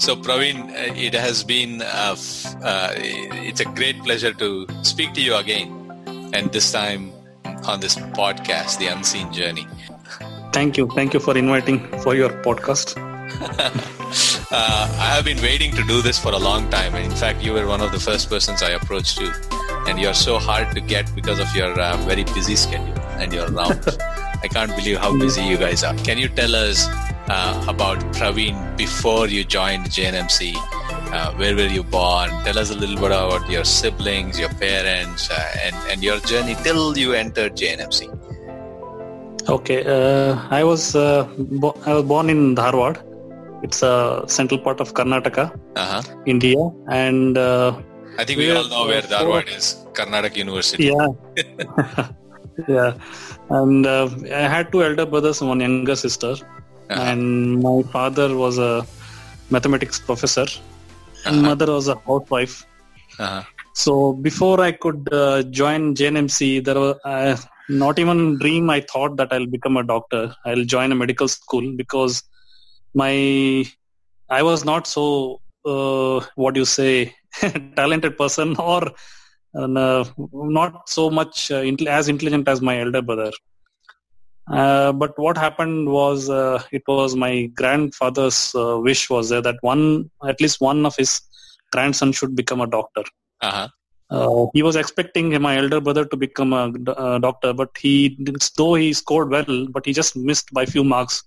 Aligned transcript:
So, 0.00 0.16
Praveen, 0.16 0.70
uh, 0.70 0.94
it 0.96 1.12
has 1.12 1.44
been 1.44 1.82
uh, 1.82 2.16
f- 2.16 2.56
uh, 2.64 2.88
it's 2.96 3.60
a 3.60 3.66
great 3.66 4.02
pleasure 4.02 4.32
to 4.32 4.66
speak 4.82 5.12
to 5.12 5.20
you 5.20 5.34
again, 5.36 5.68
and 6.32 6.50
this 6.52 6.72
time 6.72 7.12
on 7.68 7.80
this 7.80 7.96
podcast, 8.16 8.78
The 8.78 8.86
Unseen 8.86 9.30
Journey. 9.30 9.66
Thank 10.54 10.78
you, 10.78 10.88
thank 10.94 11.12
you 11.12 11.20
for 11.20 11.36
inviting 11.36 11.86
for 12.00 12.14
your 12.14 12.30
podcast. 12.42 12.96
Uh, 14.52 14.88
I 14.98 15.14
have 15.14 15.24
been 15.24 15.40
waiting 15.40 15.70
to 15.76 15.84
do 15.84 16.02
this 16.02 16.18
for 16.18 16.32
a 16.32 16.36
long 16.36 16.68
time. 16.70 16.96
In 16.96 17.12
fact, 17.12 17.40
you 17.40 17.52
were 17.52 17.68
one 17.68 17.80
of 17.80 17.92
the 17.92 18.00
first 18.00 18.28
persons 18.28 18.64
I 18.64 18.70
approached 18.70 19.18
too, 19.18 19.30
and 19.86 20.00
you're 20.00 20.12
so 20.12 20.40
hard 20.40 20.74
to 20.74 20.80
get 20.80 21.14
because 21.14 21.38
of 21.38 21.54
your 21.54 21.78
uh, 21.78 21.96
very 21.98 22.24
busy 22.24 22.56
schedule 22.56 22.98
and 23.22 23.32
your 23.32 23.46
rounds. 23.50 23.96
I 24.42 24.48
can't 24.48 24.74
believe 24.74 24.98
how 24.98 25.16
busy 25.16 25.44
you 25.44 25.56
guys 25.56 25.84
are. 25.84 25.94
Can 25.98 26.18
you 26.18 26.26
tell 26.28 26.56
us 26.56 26.88
uh, 27.34 27.54
about 27.74 27.98
Praveen 28.18 28.56
before 28.76 29.26
you 29.34 29.42
joined 29.56 29.84
JNMC? 29.96 30.40
Uh, 31.16 31.32
where 31.40 31.54
were 31.60 31.72
you 31.78 31.82
born? 31.82 32.30
Tell 32.46 32.58
us 32.62 32.70
a 32.70 32.78
little 32.82 32.96
bit 33.04 33.12
about 33.18 33.48
your 33.54 33.64
siblings, 33.64 34.38
your 34.38 34.52
parents, 34.64 35.30
uh, 35.30 35.64
and, 35.64 35.76
and 35.90 36.02
your 36.08 36.18
journey 36.32 36.54
till 36.66 36.96
you 37.02 37.12
entered 37.14 37.56
JNMC. 37.56 38.00
Okay, 39.48 39.78
uh, 39.96 40.38
I 40.50 40.62
was 40.70 40.94
uh, 40.94 41.24
bo- 41.62 41.76
I 41.86 41.94
was 41.94 42.04
born 42.04 42.28
in 42.34 42.54
Dharwad. 42.54 42.96
It's 43.66 43.82
a 43.82 44.24
central 44.38 44.60
part 44.66 44.80
of 44.80 44.94
Karnataka, 44.98 45.44
Uh-huh. 45.84 46.02
India, 46.26 46.60
and 46.88 47.36
uh, 47.36 47.72
I 48.18 48.24
think 48.24 48.38
we 48.38 48.46
We 48.48 48.56
all 48.56 48.68
know 48.74 48.84
where 48.90 49.02
Dharwad 49.14 49.48
is, 49.56 49.66
Karnataka 49.98 50.36
University. 50.36 50.84
yeah, 50.92 51.08
yeah, 52.76 52.92
and 53.58 53.86
uh, 53.86 54.08
I 54.42 54.46
had 54.54 54.70
two 54.72 54.82
elder 54.84 55.06
brothers 55.14 55.40
and 55.40 55.48
one 55.54 55.60
younger 55.66 55.96
sister, 55.96 56.32
Uh-huh. 56.90 57.02
and 57.10 57.62
my 57.62 57.82
father 57.92 58.28
was 58.36 58.58
a 58.58 58.86
mathematics 59.50 59.98
professor, 60.08 60.46
and 61.26 61.36
Uh-huh. 61.36 61.48
mother 61.50 61.68
was 61.76 61.88
a 61.88 61.96
housewife. 62.08 62.56
Uh-huh. 63.18 63.42
So 63.74 64.12
before 64.28 64.60
I 64.60 64.72
could 64.72 65.08
uh, 65.12 65.42
join 65.60 65.94
JNMC, 65.94 66.60
there 66.64 66.80
was 66.84 66.96
uh, 67.04 67.36
not 67.68 67.98
even 67.98 68.38
dream 68.38 68.68
I 68.70 68.80
thought 68.80 69.16
that 69.18 69.32
I'll 69.32 69.46
become 69.46 69.76
a 69.76 69.84
doctor. 69.84 70.34
I'll 70.44 70.64
join 70.64 70.92
a 70.92 70.94
medical 71.02 71.28
school 71.28 71.66
because 71.82 72.22
my 72.94 73.64
I 74.28 74.42
was 74.42 74.64
not 74.64 74.86
so 74.86 75.40
uh, 75.64 76.20
what 76.34 76.54
do 76.54 76.60
you 76.60 76.64
say 76.64 77.14
talented 77.76 78.16
person 78.18 78.56
or 78.58 78.82
uh, 79.58 80.04
not 80.32 80.88
so 80.88 81.10
much 81.10 81.50
uh, 81.50 81.62
intel- 81.62 81.88
as 81.98 82.08
intelligent 82.08 82.48
as 82.48 82.60
my 82.60 82.80
elder 82.80 83.02
brother. 83.02 83.30
Uh, 84.50 84.92
but 84.92 85.16
what 85.18 85.36
happened 85.36 85.88
was 85.88 86.28
uh, 86.28 86.62
it 86.72 86.82
was 86.88 87.14
my 87.14 87.46
grandfather's 87.54 88.52
uh, 88.54 88.78
wish 88.78 89.08
was 89.08 89.28
there 89.28 89.40
that 89.40 89.56
one 89.60 90.10
at 90.26 90.40
least 90.40 90.60
one 90.60 90.84
of 90.84 90.96
his 90.96 91.20
grandson 91.70 92.10
should 92.12 92.34
become 92.34 92.60
a 92.60 92.66
doctor. 92.66 93.04
Uh-huh. 93.40 93.68
Uh, 94.10 94.46
he 94.52 94.62
was 94.62 94.74
expecting 94.74 95.40
my 95.40 95.56
elder 95.56 95.80
brother 95.80 96.04
to 96.04 96.16
become 96.16 96.52
a, 96.52 96.72
uh, 96.90 97.18
doctor, 97.20 97.52
but 97.52 97.70
he, 97.78 98.18
though 98.56 98.74
he 98.74 98.92
scored 98.92 99.30
well, 99.30 99.68
but 99.68 99.86
he 99.86 99.92
just 99.92 100.16
missed 100.16 100.52
by 100.52 100.66
few 100.66 100.82
marks. 100.82 101.22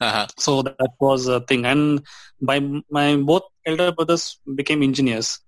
Uh-huh. 0.00 0.26
So 0.36 0.62
that 0.62 0.90
was 1.00 1.28
a 1.28 1.40
thing. 1.40 1.64
And 1.64 2.02
by 2.42 2.60
my 2.90 3.16
both 3.16 3.44
elder 3.64 3.92
brothers 3.92 4.40
became 4.56 4.82
engineers. 4.82 5.38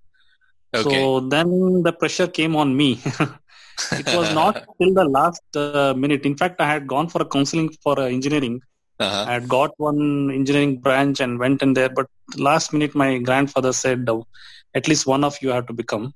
Okay. 0.73 0.89
So 0.89 1.21
then 1.21 1.83
the 1.83 1.93
pressure 1.93 2.29
came 2.29 2.55
on 2.55 2.77
me. 2.77 3.01
it 3.93 4.07
was 4.13 4.31
not 4.41 4.55
till 4.81 4.93
the 4.95 5.05
last 5.05 5.43
uh, 5.57 5.95
minute. 5.97 6.13
In 6.13 6.37
fact, 6.37 6.47
I 6.49 6.55
had 6.57 6.87
gone 6.87 7.09
for 7.09 7.11
a 7.11 7.15
counseling 7.25 7.71
for 7.83 7.99
uh, 7.99 8.05
engineering. 8.05 8.61
uh-huh. 8.99 9.25
I 9.29 9.33
had 9.35 9.49
got 9.49 9.71
one 9.79 10.31
engineering 10.33 10.79
branch 10.81 11.21
and 11.21 11.39
went 11.39 11.63
in 11.63 11.75
there, 11.75 11.89
but 11.89 12.07
last 12.37 12.73
minute 12.73 12.95
my 12.95 13.19
grandfather 13.19 13.73
said, 13.73 14.09
"Oh, 14.09 14.27
at 14.75 14.89
least 14.89 15.07
one 15.07 15.25
of 15.25 15.37
you 15.43 15.51
have 15.51 15.67
to 15.67 15.73
become. 15.83 16.13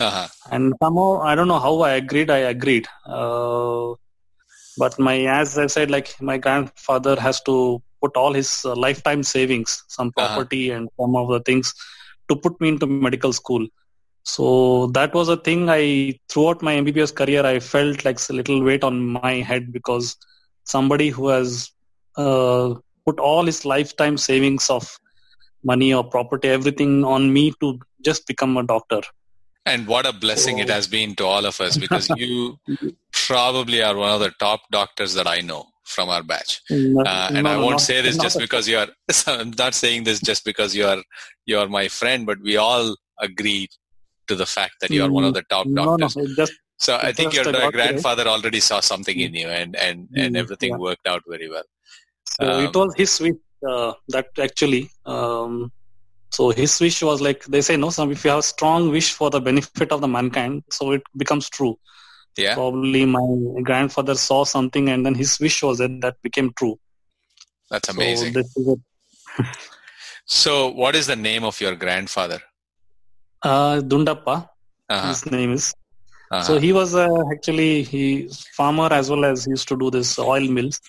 Uh-huh. 0.00 0.26
And 0.50 0.74
somehow 0.82 1.20
I 1.22 1.34
don't 1.34 1.48
know 1.48 1.58
how 1.68 1.80
I 1.80 1.92
agreed. 2.02 2.30
I 2.30 2.38
agreed. 2.54 2.86
Uh, 3.06 3.94
but 4.78 4.98
my 4.98 5.16
as 5.40 5.56
I 5.58 5.66
said, 5.66 5.90
like 5.90 6.14
my 6.20 6.36
grandfather 6.38 7.14
has 7.26 7.40
to 7.42 7.82
put 8.02 8.16
all 8.16 8.32
his 8.34 8.50
uh, 8.64 8.74
lifetime 8.86 9.22
savings, 9.22 9.82
some 9.88 10.12
Uh-huh. 10.16 10.26
property 10.34 10.70
and 10.70 10.88
some 11.00 11.16
of 11.16 11.28
the 11.28 11.40
things, 11.40 11.72
to 12.28 12.36
put 12.36 12.60
me 12.60 12.68
into 12.68 12.86
medical 12.86 13.32
school. 13.32 13.66
So 14.26 14.88
that 14.88 15.14
was 15.14 15.28
a 15.28 15.36
thing. 15.36 15.70
I 15.70 16.18
throughout 16.28 16.60
my 16.60 16.74
MBBS 16.74 17.14
career, 17.14 17.46
I 17.46 17.60
felt 17.60 18.04
like 18.04 18.18
a 18.28 18.32
little 18.32 18.62
weight 18.62 18.82
on 18.82 19.06
my 19.06 19.34
head 19.34 19.72
because 19.72 20.16
somebody 20.64 21.10
who 21.10 21.28
has 21.28 21.70
uh, 22.16 22.74
put 23.06 23.20
all 23.20 23.46
his 23.46 23.64
lifetime 23.64 24.16
savings 24.18 24.68
of 24.68 24.98
money 25.62 25.94
or 25.94 26.02
property, 26.02 26.48
everything 26.48 27.04
on 27.04 27.32
me 27.32 27.52
to 27.60 27.78
just 28.04 28.26
become 28.26 28.56
a 28.56 28.64
doctor. 28.64 29.00
And 29.64 29.86
what 29.86 30.06
a 30.06 30.12
blessing 30.12 30.58
it 30.58 30.68
has 30.68 30.88
been 30.88 31.14
to 31.16 31.24
all 31.24 31.46
of 31.46 31.60
us 31.60 31.76
because 31.76 32.08
you 32.16 32.58
probably 33.12 33.80
are 33.82 33.96
one 33.96 34.10
of 34.10 34.20
the 34.20 34.30
top 34.40 34.62
doctors 34.72 35.14
that 35.14 35.28
I 35.28 35.40
know 35.40 35.66
from 35.84 36.08
our 36.08 36.22
batch. 36.24 36.60
No, 36.68 37.02
Uh, 37.02 37.30
and 37.32 37.44
no, 37.44 37.50
I 37.50 37.56
won't 37.56 37.70
not- 37.70 37.80
say 37.80 38.00
this 38.00 38.16
just 38.16 38.38
because 38.38 38.68
you 38.68 38.78
are. 38.78 38.88
I'm 39.28 39.52
not 39.56 39.74
saying 39.74 40.02
this 40.02 40.18
just 40.20 40.44
because 40.44 40.74
you 40.74 40.84
are 40.84 41.02
you 41.46 41.58
are 41.60 41.68
my 41.68 41.86
friend, 41.86 42.26
but 42.26 42.38
we 42.42 42.56
all 42.56 42.96
agree 43.20 43.68
to 44.28 44.34
the 44.34 44.46
fact 44.46 44.74
that 44.80 44.90
you 44.90 45.02
are 45.04 45.10
one 45.10 45.24
of 45.24 45.34
the 45.34 45.42
top 45.42 45.66
No, 45.66 45.96
no, 45.96 46.06
doctors. 46.06 46.16
it 46.16 46.36
just 46.36 46.52
So 46.78 46.96
I 47.00 47.12
think 47.12 47.34
your 47.34 47.44
grandfather 47.70 48.26
already 48.26 48.60
saw 48.60 48.80
something 48.80 49.18
in 49.18 49.34
you, 49.34 49.48
and 49.48 49.76
and 49.76 50.08
and 50.14 50.34
Mm, 50.34 50.36
everything 50.36 50.70
yeah. 50.72 50.76
worked 50.78 51.06
out 51.06 51.22
very 51.28 51.48
well. 51.48 51.64
so 52.24 52.46
Um, 52.46 52.64
it 52.64 52.74
was 52.76 52.94
his 52.96 53.20
wish 53.20 53.40
uh, 53.68 53.92
that 54.08 54.26
actually. 54.38 54.90
Um, 55.06 55.72
so 56.32 56.50
his 56.50 56.78
wish 56.80 57.02
was 57.02 57.20
like 57.20 57.44
they 57.44 57.60
say 57.62 57.76
no. 57.76 57.90
Some 57.90 58.10
if 58.12 58.24
you 58.24 58.30
have 58.30 58.40
a 58.40 58.42
strong 58.42 58.90
wish 58.90 59.12
for 59.12 59.30
the 59.30 59.40
benefit 59.40 59.82
of 59.84 59.92
the 59.92 60.08
mankind, 60.08 60.54
so 60.70 60.82
it 60.92 60.94
becomes 61.16 61.48
true. 61.48 61.78
Yeah. 62.36 62.54
Probably 62.54 63.04
my 63.04 63.62
grandfather 63.62 64.14
saw 64.14 64.44
something, 64.44 64.88
and 64.90 65.04
then 65.04 65.14
his 65.14 65.38
wish 65.40 65.62
was 65.62 65.78
that 65.78 66.00
that 66.02 66.16
became 66.22 66.52
true. 66.58 66.78
That's 67.70 67.88
So 67.88 68.00
amazing. 68.02 68.34
it. 68.34 68.80
So, 70.26 70.68
what 70.68 70.94
is 70.96 71.06
the 71.06 71.16
name 71.16 71.44
of 71.44 71.60
your 71.60 71.74
grandfather? 71.74 72.42
Uh, 73.50 73.76
Dundappa, 73.90 74.36
Uh-huh. 74.94 75.08
his 75.08 75.20
name 75.34 75.52
is. 75.58 75.64
uh-huh. 76.30 76.42
So 76.46 76.52
he 76.64 76.70
was 76.78 76.90
uh, 77.04 77.08
actually 77.34 77.70
he 77.92 78.02
farmer 78.58 78.88
as 78.98 79.10
well 79.12 79.24
as 79.30 79.44
he 79.46 79.50
used 79.56 79.68
to 79.72 79.76
do 79.82 79.90
this 79.96 80.10
oil 80.18 80.46
mills. 80.56 80.80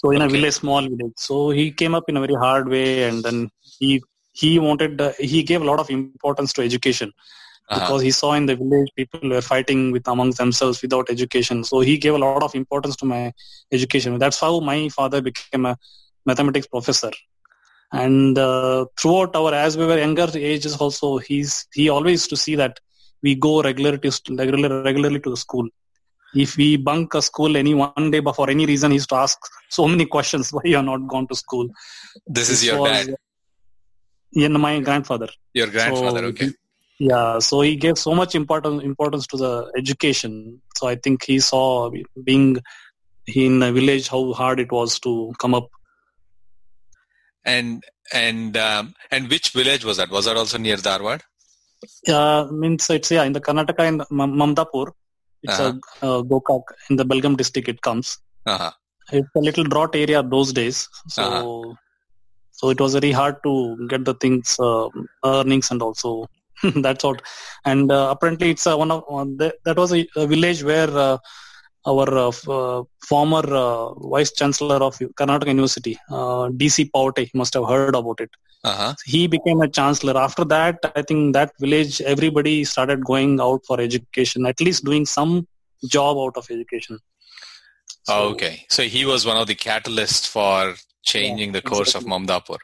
So 0.00 0.10
in 0.16 0.22
a 0.26 0.28
village, 0.34 0.54
small 0.62 0.82
village. 0.92 1.16
So 1.28 1.50
he 1.58 1.64
came 1.80 1.94
up 1.98 2.04
in 2.12 2.16
a 2.20 2.22
very 2.26 2.38
hard 2.44 2.68
way, 2.76 2.86
and 3.08 3.24
then 3.28 3.38
he 3.78 3.90
he 4.42 4.50
wanted 4.66 5.00
uh, 5.08 5.12
he 5.32 5.42
gave 5.50 5.62
a 5.62 5.68
lot 5.72 5.80
of 5.84 5.90
importance 5.98 6.52
to 6.58 6.62
education 6.70 7.12
Uh-huh. 7.68 7.78
because 7.78 8.02
he 8.06 8.12
saw 8.20 8.30
in 8.40 8.46
the 8.50 8.56
village 8.62 8.90
people 9.00 9.22
were 9.34 9.44
fighting 9.52 9.80
with 9.94 10.06
amongst 10.14 10.38
themselves 10.42 10.80
without 10.84 11.06
education. 11.14 11.64
So 11.70 11.80
he 11.88 11.94
gave 12.04 12.14
a 12.18 12.22
lot 12.26 12.42
of 12.48 12.52
importance 12.62 12.96
to 13.02 13.06
my 13.14 13.22
education. 13.78 14.18
That's 14.24 14.40
how 14.46 14.52
my 14.72 14.78
father 14.98 15.20
became 15.30 15.64
a 15.72 15.76
mathematics 16.30 16.68
professor. 16.74 17.12
And 17.92 18.36
uh, 18.38 18.86
throughout 18.98 19.34
our, 19.36 19.54
as 19.54 19.76
we 19.78 19.86
were 19.86 19.98
younger 19.98 20.28
ages, 20.34 20.76
also 20.76 21.18
he's 21.18 21.66
he 21.72 21.88
always 21.88 22.12
used 22.20 22.30
to 22.30 22.36
see 22.36 22.54
that 22.56 22.78
we 23.22 23.34
go 23.34 23.62
regularly 23.62 23.98
to 23.98 24.10
st- 24.12 24.38
regularly 24.38 25.20
to 25.20 25.30
the 25.30 25.36
school. 25.36 25.68
If 26.34 26.56
we 26.56 26.76
bunk 26.76 27.14
a 27.14 27.22
school 27.22 27.56
any 27.56 27.74
one 27.74 28.10
day, 28.10 28.20
but 28.20 28.34
for 28.36 28.50
any 28.50 28.66
reason, 28.66 28.90
he 28.90 28.96
used 28.96 29.08
to 29.10 29.14
ask 29.16 29.38
so 29.70 29.86
many 29.88 30.04
questions 30.04 30.50
why 30.52 30.62
you 30.64 30.76
are 30.76 30.82
not 30.82 31.06
gone 31.06 31.26
to 31.28 31.34
school. 31.36 31.68
this 32.26 32.50
is 32.50 32.60
This 32.60 32.68
your 32.70 32.80
was- 32.80 32.90
dad, 33.06 33.14
Yeah, 34.32 34.48
my 34.48 34.80
grandfather. 34.80 35.28
your 35.54 35.68
grandfather. 35.68 36.20
So, 36.20 36.26
okay. 36.26 36.50
Yeah, 36.98 37.38
so 37.38 37.60
he 37.60 37.76
gave 37.76 37.98
so 37.98 38.14
much 38.14 38.34
importance 38.34 38.82
importance 38.82 39.26
to 39.28 39.36
the 39.36 39.70
education. 39.78 40.60
So 40.76 40.88
I 40.88 40.96
think 40.96 41.24
he 41.24 41.38
saw 41.40 41.90
being 42.24 42.56
in 43.26 43.62
a 43.62 43.70
village 43.72 44.08
how 44.08 44.32
hard 44.32 44.60
it 44.60 44.72
was 44.72 44.98
to 45.00 45.32
come 45.38 45.54
up. 45.54 45.68
And 47.46 47.82
and 48.12 48.56
um, 48.56 48.94
and 49.10 49.30
which 49.30 49.50
village 49.50 49.84
was 49.84 49.96
that? 49.98 50.10
Was 50.10 50.26
that 50.26 50.36
also 50.36 50.58
near 50.58 50.76
Dharwad? 50.76 51.22
Uh, 52.08 52.46
means 52.50 52.90
it's 52.90 53.10
yeah 53.10 53.24
in 53.24 53.32
the 53.32 53.40
Karnataka 53.40 53.86
in 53.86 53.98
Mamdapur. 54.10 54.92
It's 55.42 55.58
a 55.58 55.68
uh, 56.02 56.22
Gokak 56.22 56.62
in 56.90 56.96
the 56.96 57.04
Belgaum 57.04 57.36
district. 57.36 57.68
It 57.68 57.80
comes. 57.82 58.18
Uh-huh. 58.46 58.72
It's 59.12 59.28
a 59.36 59.38
little 59.38 59.64
drought 59.64 59.94
area 59.94 60.22
those 60.22 60.52
days. 60.52 60.88
So 61.08 61.22
Uh-huh. 61.22 61.74
so 62.50 62.70
it 62.70 62.80
was 62.80 62.94
very 62.94 63.12
hard 63.12 63.36
to 63.44 63.52
get 63.88 64.04
the 64.04 64.14
things 64.14 64.56
uh, 64.58 64.88
earnings 65.24 65.70
and 65.70 65.82
also 65.82 66.26
that's 66.86 67.04
what. 67.04 67.22
And 67.64 67.92
uh, 67.92 68.08
apparently 68.10 68.50
it's 68.50 68.66
uh, 68.66 68.76
one 68.76 68.90
of 68.90 69.04
uh, 69.08 69.24
that, 69.36 69.56
that 69.64 69.76
was 69.76 69.92
a, 69.92 70.06
a 70.16 70.26
village 70.26 70.62
where 70.64 70.90
uh, 70.90 71.18
our 71.86 72.08
uh, 72.18 72.32
uh, 72.48 72.82
former 73.08 73.44
uh, 73.54 73.94
vice 73.94 74.32
chancellor 74.32 74.76
of 74.76 74.98
Karnataka 74.98 75.48
University, 75.48 75.96
uh, 76.10 76.48
DC 76.60 76.90
Pavate, 76.90 77.20
you 77.32 77.38
must 77.38 77.54
have 77.54 77.68
heard 77.68 77.94
about 77.94 78.20
it. 78.20 78.30
Uh-huh. 78.64 78.94
He 79.04 79.26
became 79.28 79.60
a 79.60 79.68
chancellor. 79.68 80.16
After 80.18 80.44
that, 80.46 80.78
I 80.96 81.02
think 81.02 81.34
that 81.34 81.52
village, 81.60 82.00
everybody 82.00 82.64
started 82.64 83.04
going 83.04 83.40
out 83.40 83.60
for 83.66 83.80
education, 83.80 84.46
at 84.46 84.60
least 84.60 84.84
doing 84.84 85.06
some 85.06 85.46
job 85.88 86.16
out 86.18 86.36
of 86.36 86.46
education. 86.50 86.98
So, 88.04 88.14
Oh, 88.14 88.28
okay. 88.30 88.64
So 88.68 88.82
he 88.82 89.04
was 89.04 89.24
one 89.24 89.36
of 89.36 89.46
the 89.46 89.54
catalysts 89.54 90.26
for 90.26 90.74
changing 91.04 91.52
the 91.52 91.62
course 91.62 91.94
of 91.94 92.04
Mamdapur. 92.04 92.58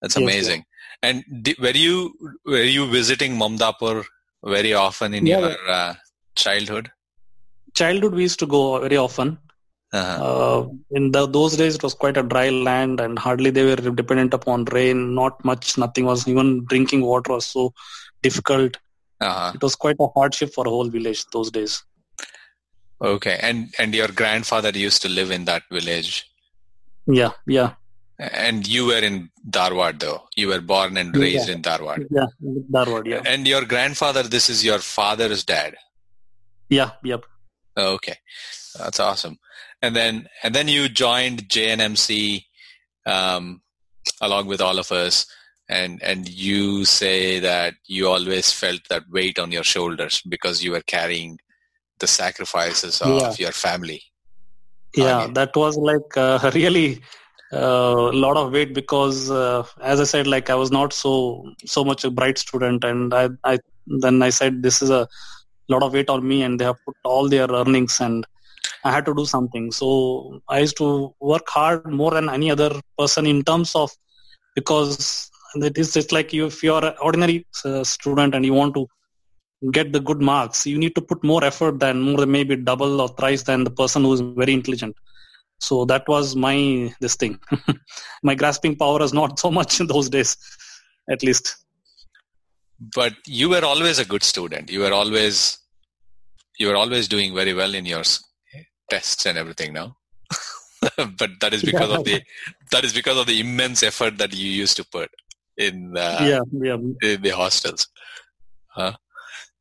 That's 0.00 0.16
Yes, 0.16 0.22
amazing. 0.22 0.64
And 1.02 1.24
di- 1.42 1.56
were 1.60 1.70
you 1.70 2.14
were 2.44 2.62
you 2.62 2.86
visiting 2.90 3.36
Mamdapur 3.36 4.04
very 4.44 4.72
often 4.72 5.14
in 5.14 5.26
Yeah, 5.26 5.40
your 5.40 5.70
uh, 5.70 5.94
childhood? 6.36 6.90
Childhood, 7.74 8.14
we 8.14 8.22
used 8.22 8.38
to 8.40 8.46
go 8.46 8.80
very 8.80 8.96
often. 8.96 9.38
Uh-huh. 9.92 10.24
Uh, 10.24 10.68
in 10.90 11.12
the, 11.12 11.26
those 11.26 11.56
days, 11.56 11.76
it 11.76 11.82
was 11.82 11.94
quite 11.94 12.16
a 12.16 12.22
dry 12.22 12.48
land, 12.50 13.00
and 13.00 13.18
hardly 13.18 13.50
they 13.50 13.64
were 13.64 13.76
dependent 13.76 14.34
upon 14.34 14.64
rain. 14.66 15.14
Not 15.14 15.44
much, 15.44 15.78
nothing 15.78 16.04
was 16.04 16.26
even 16.26 16.64
drinking 16.64 17.02
water 17.02 17.32
was 17.32 17.46
so 17.46 17.72
difficult. 18.22 18.76
Uh-huh. 19.20 19.52
It 19.54 19.62
was 19.62 19.76
quite 19.76 19.96
a 20.00 20.08
hardship 20.08 20.52
for 20.52 20.66
a 20.66 20.70
whole 20.70 20.88
village 20.88 21.24
those 21.32 21.50
days. 21.50 21.82
Okay. 23.00 23.38
And 23.42 23.72
and 23.78 23.94
your 23.94 24.08
grandfather 24.08 24.70
used 24.70 25.02
to 25.02 25.08
live 25.08 25.30
in 25.30 25.44
that 25.44 25.62
village, 25.70 26.24
Yeah, 27.06 27.30
yeah, 27.46 27.74
and 28.18 28.66
you 28.66 28.86
were 28.86 28.98
in 29.08 29.30
Dharwad 29.50 30.00
though. 30.00 30.22
You 30.36 30.48
were 30.48 30.60
born 30.60 30.96
and 30.96 31.14
Yeah. 31.14 31.22
raised 31.22 31.48
in 31.48 31.62
Dharwad. 31.62 32.06
yeah. 32.10 32.26
Dharwad, 32.70 33.06
yeah, 33.06 33.22
And 33.26 33.46
your 33.46 33.64
grandfather, 33.64 34.22
this 34.22 34.48
is 34.48 34.64
your 34.64 34.78
father's 34.78 35.44
dad. 35.44 35.76
yeah, 36.70 36.92
yep. 37.02 37.24
Okay, 37.76 38.16
that's 38.78 39.00
awesome. 39.00 39.38
And 39.82 39.94
then 39.94 40.28
and 40.42 40.54
then 40.54 40.68
you 40.68 40.88
joined 40.88 41.48
JNMC 41.48 42.44
um, 43.06 43.62
along 44.20 44.46
with 44.46 44.60
all 44.60 44.78
of 44.78 44.92
us, 44.92 45.26
and 45.68 46.02
and 46.02 46.28
you 46.28 46.84
say 46.84 47.40
that 47.40 47.74
you 47.86 48.08
always 48.08 48.52
felt 48.52 48.80
that 48.88 49.04
weight 49.10 49.38
on 49.38 49.52
your 49.52 49.64
shoulders 49.64 50.22
because 50.28 50.62
you 50.62 50.70
were 50.72 50.82
carrying 50.86 51.38
the 51.98 52.06
sacrifices 52.06 53.00
of 53.00 53.18
Yeah. 53.20 53.34
your 53.38 53.52
family. 53.52 54.02
Yeah, 54.96 55.22
Okay. 55.22 55.32
that 55.34 55.56
was 55.56 55.76
like 55.76 56.16
uh, 56.16 56.50
really 56.54 57.02
a 57.50 57.58
lot 57.60 58.36
of 58.36 58.52
weight 58.52 58.74
because, 58.74 59.30
uh, 59.30 59.64
as 59.82 60.00
I 60.00 60.04
said, 60.04 60.26
like 60.26 60.50
I 60.50 60.54
was 60.54 60.70
not 60.70 60.92
so 60.92 61.52
so 61.64 61.84
much 61.84 62.04
a 62.04 62.10
bright 62.10 62.38
student, 62.38 62.84
and 62.84 63.12
I, 63.14 63.30
I 63.44 63.58
then 63.86 64.22
I 64.22 64.30
said 64.30 64.62
this 64.62 64.82
is 64.82 64.90
a 64.90 65.08
lot 65.68 65.82
of 65.82 65.92
weight 65.92 66.10
on 66.10 66.26
me, 66.26 66.42
and 66.42 66.58
they 66.58 66.64
have 66.64 66.76
put 66.86 66.96
all 67.04 67.28
their 67.28 67.48
earnings, 67.48 68.00
and 68.00 68.26
I 68.84 68.92
had 68.92 69.04
to 69.06 69.14
do 69.14 69.24
something. 69.24 69.70
So 69.72 70.40
I 70.48 70.60
used 70.60 70.76
to 70.78 71.14
work 71.20 71.48
hard 71.48 71.86
more 71.86 72.10
than 72.10 72.28
any 72.28 72.50
other 72.50 72.80
person 72.98 73.26
in 73.26 73.42
terms 73.42 73.74
of 73.74 73.90
because 74.54 75.30
it 75.56 75.78
is 75.78 75.92
just 75.92 76.12
like 76.12 76.32
you 76.32 76.46
if 76.46 76.62
you 76.62 76.74
are 76.74 76.84
an 76.84 76.94
ordinary 77.00 77.46
uh, 77.64 77.84
student 77.84 78.34
and 78.34 78.44
you 78.44 78.52
want 78.52 78.74
to 78.74 78.86
get 79.72 79.92
the 79.92 80.00
good 80.00 80.20
marks 80.20 80.66
you 80.66 80.78
need 80.78 80.94
to 80.94 81.00
put 81.00 81.22
more 81.24 81.42
effort 81.44 81.78
than 81.78 82.00
more 82.00 82.18
than 82.18 82.30
maybe 82.30 82.56
double 82.56 83.00
or 83.00 83.08
thrice 83.08 83.42
than 83.42 83.64
the 83.64 83.70
person 83.70 84.02
who 84.02 84.12
is 84.12 84.20
very 84.20 84.52
intelligent. 84.52 84.94
So 85.60 85.84
that 85.86 86.06
was 86.08 86.36
my 86.36 86.92
this 87.00 87.14
thing. 87.16 87.38
My 88.22 88.34
grasping 88.34 88.76
power 88.76 89.02
is 89.02 89.12
not 89.12 89.38
so 89.38 89.50
much 89.50 89.80
in 89.80 89.86
those 89.86 90.10
days 90.10 90.36
at 91.10 91.22
least 91.22 91.63
But 92.80 93.14
you 93.26 93.48
were 93.48 93.64
always 93.64 93.98
a 93.98 94.04
good 94.04 94.22
student. 94.22 94.70
You 94.70 94.80
were 94.80 94.92
always 94.92 95.58
you 96.58 96.68
were 96.68 96.76
always 96.76 97.08
doing 97.08 97.34
very 97.34 97.54
well 97.54 97.74
in 97.74 97.86
your 97.86 98.02
tests 98.90 99.26
and 99.26 99.38
everything. 99.38 99.72
Now, 99.72 99.96
but 100.96 101.30
that 101.40 101.52
is 101.52 101.62
because 101.62 101.90
of 101.90 102.04
the 102.04 102.22
that 102.72 102.84
is 102.84 102.92
because 102.92 103.18
of 103.18 103.26
the 103.26 103.40
immense 103.40 103.82
effort 103.82 104.18
that 104.18 104.34
you 104.34 104.50
used 104.50 104.76
to 104.76 104.84
put 104.84 105.10
in 105.56 105.96
uh, 105.96 106.18
yeah 106.22 106.40
yeah 106.52 106.74
in 106.74 107.22
the 107.22 107.30
hostels. 107.30 107.88
Huh? 108.68 108.92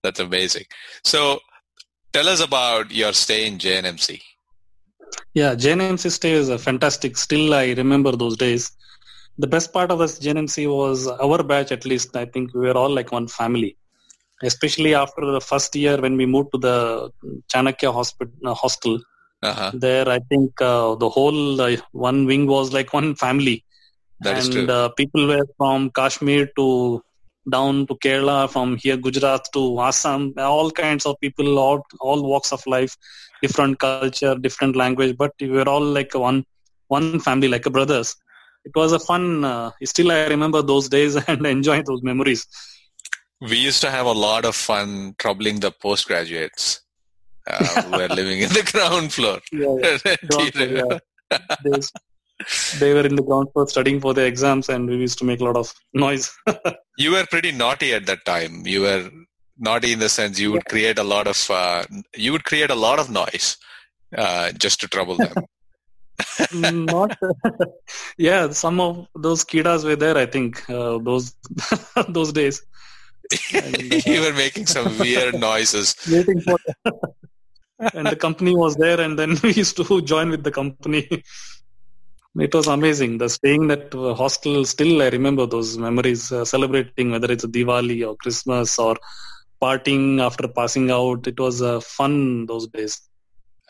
That's 0.02 0.20
amazing. 0.20 0.66
So, 1.06 1.40
tell 2.12 2.28
us 2.28 2.42
about 2.42 2.92
your 2.92 3.14
stay 3.14 3.48
in 3.48 3.58
JNMC. 3.58 4.22
Yeah, 5.34 5.56
JNMC 5.56 6.12
stay 6.12 6.32
is 6.32 6.50
a 6.50 6.58
fantastic. 6.58 7.16
Still, 7.16 7.54
I 7.54 7.72
remember 7.74 8.12
those 8.12 8.36
days. 8.36 8.72
The 9.38 9.48
best 9.48 9.74
part 9.74 9.92
of 9.92 10.00
this 10.00 10.20
JNMC 10.20 10.68
was 10.70 11.08
our 11.08 11.42
batch. 11.44 11.72
At 11.72 11.86
least, 11.86 12.16
I 12.16 12.26
think 12.26 12.54
we 12.54 12.62
were 12.62 12.78
all 12.78 12.90
like 12.90 13.12
one 13.12 13.28
family. 13.28 13.78
Especially 14.44 14.94
after 14.94 15.26
the 15.26 15.42
first 15.42 15.76
year 15.76 16.00
when 16.00 16.18
we 16.18 16.26
moved 16.26 16.52
to 16.54 16.58
the 16.58 17.12
Chanakya 17.54 17.94
hospital 17.94 18.34
uh, 18.46 18.54
hostel. 18.54 19.00
Uh-huh. 19.42 19.72
There, 19.74 20.08
I 20.08 20.20
think 20.20 20.62
uh, 20.62 20.96
the 20.96 21.10
whole 21.10 21.60
uh, 21.62 21.78
one 21.92 22.26
wing 22.26 22.48
was 22.48 22.72
like 22.74 22.94
one 22.94 23.16
family, 23.16 23.64
That 24.22 24.38
is 24.38 24.46
and 24.46 24.54
true. 24.54 24.68
uh, 24.76 24.90
people 24.90 25.28
were 25.28 25.46
from 25.58 25.90
Kashmir 25.92 26.50
to 26.58 27.02
down 27.50 27.88
to 27.88 27.96
Kerala, 27.96 28.50
from 28.50 28.78
here 28.78 28.96
Gujarat 28.96 29.48
to 29.54 29.82
Assam, 29.82 30.34
all 30.38 30.72
kinds 30.72 31.06
of 31.06 31.20
people, 31.20 31.60
all 31.60 31.86
all 32.00 32.24
walks 32.24 32.54
of 32.54 32.66
life, 32.68 32.96
different 33.42 33.80
culture, 33.80 34.36
different 34.36 34.78
language, 34.78 35.18
but 35.18 35.32
we 35.42 35.50
were 35.50 35.68
all 35.68 35.82
like 35.82 36.14
one 36.14 36.46
one 36.88 37.20
family, 37.20 37.48
like 37.48 37.66
a 37.66 37.70
brothers. 37.70 38.16
It 38.66 38.72
was 38.76 38.92
a 38.92 39.00
fun. 39.00 39.44
Uh, 39.44 39.72
still, 39.84 40.12
I 40.12 40.28
remember 40.28 40.62
those 40.62 40.90
days 40.90 41.16
and 41.28 41.46
enjoy 41.46 41.84
those 41.84 42.04
memories. 42.04 42.48
We 43.42 43.58
used 43.58 43.82
to 43.82 43.92
have 43.92 44.06
a 44.06 44.12
lot 44.12 44.46
of 44.46 44.56
fun 44.56 45.16
troubling 45.18 45.60
the 45.60 45.72
postgraduates 45.72 46.82
uh, 47.48 47.82
who 47.82 47.92
were 47.92 48.08
living 48.08 48.40
in 48.40 48.50
the 48.50 48.64
ground 48.72 49.12
floor. 49.12 49.40
Yeah, 49.52 49.98
Do 50.30 50.44
you 50.44 50.52
ground 50.52 51.02
yeah. 51.30 51.38
they, 51.64 51.80
they 52.80 52.94
were 52.94 53.06
in 53.06 53.16
the 53.16 53.24
ground 53.24 53.50
floor 53.52 53.68
studying 53.68 54.00
for 54.00 54.14
their 54.14 54.28
exams, 54.28 54.70
and 54.70 54.88
we 54.88 54.96
used 54.96 55.18
to 55.20 55.26
make 55.26 55.42
a 55.42 55.44
lot 55.44 55.58
of 55.58 55.74
noise. 55.94 56.32
You 56.98 57.12
were 57.12 57.26
pretty 57.26 57.52
naughty 57.52 57.94
at 57.94 58.06
that 58.06 58.24
time. 58.26 58.66
You 58.66 58.82
were 58.82 59.10
naughty 59.58 59.94
in 59.94 60.00
the 60.00 60.10
sense 60.10 60.40
you 60.40 60.52
would 60.52 60.66
create 60.66 60.98
a 60.98 61.04
lot 61.04 61.28
of 61.28 61.50
uh, 61.50 61.84
you 62.16 62.32
would 62.32 62.44
create 62.44 62.70
a 62.70 62.76
lot 62.76 63.00
of 63.00 63.10
noise 63.10 63.58
uh, 64.18 64.52
just 64.52 64.80
to 64.82 64.88
trouble 64.88 65.18
them. 65.18 65.34
Not 66.54 67.16
yeah 68.18 68.50
some 68.50 68.80
of 68.80 69.08
those 69.16 69.44
kidas 69.44 69.84
were 69.84 69.96
there 69.96 70.18
i 70.18 70.26
think 70.26 70.68
uh, 70.70 70.98
those 71.00 71.36
those 72.10 72.32
days. 72.34 72.62
And, 73.54 73.76
uh, 73.94 74.02
you 74.06 74.22
were 74.22 74.34
making 74.34 74.68
some 74.68 75.00
weird 75.00 75.36
noises. 75.36 75.96
waiting 76.08 76.42
for 76.42 76.58
and 77.94 78.08
the 78.08 78.16
company 78.16 78.56
was 78.56 78.76
there 78.76 79.00
and 79.02 79.18
then 79.18 79.38
we 79.44 79.54
used 79.54 79.78
to 79.78 80.02
join 80.02 80.30
with 80.30 80.44
the 80.44 80.52
company. 80.52 81.24
It 82.40 82.54
was 82.54 82.68
amazing 82.68 83.18
the 83.18 83.30
staying 83.30 83.68
that 83.68 83.94
uh, 83.94 84.14
hostel 84.16 84.66
still 84.66 85.02
i 85.04 85.10
remember 85.10 85.46
those 85.46 85.78
memories 85.78 86.32
uh, 86.32 86.44
celebrating 86.44 87.12
whether 87.12 87.32
it's 87.32 87.46
diwali 87.46 87.98
or 88.08 88.16
christmas 88.24 88.80
or 88.80 88.96
partying 89.64 90.22
after 90.22 90.48
passing 90.48 90.92
out. 90.92 91.26
It 91.26 91.40
was 91.40 91.62
uh, 91.62 91.80
fun 91.80 92.46
those 92.48 92.68
days 92.68 93.02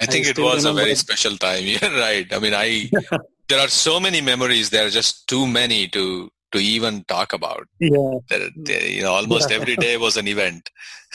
I 0.02 0.06
think 0.06 0.26
it 0.26 0.32
still 0.36 0.46
was 0.46 0.66
a 0.66 0.74
very 0.74 0.96
special 0.96 1.38
time. 1.38 1.64
You're 1.74 1.92
right. 2.00 2.28
I 2.34 2.40
mean, 2.40 2.54
I 2.54 2.90
there 3.50 3.60
are 3.60 3.68
so 3.68 4.00
many 4.00 4.22
memories. 4.22 4.70
There 4.70 4.86
are 4.86 4.90
just 4.90 5.28
too 5.28 5.46
many 5.48 5.88
to 5.90 6.30
to 6.52 6.60
even 6.60 7.04
talk 7.06 7.34
about. 7.34 7.68
yeah 7.80 8.12
There, 8.30 8.50
there- 8.56 8.88
you 8.88 9.02
know, 9.04 9.14
almost 9.14 9.50
Yeah. 9.50 9.58
every 9.58 9.76
day 9.76 9.98
was 9.98 10.18
an 10.18 10.28
event. 10.28 10.70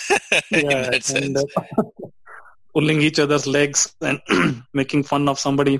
in 0.52 0.70
yeah, 0.70 0.90
that 0.90 1.04
sense. 1.04 1.24
and, 1.26 1.36
uh, 1.36 1.82
pulling 2.74 3.00
each 3.02 3.18
other's 3.18 3.46
legs 3.46 3.94
and 4.00 4.20
making 4.74 5.02
fun 5.04 5.28
of 5.28 5.38
somebody. 5.38 5.78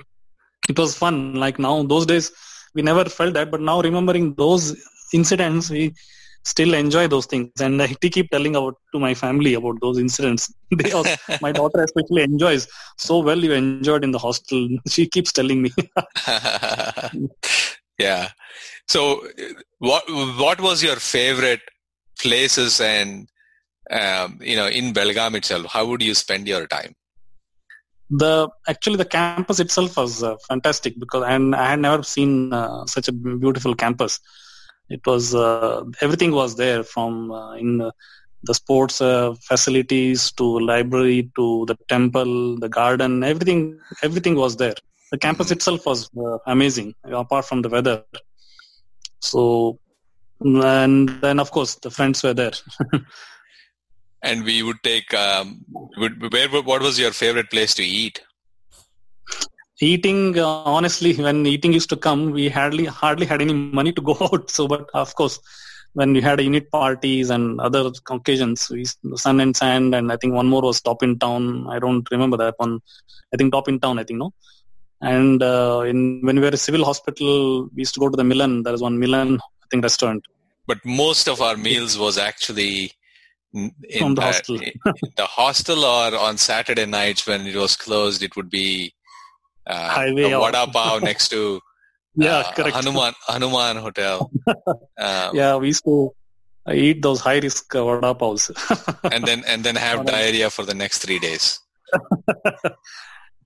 It 0.69 0.79
was 0.79 0.97
fun. 0.97 1.35
Like 1.35 1.59
now, 1.59 1.83
those 1.83 2.07
days, 2.07 2.31
we 2.75 2.83
never 2.83 3.05
felt 3.07 3.35
that, 3.35 3.51
but 3.51 3.61
now 3.61 3.81
remembering 3.81 4.35
those 4.35 4.77
incidents, 5.13 5.71
we 5.71 5.95
still 6.53 6.75
enjoy 6.75 7.07
those 7.09 7.27
things. 7.27 7.61
And 7.61 7.81
I 7.83 7.89
keep 7.95 8.31
telling 8.31 8.57
about 8.57 8.77
to 8.93 8.99
my 8.99 9.15
family 9.15 9.55
about 9.55 9.81
those 9.81 9.99
incidents. 9.99 10.53
They 10.83 10.93
my 11.41 11.53
daughter 11.53 11.83
especially 11.83 12.23
enjoys 12.23 12.69
so 12.97 13.19
well. 13.29 13.43
You 13.49 13.53
enjoyed 13.53 14.05
in 14.05 14.13
the 14.13 14.23
hostel. 14.27 14.69
She 14.89 15.07
keeps 15.07 15.33
telling 15.33 15.63
me. 15.63 15.73
yeah. 17.99 18.29
So, 18.87 19.27
what 19.79 20.05
what 20.45 20.61
was 20.61 20.83
your 20.83 20.97
favorite 20.97 21.61
places 22.21 22.81
and 22.81 23.29
um, 23.91 24.39
you 24.41 24.57
know 24.57 24.69
in 24.69 24.93
Belgaum 24.93 25.37
itself? 25.37 25.67
How 25.77 25.85
would 25.87 26.03
you 26.03 26.15
spend 26.15 26.49
your 26.49 26.67
time? 26.67 26.95
the 28.11 28.49
actually 28.67 28.97
the 28.97 29.05
campus 29.05 29.61
itself 29.61 29.97
was 29.97 30.23
uh, 30.23 30.35
fantastic 30.49 30.99
because 30.99 31.25
and 31.29 31.55
I 31.55 31.71
had 31.71 31.81
never 31.81 32.03
seen 32.03 32.53
uh, 32.53 32.87
such 32.87 33.09
a 33.09 33.13
beautiful 33.13 33.75
campus. 33.75 34.21
It 34.89 35.07
was 35.07 35.35
uh, 35.35 35.85
everything 36.01 36.33
was 36.33 36.57
there 36.57 36.83
from 36.83 37.31
uh, 37.31 37.55
in 37.55 37.81
uh, 37.81 37.91
the 38.43 38.55
sports 38.55 39.01
uh, 39.01 39.35
facilities 39.43 40.33
to 40.33 40.45
library 40.61 41.31
to 41.37 41.67
the 41.67 41.77
temple, 41.89 42.57
the 42.59 42.69
garden, 42.69 43.25
everything 43.25 43.79
everything 44.03 44.37
was 44.37 44.57
there. 44.57 44.75
The 45.11 45.19
campus 45.19 45.51
itself 45.51 45.87
was 45.87 46.09
uh, 46.17 46.39
amazing 46.47 46.95
apart 47.05 47.45
from 47.45 47.63
the 47.63 47.69
weather. 47.69 48.05
So 49.21 49.79
and 50.41 51.09
then 51.21 51.41
of 51.41 51.51
course 51.51 51.75
the 51.77 51.91
friends 51.91 52.23
were 52.23 52.35
there. 52.35 52.53
And 54.21 54.45
we 54.45 54.63
would 54.65 54.83
take. 54.83 55.15
Um, 55.15 55.65
would, 55.97 56.33
where 56.33 56.49
what 56.49 56.83
was 56.83 56.99
your 56.99 57.13
favorite 57.13 57.51
place 57.51 57.73
to 57.75 57.85
eat? 57.85 58.21
Eating 59.81 60.39
uh, 60.39 60.47
honestly 60.47 61.15
when 61.15 61.47
eating 61.47 61.73
used 61.73 61.89
to 61.89 61.97
come 61.97 62.31
we 62.33 62.49
hardly 62.49 62.85
hardly 62.85 63.27
had 63.27 63.41
any 63.41 63.53
money 63.53 63.93
to 63.93 64.03
go 64.03 64.17
out. 64.33 64.51
So 64.51 64.69
but 64.69 64.89
of 64.95 65.15
course 65.15 65.39
when 65.95 66.13
we 66.13 66.21
had 66.21 66.41
unit 66.41 66.71
parties 66.71 67.31
and 67.31 67.61
other 67.61 67.91
occasions 68.11 68.69
we 68.71 68.85
sun 69.17 69.41
and 69.41 69.57
sand 69.57 69.95
and 69.95 70.13
i 70.13 70.17
think 70.17 70.35
one 70.35 70.47
more 70.47 70.63
was 70.63 70.81
top 70.81 71.03
in 71.03 71.19
town. 71.19 71.67
I 71.69 71.79
don't 71.79 72.09
remember 72.11 72.37
that 72.39 72.55
one. 72.59 72.81
I 73.33 73.37
think 73.37 73.53
top 73.53 73.69
in 73.69 73.81
town 73.81 73.99
i 73.99 74.05
think 74.05 74.19
no? 74.19 74.33
And 75.01 75.43
uh, 75.43 75.85
in 75.87 76.23
when 76.23 76.37
we 76.37 76.43
were 76.43 76.49
a 76.49 76.57
civil 76.57 76.85
hospital 76.85 77.69
we 77.75 77.83
used 77.83 77.95
to 77.95 78.01
go 78.01 78.09
to 78.09 78.17
the 78.17 78.25
milan. 78.25 78.63
There 78.65 78.75
is 78.75 78.83
one 78.83 78.99
milan 78.99 79.39
i 79.63 79.67
think 79.71 79.83
restaurant. 79.83 80.25
But 80.67 80.85
most 80.85 81.29
of 81.29 81.41
our 81.41 81.57
meals 81.57 81.97
was 81.97 82.19
actually 82.19 82.93
in 83.55 83.73
From 83.99 84.15
the 84.15 84.23
hostel. 84.23 84.59
the 85.17 85.27
hostel 85.27 85.85
or 85.85 86.15
on 86.17 86.37
Saturday 86.37 86.85
nights 86.85 87.27
when 87.27 87.47
it 87.47 87.57
was 87.57 87.77
closed, 87.77 88.23
it 88.23 88.37
would 88.37 88.51
be 88.51 88.93
uh, 89.69 89.89
Highway 89.89 90.31
a 90.33 90.39
vada 90.39 90.67
pav 90.67 91.03
next 91.03 91.29
to 91.29 91.61
Yeah, 92.17 92.39
uh, 92.39 92.53
correct. 92.53 92.77
Hanuman 92.77 93.15
Hanuman 93.27 93.77
Hotel. 93.77 94.31
Um, 94.99 95.37
Yeah, 95.37 95.57
we 95.57 95.69
used 95.69 95.85
to 95.85 96.13
uh, 96.67 96.73
eat 96.73 97.01
those 97.03 97.21
high 97.21 97.39
risk 97.39 97.75
uh, 97.75 97.85
vada 97.85 98.15
pavs. 98.15 98.51
and 99.13 99.25
then 99.25 99.45
and 99.47 99.63
then 99.63 99.77
have 99.77 100.05
diarrhea 100.07 100.51
for 100.51 100.65
the 100.65 100.75
next 100.75 100.99
three 100.99 101.19
days. 101.21 101.61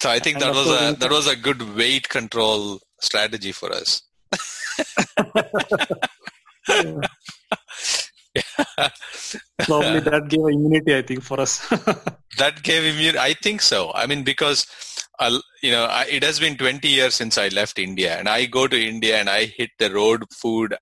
So 0.03 0.11
I 0.11 0.19
think 0.19 0.39
that 0.41 0.55
was 0.55 0.69
a 0.69 0.97
that 0.99 1.11
was 1.11 1.27
a 1.27 1.37
good 1.37 1.61
weight 1.77 2.09
control 2.09 2.81
strategy 3.01 3.53
for 3.53 3.71
us. 3.73 4.03
Probably 9.69 10.01
that 10.01 10.29
gave 10.29 10.41
immunity, 10.41 10.97
I 10.97 11.03
think, 11.03 11.23
for 11.23 11.41
us. 11.41 11.61
that 12.39 12.63
gave 12.63 12.85
immunity. 12.85 13.19
i 13.19 13.35
think 13.35 13.61
so 13.61 13.93
i 13.95 14.07
mean 14.07 14.23
because 14.25 14.67
I'll, 15.19 15.43
you 15.63 15.71
know 15.71 15.85
I, 15.85 16.07
it 16.11 16.23
has 16.23 16.41
been 16.41 16.57
20 16.57 16.89
years 16.89 17.15
since 17.15 17.37
i 17.39 17.49
left 17.49 17.79
india 17.79 18.17
and 18.19 18.29
i 18.29 18.47
go 18.47 18.67
to 18.67 18.81
india 18.81 19.19
and 19.19 19.29
i 19.29 19.45
hit 19.45 19.71
the 19.79 19.93
road 19.93 20.25
food 20.33 20.75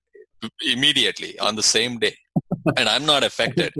immediately 0.65 1.37
on 1.39 1.55
the 1.55 1.63
same 1.63 1.99
day. 1.99 2.15
And 2.77 2.87
i'm 2.89 3.05
not 3.05 3.23
affected. 3.23 3.73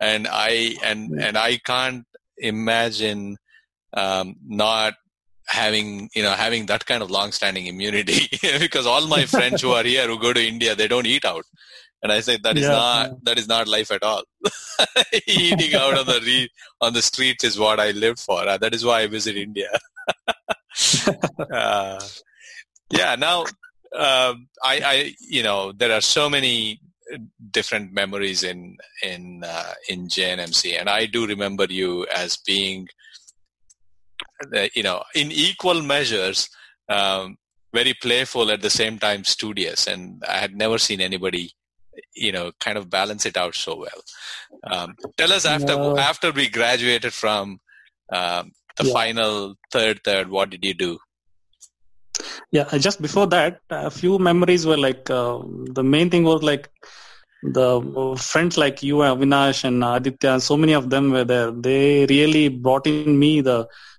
And 0.00 0.28
i 0.30 0.74
and 0.84 1.10
and 1.20 1.36
i 1.38 1.58
can't 1.58 2.04
imagine 2.38 3.36
um, 3.94 4.36
not 4.46 4.94
having 5.48 6.10
you 6.14 6.22
know 6.22 6.32
having 6.32 6.66
that 6.66 6.84
kind 6.86 7.02
of 7.02 7.10
long 7.10 7.32
standing 7.32 7.66
immunity 7.66 8.28
because 8.58 8.86
all 8.86 9.06
my 9.06 9.26
friends 9.26 9.62
who 9.62 9.70
are 9.70 9.84
here 9.92 10.06
who 10.06 10.18
go 10.18 10.32
to 10.32 10.44
india 10.46 10.74
they 10.74 10.88
don't 10.88 11.06
eat 11.06 11.24
out. 11.24 11.44
And 12.02 12.12
i 12.12 12.20
say 12.20 12.36
that 12.42 12.56
is 12.56 12.64
Yeah, 12.64 12.72
not 12.72 13.10
that 13.24 13.38
is 13.38 13.48
not 13.48 13.68
life 13.68 13.90
at 13.90 14.02
all. 14.02 14.22
Eating 15.26 15.74
out 15.74 15.96
on 15.98 16.06
the 16.06 16.20
re- 16.20 16.50
on 16.80 16.92
the 16.92 17.02
streets 17.02 17.44
is 17.44 17.58
what 17.58 17.80
i 17.80 17.90
lived 17.92 18.20
for. 18.20 18.44
That 18.44 18.74
is 18.74 18.84
why 18.84 19.02
i 19.02 19.06
visit 19.06 19.36
india 19.36 19.70
uh, 21.52 22.00
yeah 22.90 23.16
now 23.16 23.42
um, 23.94 24.48
I, 24.62 24.80
I 24.84 25.14
you 25.20 25.42
know 25.42 25.72
there 25.72 25.92
are 25.92 26.00
so 26.00 26.28
many 26.28 26.80
different 27.50 27.92
memories 27.92 28.42
in 28.42 28.76
in 29.02 29.44
uh, 29.44 29.74
in 29.88 30.08
JNMC, 30.08 30.78
and 30.78 30.88
I 30.88 31.06
do 31.06 31.26
remember 31.26 31.66
you 31.68 32.06
as 32.14 32.36
being, 32.36 32.88
uh, 34.54 34.68
you 34.74 34.82
know, 34.82 35.02
in 35.14 35.30
equal 35.30 35.82
measures, 35.82 36.48
um, 36.88 37.36
very 37.72 37.94
playful 37.94 38.50
at 38.50 38.62
the 38.62 38.70
same 38.70 38.98
time 38.98 39.24
studious, 39.24 39.86
and 39.86 40.22
I 40.28 40.38
had 40.38 40.56
never 40.56 40.78
seen 40.78 41.00
anybody, 41.00 41.52
you 42.14 42.32
know, 42.32 42.52
kind 42.60 42.78
of 42.78 42.90
balance 42.90 43.26
it 43.26 43.36
out 43.36 43.54
so 43.54 43.76
well. 43.76 44.02
Um, 44.64 44.96
tell 45.16 45.32
us 45.32 45.46
after 45.46 45.76
No. 45.76 45.96
after 45.96 46.32
we 46.32 46.48
graduated 46.48 47.12
from 47.12 47.60
um, 48.12 48.52
the 48.76 48.84
Yeah. 48.84 48.94
final 48.94 49.54
third 49.72 50.00
third, 50.04 50.28
what 50.30 50.50
did 50.50 50.64
you 50.64 50.74
do? 50.74 50.98
yeah 52.52 52.66
uh, 52.72 52.78
just 52.78 53.00
before 53.02 53.26
that 53.26 53.60
a 53.70 53.90
few 53.90 54.18
memories 54.18 54.66
were 54.66 54.76
like 54.76 55.08
uh, 55.10 55.38
the 55.78 55.82
main 55.84 56.10
thing 56.10 56.24
was 56.24 56.42
like 56.42 56.68
the 57.42 57.68
uh, 58.02 58.16
friends 58.16 58.56
like 58.56 58.82
you 58.82 58.96
avinash 59.10 59.64
and 59.64 59.84
aditya 59.84 60.32
and 60.34 60.42
so 60.42 60.56
many 60.56 60.74
of 60.74 60.90
them 60.90 61.10
were 61.16 61.24
there 61.24 61.50
they 61.68 62.06
really 62.14 62.48
brought 62.48 62.86
in 62.86 63.06
me 63.08 63.24
the 63.40 63.50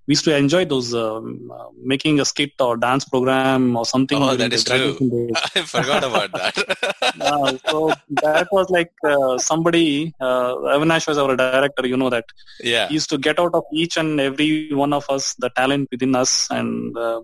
we 0.08 0.14
used 0.14 0.24
to 0.24 0.36
enjoy 0.36 0.64
those 0.64 0.94
um, 0.96 1.52
uh, 1.54 1.66
making 1.84 2.20
a 2.20 2.26
skit 2.26 2.54
or 2.60 2.78
dance 2.78 3.04
program 3.04 3.76
or 3.76 3.86
something 3.86 4.22
Oh, 4.22 4.36
that 4.36 4.54
is 4.54 4.64
true. 4.64 4.96
I 5.56 5.62
forgot 5.62 6.04
about 6.04 6.32
that. 6.32 6.56
Uh, 7.20 7.58
so 7.68 7.92
that 8.22 8.48
was 8.52 8.70
like 8.70 8.92
uh, 9.04 9.38
somebody 9.40 10.14
uh, 10.22 10.54
avinash 10.76 11.08
was 11.08 11.18
our 11.18 11.36
director 11.36 11.86
you 11.88 11.98
know 11.98 12.10
that 12.12 12.26
yeah. 12.60 12.88
he 12.88 12.94
used 12.94 13.10
to 13.10 13.18
get 13.18 13.40
out 13.40 13.54
of 13.56 13.64
each 13.74 13.98
and 13.98 14.20
every 14.20 14.72
one 14.72 14.94
of 14.94 15.04
us 15.10 15.34
the 15.40 15.50
talent 15.50 15.88
within 15.92 16.16
us 16.16 16.48
and 16.52 16.96
uh, 16.96 17.20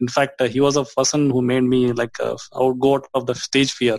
in 0.00 0.08
fact 0.08 0.40
uh, 0.40 0.44
he 0.46 0.60
was 0.60 0.76
a 0.76 0.84
person 0.84 1.30
who 1.30 1.40
made 1.40 1.62
me 1.62 1.92
like 1.92 2.20
uh, 2.20 2.36
out 2.60 2.78
go 2.78 2.96
out 2.96 3.06
of 3.14 3.26
the 3.26 3.34
stage 3.34 3.72
fear 3.72 3.96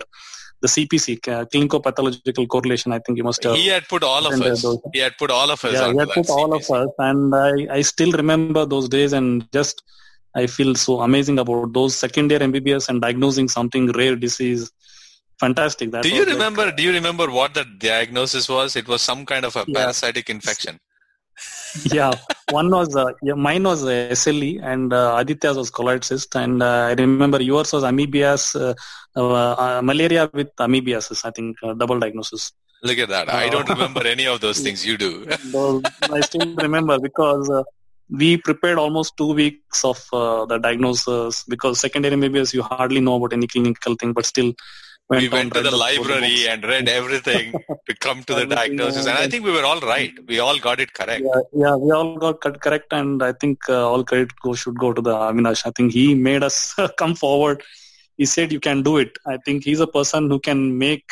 the 0.64 0.68
cpc 0.74 1.06
uh, 1.34 1.44
clinical 1.52 1.80
pathological 1.86 2.46
correlation 2.54 2.92
i 2.96 2.98
think 3.04 3.18
you 3.20 3.24
must 3.30 3.42
have 3.46 3.54
he 3.62 3.66
had 3.76 3.86
put 3.92 4.02
all 4.10 4.24
of 4.28 4.34
us. 4.50 4.62
those- 4.62 4.80
He 4.96 5.00
had 5.06 5.14
put 5.22 5.30
all 5.38 5.50
of 5.54 5.64
us. 5.68 5.72
yeah 5.78 5.90
he 5.92 5.98
had 6.04 6.10
put 6.18 6.30
all 6.38 6.50
of 6.58 6.64
us 6.80 6.90
and 7.08 7.34
I, 7.34 7.52
I 7.78 7.80
still 7.92 8.12
remember 8.22 8.62
those 8.74 8.88
days 8.96 9.12
and 9.18 9.50
just 9.58 9.82
i 10.42 10.46
feel 10.56 10.72
so 10.86 10.92
amazing 11.08 11.38
about 11.44 11.72
those 11.78 11.94
second 12.04 12.30
year 12.30 12.40
mbbs 12.52 12.88
and 12.90 13.00
diagnosing 13.06 13.48
something 13.58 13.84
rare 14.00 14.16
disease 14.26 14.70
fantastic 15.44 15.90
that 15.92 16.02
Do 16.04 16.10
you 16.10 16.24
like- 16.24 16.34
remember? 16.34 16.64
Do 16.70 16.82
you 16.86 16.92
remember 16.92 17.26
what 17.36 17.54
the 17.54 17.64
diagnosis 17.78 18.48
was? 18.48 18.76
It 18.80 18.86
was 18.86 19.00
some 19.02 19.26
kind 19.30 19.44
of 19.48 19.56
a 19.56 19.64
Yeah. 19.66 19.78
parasitic 19.80 20.30
infection. 20.30 20.74
Yeah 21.84 22.12
one 22.50 22.70
was 22.70 22.94
uh, 22.94 23.12
yeah, 23.22 23.34
mine 23.34 23.62
was 23.62 23.84
uh, 23.84 24.08
SLE 24.12 24.60
and 24.62 24.92
uh, 24.92 25.16
Aditya's 25.18 25.56
was 25.56 25.70
colloid 25.70 26.04
cyst 26.04 26.34
and 26.36 26.62
uh, 26.62 26.88
I 26.90 26.94
remember 26.94 27.40
yours 27.42 27.72
was 27.72 27.84
amoebias 27.84 28.44
uh, 28.54 28.74
uh, 29.16 29.52
uh, 29.52 29.80
malaria 29.82 30.30
with 30.32 30.54
amoebiasis 30.56 31.24
I 31.24 31.30
think 31.30 31.56
uh, 31.62 31.74
double 31.74 31.98
diagnosis 31.98 32.52
Look 32.84 32.98
at 32.98 33.08
that. 33.10 33.28
I 33.28 33.48
don't 33.48 33.68
remember 33.68 34.04
any 34.04 34.26
of 34.26 34.40
those 34.40 34.58
things. 34.58 34.84
You 34.84 34.96
do. 34.98 35.24
Those, 35.52 35.82
I 36.10 36.20
still 36.20 36.52
remember 36.56 36.98
because 36.98 37.48
uh, 37.48 37.62
we 38.10 38.36
prepared 38.36 38.76
almost 38.76 39.16
two 39.16 39.32
weeks 39.32 39.84
of 39.84 40.04
uh, 40.12 40.44
the 40.46 40.58
diagnosis 40.58 41.44
because 41.44 41.78
secondary 41.78 42.16
MBBS 42.16 42.52
you 42.52 42.62
hardly 42.62 43.00
know 43.00 43.14
about 43.14 43.32
any 43.32 43.46
clinical 43.46 43.94
thing 43.94 44.12
but 44.12 44.26
still 44.26 44.52
we 45.20 45.28
went 45.28 45.54
to 45.54 45.62
the 45.62 45.70
the 45.70 45.76
library 45.76 46.48
and 46.48 46.64
read 46.64 46.88
everything 46.88 47.52
to 47.88 47.96
come 48.06 48.22
to 48.24 48.34
the 48.34 48.46
diagnosis, 48.56 49.06
and 49.06 49.18
I 49.18 49.28
think 49.28 49.44
we 49.44 49.52
were 49.52 49.64
all 49.64 49.80
right. 49.80 50.12
We 50.26 50.38
all 50.38 50.58
got 50.58 50.80
it 50.80 50.92
correct. 50.94 51.22
Yeah, 51.30 51.40
yeah, 51.62 51.74
we 51.76 51.90
all 51.92 52.16
got 52.24 52.40
cut 52.40 52.60
correct, 52.60 52.92
and 52.92 53.22
I 53.22 53.32
think 53.32 53.58
uh, 53.68 53.88
all 53.88 54.04
credit 54.04 54.30
go, 54.42 54.54
should 54.54 54.78
go 54.78 54.92
to 54.92 55.02
the 55.02 55.14
Avinash. 55.14 55.62
I 55.66 55.72
think 55.76 55.92
he 55.92 56.14
made 56.14 56.42
us 56.42 56.74
come 56.98 57.14
forward. 57.14 57.62
He 58.16 58.26
said, 58.26 58.52
"You 58.52 58.60
can 58.60 58.82
do 58.82 58.96
it." 58.98 59.12
I 59.26 59.38
think 59.44 59.64
he's 59.64 59.80
a 59.80 59.86
person 59.98 60.28
who 60.28 60.40
can 60.40 60.78
make 60.78 61.04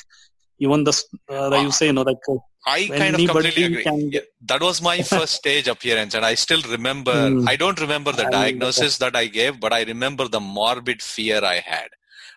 even 0.59 0.85
the 0.85 0.95
uh, 1.29 1.49
that 1.51 1.63
you 1.63 1.71
say, 1.71 1.87
you 1.87 1.93
know, 1.93 2.03
like 2.03 2.19
uh, 2.29 2.35
I 2.67 2.87
kind 2.89 3.15
of 3.15 3.27
completely 3.27 3.65
agree. 3.65 3.83
can 3.83 4.11
Yeah, 4.13 4.21
that 4.47 4.61
was 4.61 4.83
my 4.83 5.01
first 5.15 5.35
stage 5.35 5.69
appearance, 5.69 6.15
and 6.15 6.25
I 6.25 6.35
still 6.35 6.63
remember. 6.63 7.31
Hmm. 7.31 7.49
I 7.49 7.57
don't 7.57 7.81
remember 7.81 8.13
the 8.13 8.27
I- 8.27 8.31
diagnosis 8.31 8.99
that 8.99 9.17
I 9.17 9.27
gave, 9.27 9.59
but 9.61 9.73
I 9.73 9.83
remember 9.85 10.29
the 10.29 10.41
morbid 10.41 11.03
fear 11.03 11.43
I 11.43 11.61
had. 11.61 11.89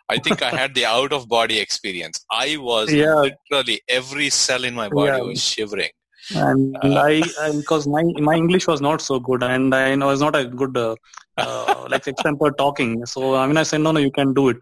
I 0.09 0.17
think 0.19 0.41
I 0.41 0.51
had 0.51 0.75
the 0.75 0.85
out 0.85 1.13
of 1.13 1.27
body 1.27 1.59
experience. 1.59 2.23
I 2.31 2.57
was 2.57 2.95
Yeah. 2.95 3.29
literally 3.49 3.81
every 3.87 4.29
cell 4.29 4.63
in 4.63 4.73
my 4.75 4.89
body 4.89 5.19
Yeah. 5.19 5.21
was 5.21 5.41
shivering. 5.43 5.91
and 6.31 6.77
Uh, 6.81 6.97
I, 6.97 7.23
I 7.41 7.51
because 7.51 7.87
my 7.87 8.03
my 8.29 8.35
English 8.35 8.67
was 8.67 8.81
not 8.81 9.01
so 9.01 9.19
good, 9.19 9.43
and 9.43 9.73
I 9.75 9.95
know 9.95 10.07
was 10.07 10.21
not 10.21 10.35
a 10.35 10.45
good 10.45 10.75
uh, 10.77 10.95
uh, 11.37 11.87
like 11.89 12.07
example 12.13 12.51
talking. 12.57 13.05
So 13.05 13.35
I 13.35 13.47
mean, 13.47 13.57
I 13.57 13.63
said, 13.63 13.81
"No, 13.81 13.91
no, 13.91 13.99
you 13.99 14.11
can 14.11 14.33
do 14.33 14.49
it." 14.49 14.57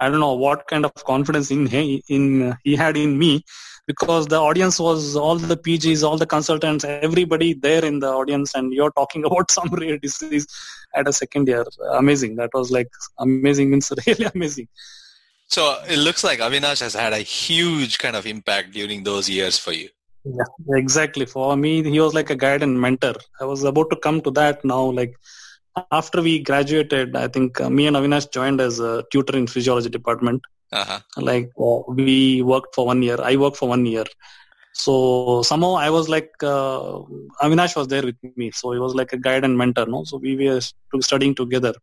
I 0.00 0.08
don't 0.08 0.20
know 0.20 0.34
what 0.34 0.66
kind 0.68 0.84
of 0.84 0.94
confidence 1.04 1.50
in 1.50 1.66
he 1.66 2.02
in 2.08 2.56
he 2.64 2.74
had 2.76 2.96
in 2.96 3.18
me 3.18 3.44
because 3.90 4.26
the 4.32 4.40
audience 4.48 4.78
was 4.86 5.16
all 5.16 5.36
the 5.36 5.56
PGs, 5.56 6.02
all 6.08 6.18
the 6.22 6.30
consultants, 6.34 6.84
everybody 6.84 7.54
there 7.66 7.84
in 7.84 7.98
the 8.04 8.10
audience, 8.20 8.54
and 8.54 8.72
you're 8.72 8.92
talking 8.92 9.24
about 9.30 9.50
some 9.50 9.68
rare 9.82 9.98
disease 9.98 10.46
at 10.94 11.08
a 11.08 11.12
second 11.12 11.48
year. 11.48 11.64
Amazing. 12.02 12.36
That 12.36 12.50
was 12.54 12.70
like 12.70 12.90
amazing 13.18 13.70
means 13.70 13.92
really 14.06 14.26
amazing. 14.34 14.68
So 15.56 15.62
it 15.88 15.98
looks 15.98 16.22
like 16.22 16.38
Avinash 16.38 16.80
has 16.86 16.94
had 16.94 17.12
a 17.12 17.18
huge 17.18 17.98
kind 17.98 18.14
of 18.14 18.26
impact 18.34 18.72
during 18.72 19.02
those 19.02 19.28
years 19.28 19.58
for 19.58 19.72
you. 19.72 19.88
Yeah, 20.24 20.76
exactly. 20.82 21.26
For 21.26 21.56
me, 21.56 21.82
he 21.82 21.98
was 21.98 22.14
like 22.14 22.30
a 22.30 22.36
guide 22.36 22.62
and 22.62 22.80
mentor. 22.80 23.14
I 23.40 23.44
was 23.44 23.64
about 23.64 23.90
to 23.90 23.96
come 23.96 24.20
to 24.20 24.30
that 24.32 24.64
now. 24.64 24.82
Like 25.00 25.14
after 25.90 26.22
we 26.22 26.38
graduated, 26.50 27.16
I 27.16 27.26
think 27.26 27.60
uh, 27.60 27.70
me 27.70 27.88
and 27.88 27.96
Avinash 27.96 28.30
joined 28.30 28.60
as 28.60 28.78
a 28.78 29.02
tutor 29.10 29.36
in 29.36 29.46
physiology 29.48 29.88
department. 29.88 30.42
Uh-huh. 30.72 31.00
Like 31.16 31.50
uh, 31.58 31.80
we 31.88 32.42
worked 32.42 32.74
for 32.74 32.86
one 32.86 33.02
year. 33.02 33.18
I 33.20 33.36
worked 33.36 33.56
for 33.56 33.68
one 33.68 33.84
year. 33.86 34.04
So 34.72 35.42
somehow 35.42 35.74
I 35.74 35.90
was 35.90 36.08
like 36.08 36.30
uh, 36.42 37.00
Avinash 37.42 37.76
was 37.76 37.88
there 37.88 38.02
with 38.02 38.16
me. 38.36 38.50
So 38.52 38.72
he 38.72 38.78
was 38.78 38.94
like 38.94 39.12
a 39.12 39.18
guide 39.18 39.44
and 39.44 39.58
mentor. 39.58 39.86
No, 39.86 40.04
so 40.04 40.18
we 40.18 40.36
were 40.36 40.60
studying 41.00 41.34
together. 41.34 41.74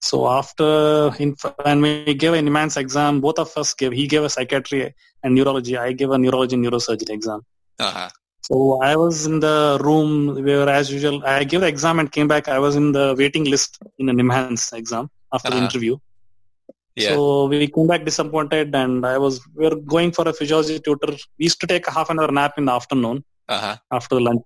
So 0.00 0.28
after 0.28 1.10
in, 1.18 1.34
when 1.62 1.80
we 1.80 2.14
gave 2.14 2.34
an 2.34 2.46
NIMHANS 2.46 2.76
exam, 2.76 3.20
both 3.20 3.38
of 3.38 3.50
us 3.56 3.74
gave. 3.74 3.92
He 3.92 4.06
gave 4.06 4.22
a 4.22 4.28
psychiatry 4.30 4.94
and 5.22 5.34
neurology. 5.34 5.76
I 5.76 5.92
gave 5.92 6.10
a 6.10 6.18
neurology 6.18 6.54
and 6.56 6.64
neurosurgery 6.64 7.10
exam. 7.10 7.40
Uh-huh. 7.78 8.08
So 8.42 8.80
I 8.82 8.94
was 8.96 9.26
in 9.26 9.40
the 9.40 9.78
room 9.82 10.44
where, 10.44 10.68
as 10.68 10.92
usual, 10.92 11.24
I 11.24 11.44
gave 11.44 11.62
the 11.62 11.66
exam 11.66 11.98
and 11.98 12.12
came 12.12 12.28
back. 12.28 12.48
I 12.48 12.58
was 12.58 12.76
in 12.76 12.92
the 12.92 13.14
waiting 13.18 13.44
list 13.44 13.78
in 13.98 14.08
an 14.10 14.16
NIMHANS 14.18 14.72
exam 14.76 15.10
after 15.32 15.50
the 15.50 15.56
Uh-huh. 15.56 15.64
interview. 15.64 15.96
Yeah. 16.96 17.10
So 17.10 17.46
we 17.46 17.66
came 17.68 17.86
back 17.86 18.04
disappointed, 18.04 18.74
and 18.74 19.04
I 19.04 19.18
was 19.18 19.40
we 19.54 19.68
were 19.68 19.76
going 19.76 20.12
for 20.12 20.28
a 20.28 20.32
physiology 20.32 20.78
tutor. 20.78 21.12
We 21.38 21.44
used 21.48 21.60
to 21.60 21.66
take 21.66 21.86
a 21.88 21.90
half 21.90 22.10
an 22.10 22.20
hour 22.20 22.30
nap 22.30 22.54
in 22.56 22.66
the 22.66 22.72
afternoon 22.72 23.24
uh-huh. 23.48 23.76
after 23.90 24.20
lunch. 24.20 24.42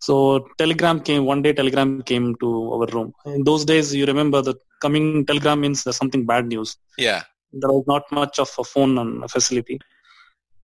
So 0.00 0.48
telegram 0.58 1.00
came 1.00 1.24
one 1.24 1.42
day. 1.42 1.52
Telegram 1.52 2.02
came 2.02 2.34
to 2.36 2.48
our 2.74 2.86
room. 2.86 3.12
In 3.26 3.44
those 3.44 3.64
days, 3.64 3.94
you 3.94 4.06
remember 4.06 4.42
the 4.42 4.54
coming 4.82 5.24
telegram 5.24 5.60
means 5.60 5.84
there's 5.84 5.96
something 5.96 6.26
bad 6.26 6.46
news. 6.46 6.76
Yeah. 6.98 7.22
there 7.62 7.70
was 7.70 7.84
not 7.86 8.10
much 8.10 8.38
of 8.38 8.50
a 8.58 8.64
phone 8.64 8.98
and 8.98 9.30
facility. 9.30 9.78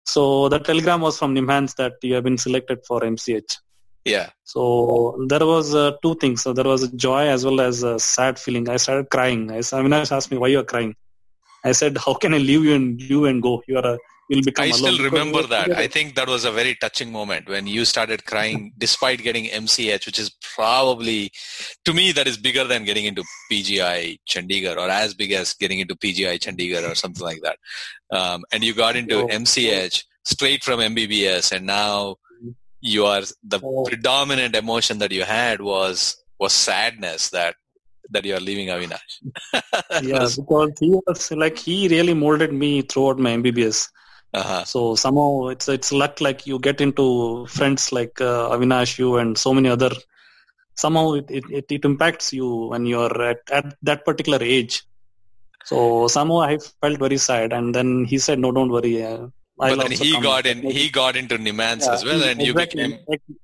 So 0.06 0.50
the 0.50 0.60
telegram 0.60 1.02
was 1.02 1.18
from 1.18 1.34
NIMHANS 1.36 1.76
that 1.76 1.94
you 2.04 2.14
have 2.14 2.24
been 2.24 2.38
selected 2.38 2.80
for 2.88 3.02
MCH. 3.02 3.58
Yeah. 4.06 4.30
So 4.44 5.26
there 5.28 5.46
was 5.46 5.74
uh, 5.74 5.94
two 6.04 6.16
things. 6.16 6.44
So 6.44 6.54
there 6.54 6.66
was 6.66 6.84
a 6.84 6.96
joy 6.96 7.28
as 7.28 7.44
well 7.44 7.60
as 7.60 7.82
a 7.82 7.98
sad 7.98 8.38
feeling. 8.38 8.70
I 8.70 8.78
started 8.78 9.10
crying. 9.10 9.52
I, 9.52 9.58
Avinash 9.58 10.12
asked 10.12 10.32
me 10.32 10.38
why 10.38 10.50
you 10.50 10.60
are 10.60 10.64
crying. 10.64 10.96
I 11.66 11.72
said, 11.72 11.98
how 11.98 12.14
can 12.14 12.34
I 12.34 12.38
leave 12.38 12.64
you 12.64 12.76
and 12.76 13.02
you 13.02 13.26
and 13.26 13.42
go? 13.42 13.64
You 13.68 13.78
are 13.78 13.86
a 13.86 13.98
will 14.30 14.42
become 14.42 14.66
a." 14.66 14.68
I 14.68 14.72
alone. 14.72 14.94
still 14.94 15.06
remember 15.06 15.44
that. 15.44 15.72
I 15.72 15.88
think 15.88 16.16
that 16.16 16.28
was 16.28 16.46
a 16.46 16.52
very 16.52 16.76
touching 16.76 17.12
moment 17.12 17.50
when 17.50 17.68
you 17.68 17.86
started 17.86 18.26
crying 18.26 18.74
despite 18.78 19.24
getting 19.24 19.46
MCH, 19.46 20.06
which 20.06 20.20
is 20.20 20.32
probably, 20.56 21.32
to 21.86 21.94
me, 21.94 22.12
that 22.12 22.28
is 22.28 22.38
bigger 22.38 22.64
than 22.64 22.86
getting 22.86 23.06
into 23.06 23.24
PGI 23.52 24.20
Chandigarh 24.30 24.78
or 24.78 24.90
as 24.90 25.14
big 25.14 25.32
as 25.32 25.54
getting 25.54 25.80
into 25.80 25.96
PGI 25.96 26.40
Chandigarh 26.40 26.90
or 26.90 26.96
something 26.96 27.24
like 27.24 27.42
that. 27.42 27.58
Um, 28.12 28.44
and 28.52 28.64
you 28.64 28.74
got 28.74 28.96
into 28.96 29.22
oh. 29.22 29.28
MCH 29.28 30.04
straight 30.24 30.64
from 30.64 30.80
MBBS 30.80 31.52
and 31.52 31.66
now 31.66 32.16
you 32.82 33.06
are 33.06 33.22
the 33.44 33.60
oh. 33.64 33.84
predominant 33.86 34.56
emotion 34.56 35.00
that 35.00 35.12
you 35.12 35.24
had 35.24 35.62
was 35.62 36.18
was 36.40 36.54
sadness 36.54 37.30
that 37.30 37.56
that 38.12 38.26
you 38.26 38.36
are 38.36 38.40
leaving 38.40 38.68
Avinash. 38.68 39.22
yeah, 40.04 40.28
because 40.36 40.72
he 40.80 40.90
was 41.06 41.32
like 41.32 41.58
he 41.58 41.88
really 41.88 42.14
molded 42.14 42.54
me 42.54 42.82
throughout 42.82 43.20
my 43.20 43.32
MBBS. 43.32 43.90
Uh-huh. 44.34 44.64
So 44.66 44.96
somehow 44.96 45.48
it's 45.48 45.68
it's 45.70 45.92
luck 45.92 46.20
like 46.20 46.46
you 46.46 46.60
get 46.60 46.82
into 46.82 47.46
friends 47.48 47.92
like 47.92 48.20
uh, 48.20 48.50
Avinash, 48.50 48.98
you 48.98 49.18
and 49.18 49.38
so 49.38 49.54
many 49.54 49.70
other. 49.70 49.92
Somehow 50.76 51.14
it, 51.14 51.26
it, 51.30 51.66
it 51.70 51.86
impacts 51.86 52.34
you 52.34 52.68
when 52.68 52.86
you're 52.86 53.22
at, 53.22 53.40
at 53.50 53.76
that 53.84 54.04
particular 54.04 54.40
age. 54.42 54.84
So 55.64 56.08
somehow 56.08 56.42
I 56.42 56.58
felt 56.82 57.00
very 57.00 57.18
sad, 57.18 57.54
and 57.54 57.74
then 57.74 58.06
he 58.06 58.18
said, 58.18 58.40
"No, 58.40 58.52
don't 58.52 58.70
worry." 58.70 59.04
Uh, 59.04 59.28
but 59.58 59.80
then 59.80 59.92
he 59.92 60.20
got 60.22 60.46
in. 60.46 60.62
He 60.62 60.90
got 60.90 61.16
into 61.16 61.38
NIMHANS 61.38 61.86
yeah, 61.86 61.94
as 61.94 62.04
well, 62.04 62.24
and 62.24 62.42
exactly. 62.42 62.84
you 62.84 62.90
became. 62.90 63.38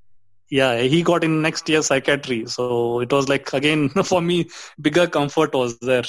Yeah, 0.52 0.82
he 0.82 1.02
got 1.02 1.24
in 1.24 1.42
next 1.42 1.70
year 1.70 1.82
psychiatry. 1.82 2.46
So 2.46 3.00
it 3.00 3.12
was 3.12 3.30
like 3.30 3.52
again 3.54 3.90
for 4.12 4.22
me, 4.22 4.50
bigger 4.80 5.08
comfort 5.08 5.56
was 5.56 5.80
there. 5.80 6.04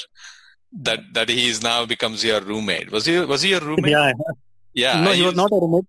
That 0.87 0.99
that 1.13 1.29
he 1.29 1.47
is 1.49 1.63
now 1.63 1.85
becomes 1.85 2.23
your 2.25 2.41
roommate. 2.41 2.91
Was 2.91 3.05
he 3.05 3.19
was 3.19 3.41
he 3.41 3.51
your 3.51 3.61
roommate? 3.61 3.91
Yeah, 3.91 4.11
yeah. 4.73 5.01
No, 5.01 5.11
I 5.11 5.15
he 5.15 5.23
used... 5.23 5.37
was 5.37 5.43
not 5.43 5.57
a 5.57 5.59
roommate. 5.61 5.85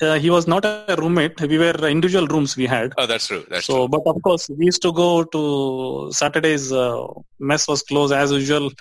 Uh, 0.00 0.18
he 0.18 0.30
was 0.30 0.48
not 0.48 0.64
a 0.64 0.96
roommate. 0.98 1.40
We 1.40 1.58
were 1.58 1.86
individual 1.86 2.26
rooms 2.26 2.56
we 2.56 2.66
had. 2.66 2.92
Oh, 2.98 3.06
that's 3.06 3.28
true. 3.28 3.44
That's 3.48 3.66
so, 3.66 3.86
true. 3.86 3.88
but 3.88 4.02
of 4.04 4.20
course, 4.22 4.48
we 4.48 4.64
used 4.64 4.82
to 4.82 4.92
go 4.92 5.22
to 5.22 6.10
Saturdays. 6.12 6.72
Uh, 6.72 7.06
mess 7.38 7.68
was 7.68 7.82
closed 7.82 8.12
as 8.12 8.32
usual. 8.32 8.72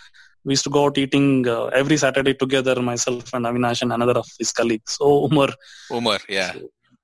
We 0.45 0.53
used 0.53 0.63
to 0.63 0.71
go 0.71 0.85
out 0.85 0.97
eating 0.97 1.47
uh, 1.47 1.65
every 1.65 1.97
Saturday 1.97 2.33
together. 2.33 2.81
Myself 2.81 3.31
and 3.35 3.45
Avinash 3.45 3.83
and 3.83 3.93
another 3.93 4.17
of 4.17 4.27
his 4.39 4.51
colleagues. 4.51 4.93
So 4.97 5.25
Umar. 5.25 5.49
Umar, 5.91 6.19
yeah. 6.27 6.53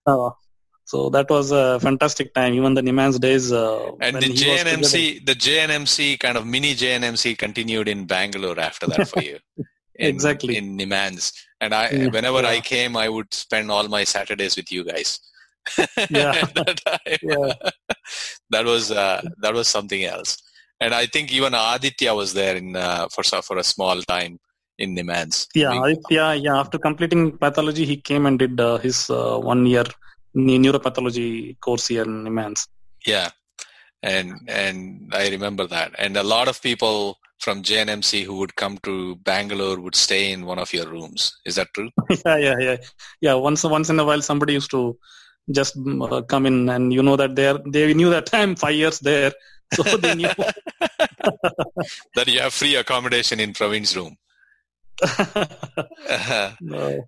So, 0.08 0.26
uh, 0.26 0.32
so 0.88 1.10
that 1.10 1.30
was 1.30 1.52
a 1.52 1.82
fantastic 1.82 2.34
time. 2.34 2.54
Even 2.54 2.74
the 2.74 2.82
NIMHANS 2.82 3.20
days. 3.20 3.52
Uh, 3.52 3.92
and 4.00 4.16
the 4.16 4.30
JNMC, 4.30 5.26
the 5.26 5.34
JNMC 5.34 6.18
kind 6.18 6.38
of 6.38 6.48
mini 6.48 6.74
JNMC 6.76 7.38
continued 7.38 7.90
in 7.90 8.06
Bangalore 8.06 8.58
after 8.58 8.88
that 8.88 9.06
for 9.10 9.22
you. 9.22 9.38
in, 9.96 10.08
exactly 10.16 10.56
in 10.56 10.78
NIMHANS. 10.78 11.34
And 11.60 11.74
I, 11.74 11.90
yeah, 11.90 12.08
whenever 12.08 12.42
yeah. 12.42 12.52
I 12.52 12.62
came, 12.62 12.96
I 12.96 13.10
would 13.10 13.34
spend 13.34 13.70
all 13.70 13.90
my 13.90 14.06
Saturdays 14.06 14.56
with 14.56 14.72
you 14.72 14.86
guys. 14.86 15.20
yeah. 15.78 16.46
that, 16.56 16.80
yeah. 17.22 17.70
that 18.52 18.66
was 18.66 18.90
uh, 18.90 19.22
that 19.42 19.54
was 19.54 19.68
something 19.68 20.06
else. 20.06 20.42
And 20.80 20.94
I 20.94 21.06
think 21.06 21.34
even 21.34 21.54
Aditya 21.54 22.16
was 22.16 22.34
there 22.34 22.56
in 22.56 22.78
uh, 22.78 23.10
for 23.10 23.24
for 23.42 23.58
a 23.58 23.64
small 23.64 24.02
time 24.04 24.40
in 24.78 24.96
NIMHANS. 24.96 25.48
Yeah, 25.54 25.84
Aditya. 25.84 26.36
Yeah, 26.36 26.58
after 26.58 26.78
completing 26.78 27.38
pathology, 27.38 27.84
he 27.84 27.98
came 27.98 28.26
and 28.26 28.40
did 28.40 28.58
uh, 28.58 28.78
his 28.78 29.10
uh, 29.10 29.38
one 29.38 29.66
year 29.66 29.84
neuropathology 30.38 31.60
course 31.60 31.88
here 31.88 32.04
in 32.04 32.24
NIMHANS. 32.24 32.68
Yeah, 33.06 33.30
and 34.04 34.34
and 34.48 35.12
I 35.14 35.30
remember 35.30 35.68
that. 35.68 35.94
And 35.98 36.18
a 36.18 36.24
lot 36.24 36.48
of 36.48 36.62
people 36.62 37.18
from 37.40 37.64
JNMC 37.64 38.24
who 38.24 38.38
would 38.38 38.56
come 38.56 38.78
to 38.84 39.16
Bangalore 39.18 39.80
would 39.80 39.96
stay 39.96 40.32
in 40.32 40.46
one 40.46 40.60
of 40.60 40.74
your 40.74 40.88
rooms. 40.88 41.40
Is 41.46 41.56
that 41.56 41.68
true? 41.74 41.90
yeah, 42.10 42.38
yeah, 42.38 42.56
yeah, 42.60 42.78
yeah. 43.22 43.34
Once, 43.34 43.64
once 43.64 43.90
in 43.90 44.00
a 44.00 44.06
while, 44.06 44.22
somebody 44.22 44.54
used 44.54 44.72
to 44.72 44.98
just 45.52 45.78
uh, 45.78 46.22
come 46.24 46.46
in, 46.46 46.70
and 46.70 46.94
you 46.94 47.04
know 47.04 47.16
that 47.16 47.36
they 47.36 47.48
are, 47.48 47.60
they 47.66 47.94
knew 47.94 48.10
that 48.10 48.30
I'm 48.34 48.56
five 48.56 48.76
years 48.76 49.00
there, 49.00 49.32
so 49.74 49.84
they 49.98 50.16
knew 50.16 50.28
that 52.16 52.28
you 52.28 52.40
have 52.40 52.54
free 52.54 52.76
accommodation 52.76 53.40
in 53.40 53.54
Praveen's 53.54 53.96
room. 53.96 54.18
uh, 56.10 56.52
no. 56.60 57.06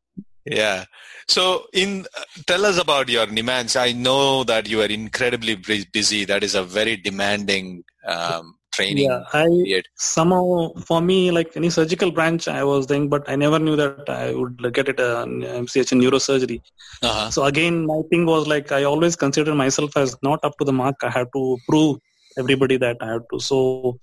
Yeah. 0.49 0.85
So, 1.27 1.67
in 1.73 2.07
uh, 2.17 2.23
tell 2.47 2.65
us 2.65 2.79
about 2.79 3.09
your 3.09 3.27
NIMHANS. 3.27 3.79
I 3.79 3.91
know 3.91 4.43
that 4.45 4.67
you 4.67 4.81
are 4.81 4.85
incredibly 4.85 5.55
busy. 5.55 6.25
That 6.25 6.43
is 6.43 6.55
a 6.55 6.63
very 6.63 6.97
demanding 6.97 7.83
um, 8.07 8.55
training 8.71 9.05
yeah, 9.05 9.23
I, 9.33 9.45
period? 9.45 9.87
Somehow, 9.95 10.73
for 10.85 11.01
me, 11.01 11.31
like 11.31 11.55
any 11.55 11.69
surgical 11.69 12.11
branch, 12.11 12.47
I 12.47 12.63
was 12.63 12.85
doing, 12.85 13.09
but 13.09 13.29
I 13.29 13.35
never 13.35 13.59
knew 13.59 13.75
that 13.75 14.09
I 14.09 14.33
would 14.33 14.73
get 14.73 14.89
it 14.89 14.99
uh, 14.99 15.25
MCH 15.25 15.91
in 15.91 16.01
neurosurgery. 16.01 16.61
Uh-huh. 17.01 17.29
So 17.31 17.45
again, 17.45 17.85
my 17.85 18.01
thing 18.09 18.25
was 18.25 18.47
like 18.47 18.71
I 18.71 18.83
always 18.83 19.15
consider 19.15 19.55
myself 19.55 19.95
as 19.97 20.15
not 20.23 20.39
up 20.43 20.57
to 20.59 20.65
the 20.65 20.73
mark. 20.73 20.95
I 21.03 21.09
have 21.09 21.31
to 21.35 21.57
prove 21.67 21.99
everybody 22.37 22.77
that 22.77 22.97
I 23.01 23.13
have 23.13 23.27
to. 23.31 23.39
So, 23.39 23.99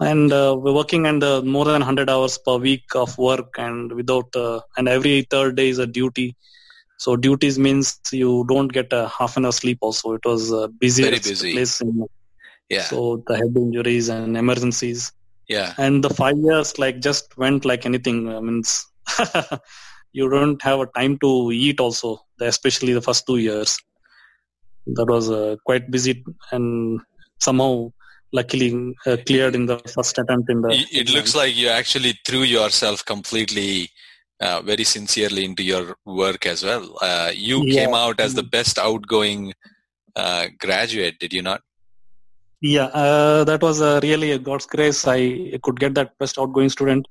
and 0.00 0.32
uh, 0.32 0.56
we're 0.58 0.74
working 0.74 1.06
under 1.06 1.42
more 1.42 1.64
than 1.64 1.80
100 1.80 2.10
hours 2.10 2.38
per 2.38 2.56
week 2.56 2.84
of 2.94 3.16
work, 3.18 3.54
and 3.58 3.92
without, 3.92 4.34
uh, 4.34 4.60
and 4.76 4.88
every 4.88 5.22
third 5.22 5.56
day 5.56 5.68
is 5.68 5.78
a 5.78 5.86
duty. 5.86 6.36
So 6.98 7.16
duties 7.16 7.58
means 7.58 7.98
you 8.12 8.44
don't 8.48 8.68
get 8.68 8.92
a 8.92 9.08
half 9.08 9.36
an 9.36 9.44
hour 9.44 9.52
sleep. 9.52 9.78
Also, 9.80 10.12
it 10.14 10.24
was 10.24 10.52
a 10.52 10.68
busy, 10.68 11.02
Very 11.02 11.18
busy. 11.18 11.52
place 11.52 11.80
in 11.80 12.06
yeah. 12.72 12.84
So 12.84 13.22
the 13.26 13.36
head 13.36 13.56
injuries 13.56 14.08
and 14.08 14.36
emergencies. 14.36 15.12
Yeah. 15.48 15.74
And 15.76 16.02
the 16.02 16.08
five 16.08 16.38
years 16.38 16.78
like 16.78 17.00
just 17.00 17.36
went 17.36 17.66
like 17.66 17.84
anything. 17.84 18.34
I 18.34 18.40
mean, 18.40 18.62
you 20.12 20.30
don't 20.30 20.62
have 20.62 20.80
a 20.80 20.86
time 20.86 21.18
to 21.18 21.50
eat 21.52 21.80
also, 21.80 22.24
especially 22.40 22.94
the 22.94 23.02
first 23.02 23.26
two 23.26 23.36
years. 23.36 23.78
That 24.86 25.06
was 25.06 25.30
uh, 25.30 25.56
quite 25.66 25.90
busy 25.90 26.24
and 26.50 27.00
somehow 27.38 27.92
luckily 28.32 28.94
uh, 29.06 29.16
cleared 29.26 29.54
in 29.54 29.66
the 29.66 29.78
first 29.94 30.18
attempt 30.18 30.50
in 30.50 30.62
the. 30.62 30.70
It, 30.70 30.88
it 30.92 31.10
looks 31.10 31.34
like 31.34 31.56
you 31.56 31.68
actually 31.68 32.18
threw 32.26 32.42
yourself 32.42 33.04
completely. 33.04 33.90
Uh, 34.40 34.60
very 34.60 34.82
sincerely 34.82 35.44
into 35.44 35.62
your 35.62 35.94
work 36.04 36.46
as 36.46 36.64
well. 36.64 36.98
Uh, 37.00 37.30
you 37.32 37.62
yeah. 37.64 37.84
came 37.84 37.94
out 37.94 38.18
as 38.18 38.34
the 38.34 38.42
best 38.42 38.76
outgoing 38.76 39.54
uh, 40.16 40.48
graduate, 40.58 41.16
did 41.20 41.32
you 41.32 41.42
not? 41.42 41.60
Yeah, 42.60 42.86
uh, 42.86 43.42
that 43.44 43.60
was 43.60 43.80
uh, 43.82 43.98
really 44.04 44.30
a 44.32 44.38
God's 44.38 44.66
grace. 44.66 45.06
I 45.06 45.58
could 45.62 45.80
get 45.80 45.94
that 45.94 46.16
best 46.18 46.38
outgoing 46.38 46.70
student. 46.70 47.06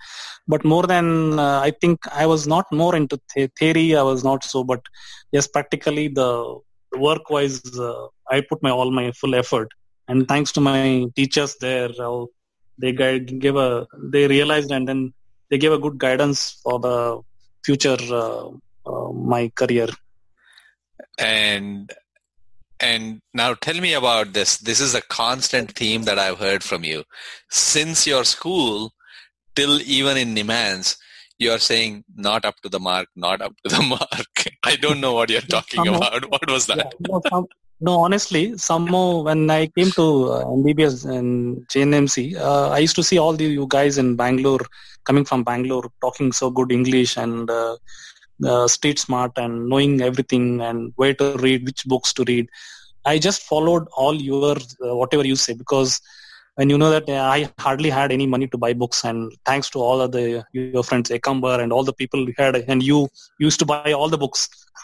But 0.48 0.64
more 0.64 0.84
than, 0.84 1.40
uh, 1.40 1.60
I 1.60 1.72
think 1.82 2.00
I 2.12 2.26
was 2.26 2.48
not 2.48 2.66
more 2.72 2.96
into 2.96 3.20
th- 3.34 3.52
theory. 3.60 3.96
I 3.96 4.02
was 4.02 4.24
not 4.24 4.46
so, 4.46 4.64
but 4.64 4.82
yes, 5.32 5.48
practically 5.48 6.08
the 6.08 6.58
work 6.98 7.30
wise, 7.30 7.62
uh, 7.78 8.08
I 8.30 8.42
put 8.42 8.64
my 8.64 8.72
all 8.72 8.92
my 8.92 9.12
full 9.12 9.36
effort. 9.36 9.70
And 10.12 10.28
thanks 10.28 10.52
to 10.54 10.62
my 10.62 11.06
teachers 11.16 11.56
there, 11.62 11.90
uh, 11.98 12.26
they 12.78 12.92
gave 12.92 13.56
a, 13.56 13.88
they 14.12 14.28
realized 14.28 14.70
and 14.70 14.86
then 14.86 15.14
they 15.50 15.58
gave 15.58 15.72
a 15.72 15.78
good 15.78 15.98
guidance 15.98 16.60
for 16.64 16.80
the 16.80 17.22
future, 17.64 17.98
uh, 18.12 18.50
my 19.14 19.50
career. 19.56 19.88
And 21.18 21.94
and 22.82 23.22
now 23.34 23.54
tell 23.54 23.80
me 23.80 23.94
about 23.94 24.34
this. 24.34 24.58
This 24.58 24.82
is 24.82 24.96
a 24.96 25.02
constant 25.02 25.72
theme 25.72 26.04
that 26.04 26.20
I've 26.20 26.40
heard 26.40 26.62
from 26.62 26.84
you. 26.84 27.04
Since 27.50 28.06
your 28.06 28.26
school, 28.26 28.92
till 29.56 29.80
even 29.82 30.18
in 30.18 30.36
NIMHANS, 30.36 30.98
you 31.38 31.52
are 31.52 31.60
saying 31.60 32.04
not 32.16 32.44
up 32.44 32.60
to 32.64 32.70
the 32.70 32.80
mark, 32.80 33.08
not 33.16 33.42
up 33.42 33.54
to 33.64 33.76
the 33.76 33.82
mark. 33.96 34.58
I 34.64 34.76
don't 34.76 35.00
know 35.00 35.14
what 35.14 35.30
you're 35.30 35.42
talking 35.42 35.86
somehow, 35.86 36.08
about. 36.08 36.30
What 36.32 36.50
was 36.50 36.66
that? 36.68 36.78
Yeah, 36.78 37.08
no, 37.08 37.22
some, 37.30 37.48
no, 37.82 38.00
honestly, 38.00 38.58
somehow 38.58 39.22
when 39.24 39.50
I 39.50 39.66
came 39.66 39.90
to 39.92 40.32
uh, 40.32 40.46
MBBS 40.46 41.06
and 41.10 41.68
JNMC, 41.68 42.38
uh, 42.38 42.70
I 42.70 42.78
used 42.78 42.96
to 42.96 43.04
see 43.04 43.18
all 43.18 43.34
the 43.34 43.46
you 43.46 43.66
guys 43.68 43.98
in 43.98 44.16
Bangalore 44.16 44.66
coming 45.04 45.26
from 45.26 45.44
Bangalore 45.44 45.92
talking 46.00 46.32
so 46.32 46.52
good 46.52 46.72
English 46.72 47.18
and 47.18 47.50
uh, 47.50 47.76
uh, 48.46 48.68
street 48.68 49.00
smart 49.00 49.32
and 49.38 49.68
knowing 49.68 50.00
everything 50.02 50.62
and 50.62 50.94
where 50.96 51.16
to 51.16 51.36
read, 51.38 51.66
which 51.66 51.84
books 51.86 52.14
to 52.14 52.24
read. 52.28 52.48
I 53.04 53.18
just 53.18 53.42
followed 53.42 53.88
all 53.98 54.14
your 54.14 54.58
uh, 54.86 54.96
whatever 54.96 55.26
you 55.26 55.36
say 55.36 55.54
because 55.54 56.00
when 56.56 56.70
you 56.70 56.78
know 56.78 56.92
that 56.92 57.10
uh, 57.10 57.14
I 57.14 57.50
hardly 57.58 57.90
had 57.90 58.12
any 58.12 58.28
money 58.28 58.46
to 58.50 58.58
buy 58.60 58.74
books 58.74 59.04
and 59.04 59.32
thanks 59.44 59.72
to 59.72 59.80
all 59.80 60.02
of 60.02 60.12
the 60.12 60.46
your 60.54 60.84
friends 60.84 61.10
Ekambar 61.10 61.60
and 61.64 61.74
all 61.74 61.84
the 61.84 61.94
people 61.94 62.28
you 62.28 62.36
had 62.38 62.56
and 62.56 62.84
you 62.84 63.10
used 63.40 63.58
to 63.60 63.66
buy 63.66 63.92
all 63.92 64.10
the 64.10 64.20
books. 64.20 64.50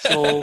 so 0.00 0.40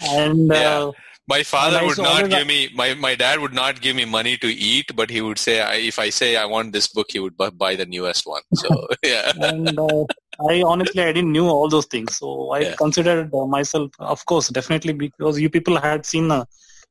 and 0.00 0.50
yeah. 0.50 0.78
Uh, 0.78 0.92
My 1.28 1.42
father 1.42 1.84
would 1.84 1.98
not 1.98 2.30
give 2.30 2.46
me 2.46 2.70
my, 2.74 2.94
my 2.94 3.14
dad 3.14 3.40
would 3.40 3.52
not 3.52 3.80
give 3.82 3.94
me 3.96 4.04
money 4.06 4.36
to 4.38 4.48
eat, 4.48 4.92
but 4.96 5.10
he 5.10 5.20
would 5.20 5.38
say 5.38 5.60
I, 5.60 5.74
if 5.74 5.98
I 5.98 6.08
say 6.08 6.36
I 6.36 6.46
want 6.46 6.72
this 6.72 6.88
book, 6.88 7.08
he 7.10 7.18
would 7.18 7.36
bu- 7.36 7.50
buy 7.50 7.76
the 7.76 7.84
newest 7.86 8.26
one. 8.26 8.42
So 8.62 8.70
yeah, 9.04 9.32
and 9.34 9.78
uh, 9.78 10.04
I 10.50 10.62
honestly 10.62 11.02
I 11.02 11.12
didn't 11.12 11.32
knew 11.32 11.46
all 11.46 11.68
those 11.68 11.84
things, 11.86 12.16
so 12.16 12.52
I 12.52 12.60
Yeah. 12.62 12.76
considered 12.76 13.34
uh, 13.34 13.44
myself, 13.56 13.90
of 13.98 14.24
course, 14.24 14.48
definitely 14.48 14.94
because 14.94 15.38
you 15.38 15.50
people 15.50 15.76
had 15.88 16.06
seen 16.06 16.30
uh, 16.30 16.44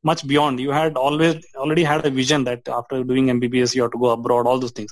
much 0.03 0.27
beyond. 0.27 0.59
You 0.59 0.71
had 0.71 0.97
always 0.97 1.35
already 1.55 1.83
had 1.83 2.05
a 2.05 2.11
vision 2.11 2.43
that 2.43 2.67
after 2.67 3.03
doing 3.03 3.27
MBBS 3.39 3.73
you 3.75 3.81
have 3.81 3.91
to 3.91 3.97
go 3.97 4.11
abroad, 4.11 4.45
all 4.45 4.59
those 4.59 4.71
things. 4.71 4.91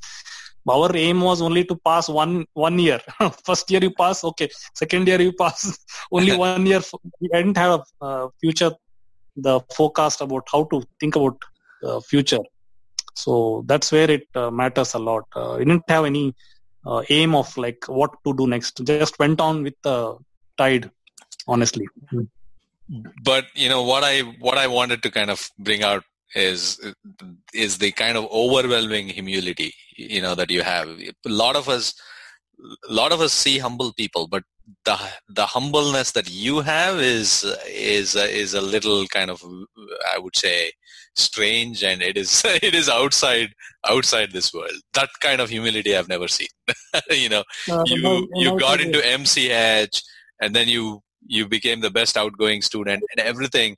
Our 0.69 0.95
aim 0.95 1.21
was 1.21 1.41
only 1.41 1.63
to 1.65 1.75
pass 1.75 2.09
one 2.09 2.45
one 2.53 2.79
year. 2.79 2.99
First 3.45 3.69
year 3.69 3.81
you 3.81 3.91
pass, 3.91 4.23
okay. 4.23 4.49
Second 4.73 5.07
year 5.07 5.21
you 5.21 5.31
pass, 5.33 5.77
only 6.11 6.35
one 6.45 6.65
year. 6.65 6.81
We 7.19 7.27
didn't 7.27 7.57
have 7.57 7.81
a 8.01 8.05
uh, 8.05 8.27
future, 8.41 8.71
the 9.35 9.59
forecast 9.75 10.21
about 10.21 10.47
how 10.51 10.63
to 10.65 10.83
think 10.99 11.15
about 11.15 11.37
uh, 11.83 11.99
future. 11.99 12.39
So 13.13 13.63
that's 13.67 13.91
where 13.91 14.09
it 14.09 14.27
uh, 14.35 14.51
matters 14.51 14.93
a 14.93 14.99
lot. 14.99 15.25
Uh, 15.35 15.55
we 15.59 15.65
didn't 15.65 15.89
have 15.89 16.05
any 16.05 16.33
uh, 16.85 17.03
aim 17.09 17.35
of 17.35 17.55
like 17.57 17.85
what 17.87 18.11
to 18.25 18.33
do 18.33 18.47
next. 18.47 18.83
Just 18.83 19.19
went 19.19 19.39
on 19.39 19.63
with 19.63 19.75
the 19.83 20.17
tide, 20.57 20.89
honestly. 21.47 21.87
but 23.23 23.45
you 23.55 23.69
know 23.69 23.83
what 23.83 24.03
I 24.03 24.21
what 24.39 24.57
I 24.57 24.67
wanted 24.67 25.03
to 25.03 25.11
kind 25.11 25.29
of 25.29 25.49
bring 25.59 25.83
out 25.83 26.03
is 26.33 26.79
is 27.53 27.77
the 27.77 27.91
kind 27.91 28.17
of 28.17 28.25
overwhelming 28.31 29.07
humility 29.09 29.73
you 29.95 30.21
know 30.21 30.35
that 30.35 30.49
you 30.51 30.61
have. 30.61 30.87
A 30.89 31.13
lot 31.29 31.55
of 31.55 31.69
us, 31.69 31.93
a 32.89 32.93
lot 32.93 33.11
of 33.11 33.21
us 33.21 33.31
see 33.33 33.57
humble 33.59 33.93
people, 33.93 34.27
but 34.27 34.43
the 34.85 34.97
the 35.29 35.45
humbleness 35.45 36.11
that 36.11 36.29
you 36.29 36.61
have 36.61 36.99
is 36.99 37.43
is 37.67 38.15
is 38.15 38.53
a 38.53 38.61
little 38.61 39.05
kind 39.07 39.29
of 39.29 39.43
I 40.13 40.19
would 40.19 40.35
say 40.35 40.71
strange 41.15 41.83
and 41.83 42.01
it 42.01 42.17
is 42.17 42.43
it 42.45 42.73
is 42.75 42.89
outside 42.89 43.53
outside 43.87 44.31
this 44.31 44.53
world. 44.53 44.79
That 44.93 45.09
kind 45.21 45.39
of 45.41 45.49
humility 45.49 45.95
i've 45.95 46.09
never 46.09 46.27
seen. 46.27 46.47
You 47.11 47.29
know 47.29 47.43
Uh, 47.69 47.83
you 47.85 48.01
no- 48.01 48.27
you 48.33 48.49
no, 48.49 48.57
got 48.57 48.79
no, 48.79 48.85
into 48.85 48.99
mch 48.99 50.01
and 50.41 50.55
then 50.55 50.67
you 50.67 51.01
you 51.27 51.47
became 51.47 51.81
the 51.81 51.89
best 51.91 52.17
outgoing 52.17 52.61
student 52.61 53.03
and 53.11 53.25
everything 53.25 53.75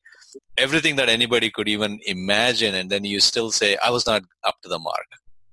everything 0.57 0.95
that 0.97 1.09
anybody 1.09 1.49
could 1.49 1.67
even 1.67 1.99
imagine 2.05 2.73
and 2.75 2.89
then 2.89 3.03
you 3.03 3.19
still 3.19 3.49
say 3.51 3.69
i 3.83 3.89
was 3.89 4.05
not 4.11 4.21
up 4.49 4.55
to 4.63 4.69
the 4.69 4.79
mark 4.79 5.07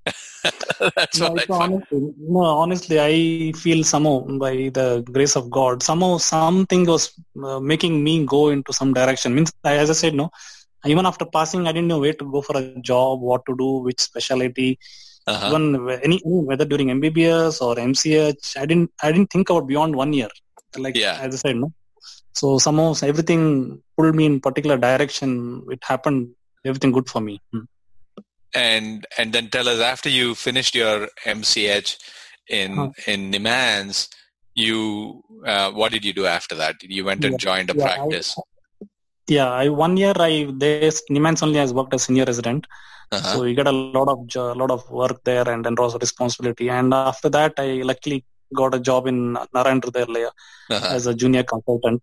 that's 0.96 1.18
No, 1.20 1.30
what 1.30 1.50
i 1.50 1.54
honestly, 1.64 2.00
no, 2.18 2.40
honestly, 2.62 2.96
I 3.00 3.52
feel 3.52 3.82
somehow 3.84 4.20
by 4.44 4.50
the 4.78 5.02
grace 5.16 5.34
of 5.40 5.48
God, 5.50 5.82
somehow 5.82 6.18
something 6.18 6.84
was 6.84 7.04
uh, 7.42 7.58
making 7.60 7.94
me 8.04 8.26
go 8.26 8.50
into 8.50 8.72
some 8.78 8.92
direction. 8.92 9.34
Means, 9.34 9.50
as 9.64 9.88
I 9.88 9.94
said, 9.94 10.14
no, 10.14 10.30
even 10.84 11.06
after 11.06 11.24
passing, 11.24 11.66
I 11.66 11.72
didn't 11.72 11.88
know 11.88 12.00
where 12.00 12.12
to 12.12 12.30
go 12.30 12.42
for 12.42 12.56
a 12.58 12.78
job, 12.82 13.22
what 13.22 13.46
to 13.46 13.56
do, 13.56 13.68
which 13.86 14.00
specialty. 14.00 14.78
uh-huh. 15.26 15.48
Even 15.48 15.88
any, 15.88 15.96
any 16.04 16.20
whether 16.50 16.66
during 16.66 16.88
MBBS 16.88 17.62
or 17.62 17.76
MCH, 17.76 18.58
I 18.58 18.66
didn't 18.66 18.90
I 19.02 19.10
didn't 19.12 19.30
think 19.30 19.48
about 19.48 19.66
beyond 19.66 19.96
one 19.96 20.12
year. 20.12 20.28
Like 20.76 20.96
Yeah. 20.96 21.16
as 21.22 21.34
I 21.36 21.38
said, 21.48 21.56
no. 21.56 21.72
So 22.34 22.58
somehow 22.58 22.94
everything 23.02 23.42
pulled 23.96 24.14
me 24.20 24.26
in 24.26 24.40
particular 24.40 24.76
direction. 24.76 25.64
It 25.70 25.82
happened 25.92 26.30
everything 26.64 26.92
good 26.98 27.08
for 27.14 27.20
me. 27.28 27.36
Hmm. 27.52 27.64
and 28.54 29.06
and 29.18 29.32
then 29.34 29.46
tell 29.54 29.68
us 29.70 29.80
after 29.92 30.08
you 30.16 30.26
finished 30.34 30.74
your 30.80 30.96
MCH 31.36 31.88
in 32.58 32.70
Huh. 32.80 32.90
in 33.12 33.20
NIMHANS, 33.32 33.96
you 34.64 35.22
uh, 35.52 35.70
what 35.78 35.90
did 35.94 36.04
you 36.08 36.12
do 36.20 36.26
after 36.26 36.54
that? 36.62 36.76
You 36.96 37.04
went 37.08 37.24
and 37.24 37.32
Yeah, 37.34 37.44
joined 37.46 37.70
a 37.70 37.76
yeah, 37.76 37.84
I- 37.84 37.86
practice. 37.88 38.28
Yeah, 39.36 39.50
I 39.62 39.68
one 39.84 39.96
year 40.02 40.14
I 40.28 40.32
there 40.64 40.90
NIMHANS 41.16 41.42
only 41.46 41.58
has 41.64 41.72
worked 41.78 41.94
as 41.98 42.04
senior 42.04 42.26
resident. 42.32 42.66
Uh-huh. 43.12 43.32
So 43.32 43.44
you 43.48 43.54
get 43.60 43.66
a 43.66 43.72
lot 43.72 44.08
of 44.14 44.26
jo- 44.34 44.52
lot 44.62 44.70
of 44.76 44.88
work 45.02 45.18
there 45.24 45.46
and 45.52 45.64
then 45.64 45.76
also 45.78 45.98
responsibility. 46.06 46.68
And 46.78 46.92
after 46.94 47.28
that, 47.38 47.54
I 47.58 47.68
luckily 47.90 48.18
got 48.60 48.74
a 48.74 48.80
job 48.88 49.06
in 49.12 49.18
Narayana 49.56 49.80
Hrudayalaya 49.86 50.30
Uh-huh. 50.76 50.88
as 50.98 51.06
a 51.06 51.14
junior 51.22 51.42
consultant. 51.54 52.02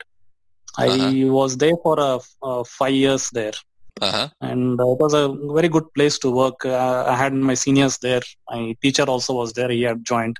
I 0.78 0.88
Uh-huh. 0.88 1.34
was 1.34 1.58
there 1.58 1.78
for 1.84 2.00
uh, 2.00 2.20
uh, 2.42 2.64
five 2.64 2.94
years 2.94 3.30
there, 3.32 3.54
Uh-huh. 4.02 4.30
and 4.42 4.80
uh, 4.80 4.92
it 4.94 5.00
was 5.00 5.14
a 5.14 5.28
very 5.54 5.68
good 5.70 5.88
place 5.94 6.18
to 6.20 6.32
work. 6.32 6.66
Uh, 6.66 7.04
I 7.08 7.16
had 7.16 7.34
my 7.34 7.54
seniors 7.54 7.98
there. 7.98 8.22
My 8.50 8.76
teacher 8.82 9.04
also 9.04 9.34
was 9.34 9.54
there. 9.54 9.70
He 9.70 9.82
had 9.84 10.04
joined, 10.06 10.38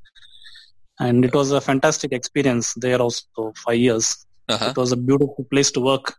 and 1.00 1.26
it 1.26 1.34
was 1.34 1.52
a 1.52 1.62
fantastic 1.62 2.12
experience 2.12 2.74
there 2.76 3.02
also. 3.02 3.54
Five 3.66 3.78
years. 3.80 4.26
Uh-huh. 4.50 4.70
It 4.72 4.78
was 4.78 4.92
a 4.92 4.98
beautiful 4.98 5.46
place 5.52 5.72
to 5.72 5.82
work. 5.82 6.16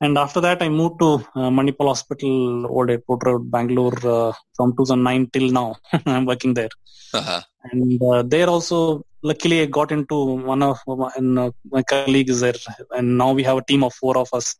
And 0.00 0.18
after 0.18 0.40
that, 0.40 0.60
I 0.62 0.68
moved 0.68 0.98
to 1.00 1.14
uh, 1.36 1.50
Manipal 1.50 1.86
Hospital, 1.86 2.66
Old 2.66 2.90
Airport 2.90 3.24
Road, 3.24 3.50
Bangalore, 3.50 3.94
uh, 4.04 4.32
from 4.56 4.72
2009 4.72 5.30
till 5.32 5.50
now. 5.50 5.76
I'm 6.06 6.26
working 6.26 6.54
there, 6.54 6.70
Uh-huh. 7.14 7.40
and 7.70 8.02
uh, 8.02 8.22
there 8.22 8.48
also, 8.48 9.04
luckily, 9.22 9.62
I 9.62 9.66
got 9.66 9.92
into 9.92 10.16
one 10.52 10.62
of 10.62 10.78
my, 10.86 11.10
and, 11.16 11.38
uh, 11.38 11.50
my 11.70 11.82
colleagues 11.84 12.40
there, 12.40 12.54
and 12.96 13.16
now 13.16 13.32
we 13.32 13.44
have 13.44 13.56
a 13.58 13.64
team 13.64 13.84
of 13.84 13.94
four 13.94 14.18
of 14.18 14.28
us. 14.32 14.56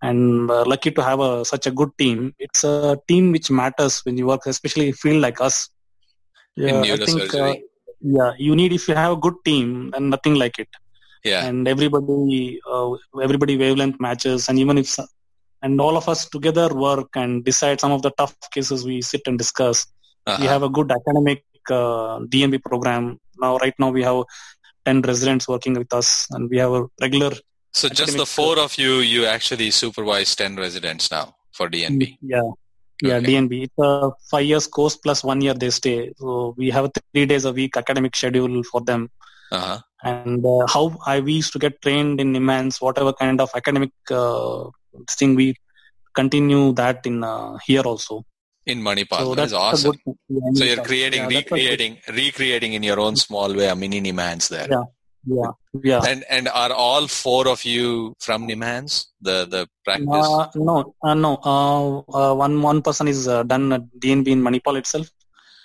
And 0.00 0.50
uh, 0.50 0.64
lucky 0.64 0.90
to 0.92 1.02
have 1.02 1.20
a, 1.20 1.44
such 1.44 1.66
a 1.66 1.70
good 1.72 1.90
team. 1.98 2.34
It's 2.38 2.62
a 2.62 2.96
team 3.08 3.32
which 3.32 3.50
matters 3.50 4.00
when 4.04 4.16
you 4.16 4.26
work, 4.26 4.46
especially 4.46 4.92
field 4.92 5.20
like 5.22 5.40
us. 5.40 5.68
Yeah, 6.54 6.82
I 6.82 6.96
think, 6.96 7.34
uh, 7.34 7.54
yeah, 8.00 8.32
you 8.38 8.54
need 8.54 8.72
if 8.72 8.86
you 8.88 8.94
have 8.94 9.12
a 9.12 9.16
good 9.16 9.34
team, 9.44 9.92
and 9.96 10.10
nothing 10.10 10.36
like 10.36 10.58
it 10.58 10.68
Yeah. 11.30 11.42
and 11.48 11.68
everybody 11.74 12.60
uh, 12.72 12.90
everybody 13.26 13.54
wavelength 13.62 13.98
matches 14.06 14.48
and 14.48 14.58
even 14.64 14.76
if 14.82 14.88
and 15.64 15.80
all 15.84 15.96
of 16.00 16.06
us 16.12 16.20
together 16.34 16.66
work 16.88 17.10
and 17.22 17.44
decide 17.50 17.78
some 17.84 17.92
of 17.96 18.02
the 18.06 18.12
tough 18.20 18.34
cases 18.56 18.80
we 18.90 18.96
sit 19.12 19.22
and 19.30 19.38
discuss 19.44 19.78
Uh-huh. 20.30 20.38
we 20.42 20.46
have 20.52 20.62
a 20.66 20.70
good 20.76 20.90
academic 20.98 21.40
uh, 21.78 22.14
dnb 22.32 22.56
program 22.68 23.04
now 23.44 23.50
right 23.64 23.76
now 23.82 23.90
we 23.96 24.02
have 24.08 24.18
10 24.88 25.02
residents 25.10 25.44
working 25.52 25.74
with 25.80 25.92
us 26.00 26.08
and 26.34 26.42
we 26.52 26.58
have 26.64 26.72
a 26.80 26.82
regular 27.04 27.32
So 27.80 27.86
just 28.00 28.14
the 28.20 28.26
four 28.36 28.54
of 28.66 28.72
you, 28.82 28.92
you 29.14 29.20
actually 29.36 29.68
supervise 29.78 30.30
10 30.42 30.56
residents 30.64 31.06
now 31.16 31.24
for 31.56 31.66
DNB. 31.74 32.04
yeah 32.34 32.46
yeah 33.06 33.16
Okay. 33.18 33.26
dnb 33.28 33.52
it's 33.66 33.80
a 33.86 33.90
five 34.32 34.46
years 34.50 34.66
course 34.76 34.94
plus 35.04 35.18
one 35.30 35.40
year 35.46 35.56
they 35.62 35.68
stay 35.80 35.96
so 36.20 36.54
we 36.60 36.66
have 36.76 36.86
three 36.98 37.26
days 37.32 37.44
a 37.50 37.52
week 37.58 37.72
academic 37.82 38.14
schedule 38.20 38.56
for 38.72 38.80
them 38.90 39.02
Uh-huh. 39.56 39.78
And 40.06 40.44
uh, 40.44 40.66
how 40.66 40.96
I 41.06 41.20
we 41.20 41.34
used 41.34 41.52
to 41.54 41.58
get 41.58 41.80
trained 41.82 42.20
in 42.20 42.32
NIMHANS 42.32 42.80
whatever 42.80 43.12
kind 43.12 43.40
of 43.40 43.50
academic 43.54 43.92
uh, 44.10 44.64
thing 45.10 45.34
we 45.34 45.54
continue 46.14 46.72
that 46.72 47.06
in 47.06 47.22
uh, 47.22 47.58
here 47.66 47.82
also. 47.82 48.24
In 48.66 48.80
Manipal. 48.82 49.18
so 49.18 49.34
that 49.34 49.44
is 49.44 49.52
that's 49.52 49.84
awesome. 49.84 49.96
So 50.54 50.64
you're 50.64 50.82
creating, 50.82 51.22
yeah, 51.22 51.28
that's 51.28 51.50
recreating, 51.50 51.98
recreating 52.12 52.72
in 52.72 52.82
your 52.82 52.98
own 52.98 53.14
small 53.14 53.54
way 53.54 53.68
a 53.68 53.76
mini 53.76 54.00
NIMHANS 54.00 54.48
there. 54.48 54.68
Yeah. 54.70 54.84
Yeah, 55.28 55.50
yeah. 55.82 56.00
And 56.06 56.24
and 56.30 56.46
are 56.46 56.72
all 56.72 57.08
four 57.08 57.48
of 57.48 57.64
you 57.64 58.14
from 58.20 58.46
NIMHANS? 58.46 59.06
The 59.20 59.44
the 59.44 59.68
practice. 59.84 60.06
Uh, 60.08 60.46
no, 60.54 60.94
uh, 61.02 61.14
no. 61.14 61.32
Uh, 61.42 61.98
uh, 62.16 62.34
one 62.34 62.62
one 62.62 62.80
person 62.80 63.08
is 63.08 63.26
uh, 63.26 63.42
done 63.42 63.72
at 63.72 63.82
DNB 63.98 64.28
in 64.28 64.40
Manipal 64.40 64.78
itself, 64.78 65.08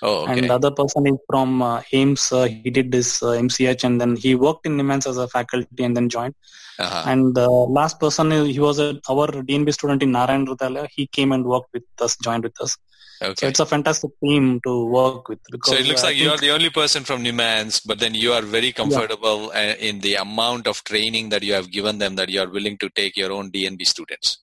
oh, 0.02 0.24
okay. 0.24 0.34
and 0.34 0.50
the 0.50 0.54
other 0.54 0.72
person 0.72 1.08
is 1.08 1.18
from 1.30 1.62
uh, 1.62 1.82
AIIMS. 1.94 2.32
Uh, 2.32 2.48
he 2.48 2.70
did 2.70 2.92
this 2.92 3.22
uh, 3.24 3.34
MCH, 3.48 3.84
and 3.84 4.00
then 4.00 4.16
he 4.16 4.36
worked 4.36 4.66
in 4.66 4.78
NIMHANS 4.78 5.08
as 5.08 5.18
a 5.18 5.28
faculty, 5.28 5.84
and 5.84 5.96
then 5.96 6.10
joined. 6.10 6.36
uh-huh. 6.80 7.04
And 7.08 7.36
the 7.36 7.50
last 7.50 8.00
person, 8.00 8.32
uh, 8.32 8.44
he 8.44 8.60
was 8.60 8.80
a, 8.80 9.00
our 9.10 9.28
DNB 9.28 9.74
student 9.74 10.04
in 10.04 10.12
Narayana 10.12 10.46
Hrudayalaya. 10.46 10.88
He 10.92 11.08
came 11.08 11.32
and 11.32 11.46
worked 11.46 11.74
with 11.74 11.84
us, 12.00 12.18
joined 12.18 12.44
with 12.44 12.60
us. 12.62 12.78
Okay. 13.24 13.36
So 13.38 13.48
it's 13.48 13.60
a 13.60 13.66
fantastic 13.68 14.10
team 14.24 14.60
to 14.66 14.86
work 14.88 15.30
with. 15.30 15.40
Because 15.52 15.74
So 15.74 15.78
it 15.78 15.86
looks 15.86 16.04
like 16.04 16.16
you 16.16 16.30
are 16.32 16.38
the 16.38 16.50
only 16.50 16.72
person 16.72 17.04
from 17.04 17.24
NIMHANS, 17.24 17.82
but 17.86 18.00
then 18.00 18.16
you 18.16 18.34
are 18.34 18.42
very 18.42 18.72
comfortable 18.72 19.52
uh, 19.54 19.76
in 19.80 20.00
the 20.00 20.16
amount 20.16 20.66
of 20.66 20.84
training 20.86 21.30
that 21.30 21.44
you 21.44 21.54
have 21.54 21.70
given 21.70 22.00
them 22.00 22.16
that 22.16 22.30
you 22.30 22.42
are 22.42 22.50
willing 22.50 22.80
to 22.80 22.90
take 22.90 23.16
your 23.16 23.32
own 23.32 23.52
DNB 23.52 23.86
students. 23.86 24.40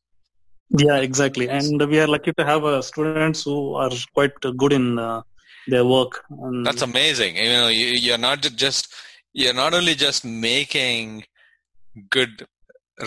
Yeah, 0.71 0.99
exactly. 0.99 1.49
And 1.49 1.89
we 1.89 1.99
are 1.99 2.07
lucky 2.07 2.33
to 2.35 2.45
have 2.45 2.65
uh, 2.65 2.83
students 2.83 3.43
who 3.43 3.75
are 3.75 3.91
quite 4.15 4.33
good 4.57 4.73
in 4.73 4.99
uh, 4.99 5.23
their 5.69 5.85
work. 5.85 6.25
And 6.31 6.65
That's 6.67 6.83
amazing. 6.83 7.37
You 7.37 7.53
know, 7.53 7.69
you, 7.69 7.87
you're 7.87 8.19
not 8.19 8.41
just 8.43 8.93
you're 9.33 9.55
not 9.55 9.75
only 9.75 9.95
just 9.95 10.25
making 10.25 11.25
good 12.11 12.47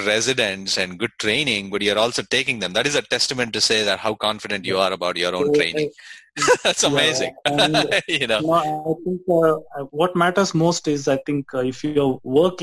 residents 0.06 0.78
and 0.78 0.97
good 0.97 1.12
training, 1.19 1.69
but 1.69 1.82
you're 1.82 1.97
also 1.97 2.21
taking 2.24 2.60
them. 2.60 2.74
That 2.74 2.88
is 2.88 2.95
a 2.95 3.02
testament 3.02 3.52
to 3.54 3.62
say 3.62 3.84
that 3.84 4.00
how 4.00 4.13
confident 4.15 4.65
you 4.65 4.78
are 4.78 4.91
about 4.93 5.17
your 5.17 5.36
own 5.36 5.54
training. 5.54 5.89
That's 6.63 6.84
Yeah, 6.84 6.89
amazing. 6.89 7.36
and- 7.45 8.02
you 8.08 8.28
know. 8.28 8.39
No, 8.39 8.54
I 8.54 8.93
think 9.04 9.21
uh, 9.30 9.84
what 9.91 10.15
matters 10.15 10.54
most 10.54 10.88
is 10.88 11.08
I 11.08 11.17
think 11.26 11.54
uh, 11.54 11.60
if 11.60 11.84
you 11.84 12.19
work 12.24 12.62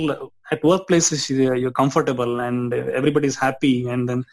at 0.51 0.63
workplaces 0.63 1.29
you're 1.29 1.55
you're 1.55 1.71
comfortable 1.83 2.41
and 2.41 2.73
everybody's 2.73 3.37
happy 3.37 3.87
and 3.89 4.09
then 4.09 4.25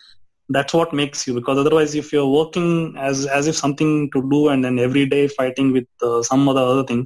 that's 0.49 0.73
what 0.77 0.93
makes 0.93 1.25
you 1.27 1.33
because 1.33 1.57
otherwise 1.57 1.95
if 1.95 2.13
you're 2.13 2.27
working 2.39 2.67
as 2.97 3.25
as 3.37 3.47
if 3.51 3.55
something 3.55 3.91
to 4.13 4.19
do 4.33 4.49
and 4.49 4.63
then 4.65 4.77
every 4.77 5.05
day 5.13 5.27
fighting 5.27 5.71
with 5.75 5.87
uh, 6.07 6.21
some 6.29 6.47
other 6.51 6.65
other 6.73 6.83
thing 6.91 7.01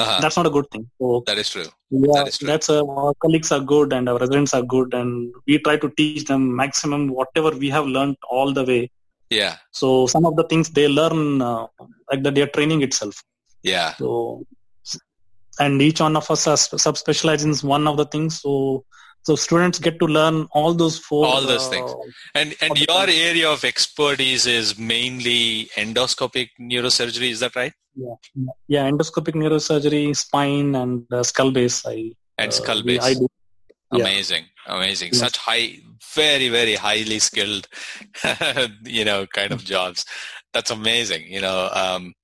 Uh-huh. 0.00 0.18
that's 0.22 0.36
not 0.40 0.46
a 0.50 0.54
good 0.56 0.68
thing 0.72 0.84
so 1.00 1.06
That 1.28 1.38
is 1.42 1.48
true. 1.54 1.68
yeah 1.90 2.12
that 2.18 2.28
is 2.32 2.36
true. 2.38 2.48
that's 2.50 2.68
uh, 2.74 2.82
our 3.04 3.14
colleagues 3.24 3.50
are 3.56 3.62
good 3.74 3.88
and 3.96 4.08
our 4.10 4.18
residents 4.24 4.52
are 4.58 4.62
good 4.74 4.90
and 5.00 5.10
we 5.46 5.56
try 5.66 5.76
to 5.84 5.88
teach 6.00 6.24
them 6.32 6.42
maximum 6.62 7.02
whatever 7.20 7.50
we 7.64 7.70
have 7.76 7.86
learned 7.96 8.16
all 8.36 8.50
the 8.58 8.64
way 8.72 8.82
Yeah. 9.40 9.54
so 9.80 9.88
some 10.14 10.24
of 10.30 10.34
the 10.40 10.46
things 10.52 10.66
they 10.78 10.86
learn 11.00 11.20
uh, 11.50 11.64
like 12.10 12.22
that 12.24 12.34
they 12.36 12.44
are 12.46 12.54
training 12.58 12.82
itself 12.88 13.16
Yeah. 13.72 13.90
so 14.02 14.08
and 15.64 15.80
each 15.82 16.00
one 16.00 16.16
of 16.20 16.30
us 16.34 16.44
has 16.50 16.68
subspecialized 16.88 17.44
in 17.48 17.54
one 17.76 17.86
of 17.90 17.96
the 18.00 18.06
things 18.14 18.40
so 18.44 18.52
so 19.22 19.36
students 19.36 19.78
get 19.78 19.98
to 20.00 20.06
learn 20.06 20.48
all 20.52 20.74
those 20.74 20.98
four 20.98 21.26
All 21.26 21.42
those 21.42 21.66
uh, 21.66 21.70
things. 21.70 21.94
And 22.34 22.54
and 22.60 22.78
your 22.78 22.86
time. 22.86 23.08
area 23.10 23.48
of 23.50 23.64
expertise 23.64 24.46
is 24.46 24.78
mainly 24.78 25.70
endoscopic 25.76 26.50
neurosurgery. 26.60 27.30
Is 27.30 27.40
that 27.40 27.56
right? 27.56 27.72
yeah 27.94 28.14
yeah 28.68 28.88
endoscopic 28.90 29.34
neurosurgery 29.34 30.16
spine 30.16 30.74
and 30.74 31.04
uh, 31.12 31.22
skull 31.22 31.50
base 31.50 31.84
i 31.86 32.10
And 32.38 32.48
uh, 32.48 32.50
skull 32.50 32.82
base. 32.82 33.02
I 33.02 33.14
do. 33.14 33.28
Yeah. 33.92 34.04
Amazing, 34.04 34.44
amazing. 34.66 35.10
Yes. 35.12 35.20
Such 35.20 35.36
high, 35.36 35.76
very, 36.14 36.48
very 36.48 36.76
highly 36.76 37.18
skilled, 37.18 37.68
you 38.84 39.04
know, 39.04 39.26
kind 39.26 39.52
of 39.52 39.64
jobs. 39.64 40.06
That's 40.54 40.70
amazing. 40.70 41.26
You 41.30 41.42
know, 41.42 41.68
um, 41.74 42.14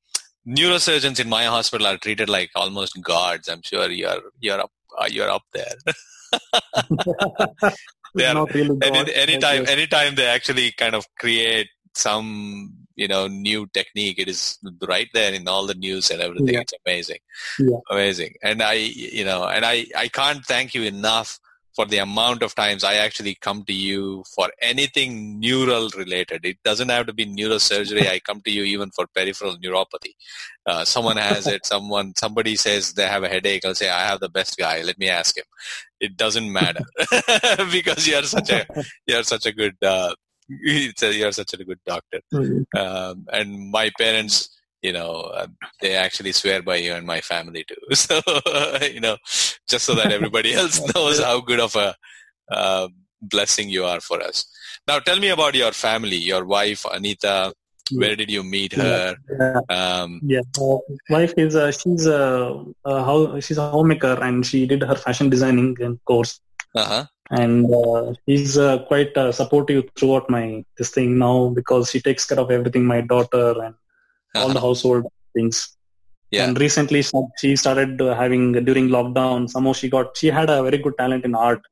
neurosurgeons 0.48 1.20
in 1.20 1.28
my 1.28 1.44
hospital 1.44 1.86
are 1.86 1.98
treated 1.98 2.30
like 2.30 2.50
almost 2.54 3.02
gods. 3.02 3.48
I'm 3.48 3.60
sure 3.62 3.90
you're 3.90 4.22
you're 4.40 4.60
up 4.60 4.72
uh, 4.98 5.08
you're 5.10 5.28
up 5.28 5.42
there. 5.52 5.74
They 8.14 8.24
are- 8.26 8.46
really 8.54 8.78
Any, 8.82 9.14
anytime, 9.14 9.66
anytime 9.68 10.14
they 10.14 10.26
actually 10.26 10.72
kind 10.72 10.94
of 10.94 11.06
create 11.18 11.68
some 11.94 12.72
you 12.96 13.06
know 13.06 13.26
new 13.28 13.66
technique, 13.72 14.18
it 14.18 14.28
is 14.28 14.58
right 14.86 15.08
there 15.14 15.32
in 15.32 15.46
all 15.46 15.66
the 15.66 15.74
news 15.74 16.10
and 16.10 16.20
everything. 16.20 16.54
Yeah. 16.54 16.60
It's 16.60 16.74
amazing, 16.86 17.18
Yeah. 17.58 17.76
amazing. 17.90 18.34
And 18.42 18.62
I, 18.62 18.72
you 18.74 19.24
know, 19.24 19.44
and 19.46 19.64
I, 19.64 19.86
I 19.96 20.08
can't 20.08 20.44
thank 20.44 20.74
you 20.74 20.82
enough 20.82 21.38
for 21.78 21.86
the 21.86 21.98
amount 21.98 22.42
of 22.42 22.56
times 22.56 22.82
I 22.82 22.94
actually 22.94 23.36
come 23.40 23.62
to 23.66 23.72
you 23.72 24.24
for 24.34 24.50
anything 24.60 25.38
neural 25.38 25.88
related. 25.96 26.44
It 26.44 26.58
doesn't 26.64 26.88
have 26.88 27.06
to 27.06 27.12
be 27.12 27.24
neurosurgery. 27.24 28.08
I 28.08 28.18
come 28.18 28.40
to 28.46 28.50
you 28.50 28.64
even 28.64 28.90
for 28.90 29.06
peripheral 29.14 29.56
neuropathy. 29.58 30.14
Uh, 30.66 30.84
someone 30.84 31.18
has 31.18 31.46
it. 31.46 31.64
Someone, 31.72 32.14
somebody 32.16 32.56
says 32.56 32.94
they 32.94 33.06
have 33.06 33.22
a 33.22 33.28
headache. 33.28 33.64
I'll 33.64 33.76
say, 33.76 33.90
I 33.90 34.04
have 34.08 34.18
the 34.18 34.28
best 34.28 34.56
guy. 34.56 34.82
Let 34.82 34.98
me 34.98 35.08
ask 35.08 35.36
him. 35.36 35.44
It 36.00 36.16
doesn't 36.16 36.52
matter 36.52 36.84
because 37.70 38.08
you're 38.08 38.24
such 38.24 38.50
a, 38.50 38.66
you're 39.06 39.22
such 39.22 39.46
a 39.46 39.52
good, 39.52 39.76
uh, 39.80 40.14
you're 40.48 41.32
such 41.32 41.54
a 41.54 41.64
good 41.64 41.80
doctor. 41.86 42.20
Um, 42.76 43.26
and 43.32 43.70
my 43.70 43.90
parents, 43.96 44.57
you 44.82 44.92
know, 44.92 45.12
uh, 45.34 45.46
they 45.80 45.94
actually 45.94 46.32
swear 46.32 46.62
by 46.62 46.76
you 46.76 46.92
and 46.92 47.06
my 47.06 47.20
family 47.20 47.64
too. 47.64 47.74
So, 47.94 48.20
you 48.82 49.00
know, 49.00 49.16
just 49.68 49.84
so 49.84 49.94
that 49.94 50.12
everybody 50.12 50.54
else 50.54 50.80
knows 50.94 51.20
how 51.20 51.40
good 51.40 51.60
of 51.60 51.74
a 51.76 51.94
uh, 52.50 52.88
blessing 53.20 53.68
you 53.68 53.84
are 53.84 54.00
for 54.00 54.22
us. 54.22 54.44
Now, 54.86 54.98
tell 55.00 55.18
me 55.18 55.28
about 55.28 55.54
your 55.54 55.72
family, 55.72 56.16
your 56.16 56.44
wife, 56.44 56.84
Anita. 56.90 57.52
Where 57.90 58.16
did 58.16 58.30
you 58.30 58.42
meet 58.42 58.74
her? 58.74 59.16
yeah, 59.40 59.60
Um, 59.70 60.20
yeah. 60.22 60.42
Uh, 60.60 60.76
wife 61.08 61.32
is 61.38 61.56
uh, 61.56 61.72
she's 61.72 62.06
a, 62.06 62.64
a 62.84 63.04
how 63.04 63.40
she's 63.40 63.56
a 63.56 63.70
homemaker 63.70 64.18
and 64.22 64.44
she 64.44 64.66
did 64.66 64.82
her 64.82 64.94
fashion 64.94 65.30
designing 65.30 65.74
course 66.04 66.38
uh-huh. 66.74 67.06
and 67.30 67.66
uh, 67.74 68.12
she's 68.26 68.58
uh, 68.58 68.78
quite 68.84 69.16
uh, 69.16 69.32
supportive 69.32 69.84
throughout 69.96 70.28
my 70.28 70.62
this 70.76 70.90
thing 70.90 71.18
now 71.18 71.48
because 71.48 71.90
she 71.90 72.00
takes 72.00 72.26
care 72.26 72.40
of 72.40 72.50
everything 72.50 72.84
my 72.84 73.00
daughter 73.00 73.62
and 73.62 73.74
all 74.34 74.48
the 74.48 74.54
Uh-huh. 74.58 74.66
household 74.68 75.04
things 75.36 75.56
Yeah. 76.36 76.44
and 76.44 76.58
recently 76.66 77.00
she- 77.40 77.56
started 77.64 77.92
uh, 78.06 78.14
having 78.22 78.44
during 78.68 78.86
lockdown 78.96 79.48
somehow 79.54 79.72
she 79.80 79.88
got 79.96 80.16
she 80.20 80.28
had 80.38 80.48
a 80.56 80.62
very 80.68 80.78
good 80.86 80.96
talent 81.02 81.24
in 81.30 81.34
art 81.48 81.62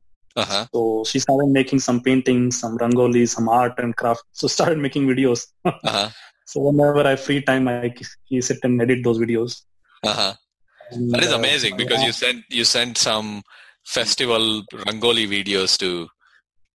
Uh-huh. 0.43 0.63
so 0.75 0.81
she 1.11 1.19
started 1.25 1.51
making 1.59 1.81
some 1.89 1.99
paintings 2.07 2.53
some 2.63 2.73
rangoli 2.83 3.23
some 3.35 3.47
art 3.61 3.77
and 3.83 3.93
craft 4.01 4.25
so 4.41 4.47
started 4.57 4.79
making 4.87 5.05
videos 5.13 5.41
Uh-huh. 5.71 6.09
so 6.51 6.57
whenever 6.67 7.03
i 7.09 7.13
have 7.15 7.23
free 7.29 7.41
time 7.51 7.65
i 7.75 7.93
sit 8.49 8.61
and 8.69 8.83
edit 8.87 9.01
those 9.07 9.21
videos 9.27 9.55
Uh-huh. 10.13 10.33
And, 10.95 11.05
That 11.13 11.23
is 11.29 11.33
uh, 11.37 11.39
amazing 11.43 11.75
because 11.83 12.01
yeah. 12.01 12.09
you 12.09 12.13
sent 12.23 12.41
you 12.59 12.65
sent 12.77 12.93
some 13.09 13.29
festival 13.99 14.45
Rangoli 14.87 15.27
videos 15.37 15.73
to 15.83 15.91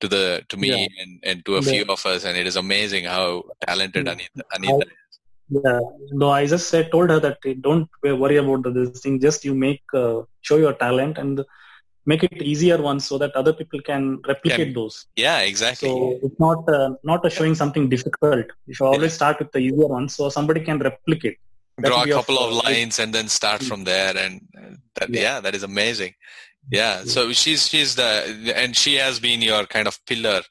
to 0.01 0.07
the 0.13 0.23
to 0.49 0.57
me 0.63 0.69
Yeah. 0.71 0.87
and, 1.01 1.11
and 1.29 1.37
to 1.45 1.51
a 1.57 1.61
Yeah. 1.61 1.71
few 1.71 1.83
of 1.95 2.01
us, 2.11 2.21
and 2.27 2.35
it 2.41 2.47
is 2.51 2.55
amazing 2.65 3.05
how 3.05 3.43
talented. 3.67 4.07
Anita, 4.07 4.43
Anita 4.57 4.85
Yeah, 5.53 5.79
no, 6.11 6.29
I 6.29 6.45
just 6.47 6.69
said, 6.69 6.91
told 6.91 7.09
her 7.09 7.19
that 7.19 7.39
don't 7.61 7.89
worry 8.03 8.37
about 8.37 8.73
this 8.73 9.01
thing. 9.01 9.19
Just 9.19 9.43
you 9.43 9.53
make 9.53 9.81
uh, 9.93 10.21
show 10.39 10.57
your 10.57 10.73
talent 10.73 11.17
and 11.17 11.43
make 12.05 12.23
it 12.23 12.41
easier 12.41 12.81
once 12.81 13.05
so 13.05 13.17
that 13.17 13.35
other 13.35 13.53
people 13.53 13.81
can 13.81 14.21
replicate 14.27 14.73
those. 14.73 15.07
Yeah, 15.17 15.39
exactly. 15.41 15.89
So 15.89 16.19
it's 16.23 16.39
not 16.39 16.67
uh, 16.69 16.91
not 17.03 17.25
a 17.25 17.29
showing 17.29 17.55
something 17.55 17.89
difficult. 17.89 18.45
You 18.65 18.73
should 18.73 18.85
always 18.85 19.13
start 19.13 19.39
with 19.39 19.51
the 19.51 19.59
easier 19.59 19.87
ones 19.87 20.15
so 20.15 20.29
somebody 20.29 20.61
can 20.61 20.79
replicate. 20.79 21.37
that 21.77 21.87
Draw 21.87 22.03
a 22.03 22.03
of, 22.03 22.09
couple 22.09 22.39
of 22.39 22.53
uh, 22.53 22.61
lines 22.63 22.99
and 22.99 23.13
then 23.13 23.27
start 23.27 23.61
from 23.63 23.83
there, 23.83 24.15
and 24.15 24.41
uh, 24.57 24.75
that, 24.95 25.09
Yeah. 25.09 25.21
yeah, 25.21 25.39
that 25.41 25.53
is 25.53 25.63
amazing. 25.63 26.13
Yeah, 26.71 27.03
so 27.03 27.33
she's 27.33 27.67
she's 27.67 27.95
the 27.95 28.09
and 28.55 28.75
she 28.75 28.95
has 28.95 29.19
been 29.19 29.41
your 29.41 29.65
kind 29.65 29.87
of 29.87 29.99
pillar 30.05 30.41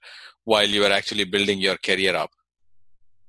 while 0.44 0.68
you 0.68 0.84
are 0.84 0.92
actually 0.92 1.24
building 1.24 1.58
your 1.60 1.76
career 1.76 2.14
up. 2.16 2.32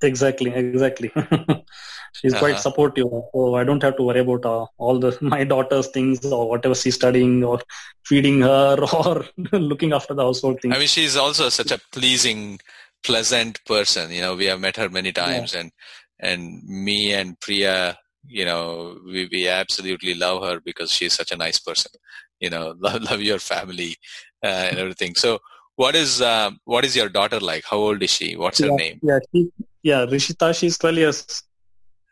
Exactly, 0.04 0.52
exactly. 0.54 1.12
she's 2.14 2.34
quite 2.34 2.52
Uh-huh. 2.54 2.62
supportive, 2.62 3.06
so 3.34 3.56
I 3.56 3.64
don't 3.64 3.82
have 3.84 3.96
to 3.98 4.04
worry 4.04 4.20
about 4.22 4.46
uh, 4.46 4.66
all 4.78 5.00
the 5.00 5.18
my 5.22 5.44
daughter's 5.44 5.88
things 5.88 6.26
or 6.26 6.50
whatever 6.50 6.76
she's 6.76 6.96
studying 6.96 7.44
or 7.44 7.60
feeding 8.06 8.42
her 8.42 8.78
or 8.94 9.26
looking 9.52 9.94
after 9.94 10.14
the 10.14 10.24
household 10.24 10.60
things. 10.62 10.76
I 10.76 10.80
mean, 10.80 10.88
she's 10.88 11.16
also 11.16 11.50
such 11.50 11.72
a 11.72 11.80
pleasing, 11.92 12.60
pleasant 13.04 13.64
person. 13.66 14.12
You 14.12 14.22
know, 14.22 14.36
we 14.36 14.46
have 14.46 14.60
met 14.60 14.78
her 14.78 14.90
many 14.90 15.12
times, 15.12 15.54
and 15.54 15.72
and 16.20 16.64
me 16.64 17.14
and 17.14 17.40
Priya, 17.40 17.98
you 18.28 18.46
know, 18.46 18.98
we 19.06 19.28
we 19.32 19.48
absolutely 19.48 20.14
love 20.14 20.44
her 20.44 20.60
because 20.60 20.92
she's 20.92 21.14
such 21.14 21.32
a 21.32 21.38
nice 21.38 21.60
person. 21.60 21.92
You 22.40 22.50
know, 22.50 22.74
love, 22.80 23.02
love 23.04 23.22
your 23.22 23.40
family 23.40 23.96
uh, 24.44 24.48
and 24.72 24.80
everything. 24.80 25.16
So, 25.16 25.40
what 25.76 25.96
is 25.96 26.22
um, 26.22 26.60
what 26.66 26.86
is 26.86 26.96
your 26.96 27.10
daughter 27.10 27.40
like? 27.40 27.66
How 27.70 27.78
old 27.78 28.02
is 28.04 28.10
she? 28.12 28.36
What's 28.36 28.60
her 28.60 28.72
name? 28.72 29.00
yeah, 29.04 29.20
she, 29.34 29.52
yeah, 29.84 30.06
Rishita, 30.06 30.58
she's 30.58 30.78
12 30.78 30.98
years. 30.98 31.44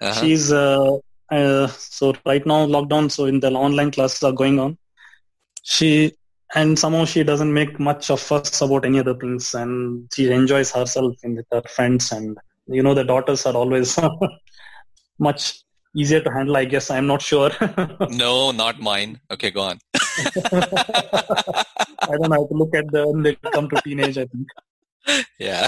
Uh-huh. 0.01 0.21
She's 0.21 0.51
uh, 0.51 0.97
uh, 1.29 1.67
so 1.67 2.13
right 2.25 2.45
now 2.45 2.65
lockdown, 2.65 3.11
so 3.11 3.25
in 3.25 3.39
the 3.39 3.51
online 3.51 3.91
classes 3.91 4.23
are 4.23 4.31
going 4.31 4.59
on. 4.59 4.77
She 5.63 6.13
and 6.55 6.79
somehow 6.79 7.05
she 7.05 7.23
doesn't 7.23 7.53
make 7.53 7.79
much 7.79 8.09
of 8.09 8.19
fuss 8.19 8.61
about 8.61 8.85
any 8.85 8.99
other 8.99 9.13
things, 9.13 9.53
and 9.53 10.09
she 10.13 10.31
enjoys 10.31 10.71
herself 10.71 11.15
in 11.23 11.35
with 11.35 11.45
her 11.51 11.61
friends. 11.63 12.11
And 12.11 12.37
you 12.67 12.81
know, 12.81 12.93
the 12.93 13.03
daughters 13.03 13.45
are 13.45 13.53
always 13.53 13.99
much 15.19 15.61
easier 15.95 16.21
to 16.21 16.31
handle. 16.31 16.57
I 16.57 16.65
guess 16.65 16.89
I'm 16.89 17.07
not 17.07 17.21
sure. 17.21 17.51
No, 18.09 18.51
not 18.51 18.79
mine. 18.79 19.19
Okay, 19.29 19.51
go 19.51 19.61
on. 19.61 19.79
I 19.95 22.11
don't 22.11 22.29
know 22.29 22.37
how 22.37 22.47
to 22.47 22.53
look 22.53 22.73
at 22.73 22.89
them 22.91 23.09
when 23.09 23.23
they 23.23 23.35
come 23.35 23.69
to 23.69 23.81
teenage. 23.81 24.17
I 24.17 24.25
think. 24.25 24.47
Yeah, 25.39 25.67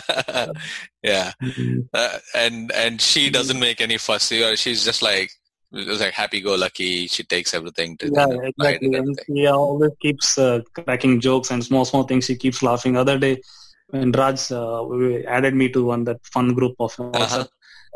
yeah. 1.04 1.32
uh, 1.94 2.20
and 2.36 2.72
and 2.72 3.02
she 3.02 3.30
doesn't 3.30 3.60
make 3.60 3.82
any 3.82 3.98
fuss. 3.98 4.32
You 4.32 4.42
know, 4.42 4.56
She's 4.56 4.84
just 4.84 5.02
like 5.02 5.32
like 5.72 6.14
happy-go-lucky. 6.14 7.08
She 7.08 7.24
takes 7.24 7.54
everything 7.54 7.98
to 7.98 8.12
Yeah, 8.12 8.26
kind 8.28 8.34
of 8.34 8.42
pride 8.58 8.82
exactly. 8.82 8.94
and 8.96 9.18
And 9.18 9.20
she 9.26 9.48
always 9.48 9.92
keeps 10.02 10.38
uh, 10.38 10.62
cracking 10.74 11.20
jokes 11.20 11.52
and 11.52 11.64
small, 11.64 11.86
small 11.86 12.04
things. 12.04 12.26
She 12.26 12.36
keeps 12.36 12.62
laughing. 12.62 12.98
Other 12.98 13.18
day, 13.18 13.42
when 13.90 14.12
Raj 14.12 14.52
uh, 14.52 14.86
added 15.28 15.56
me 15.56 15.70
to 15.70 15.86
one 15.86 16.04
that 16.06 16.20
fun 16.26 16.54
group 16.54 16.76
of 16.80 16.96
Uh-huh. 17.00 17.46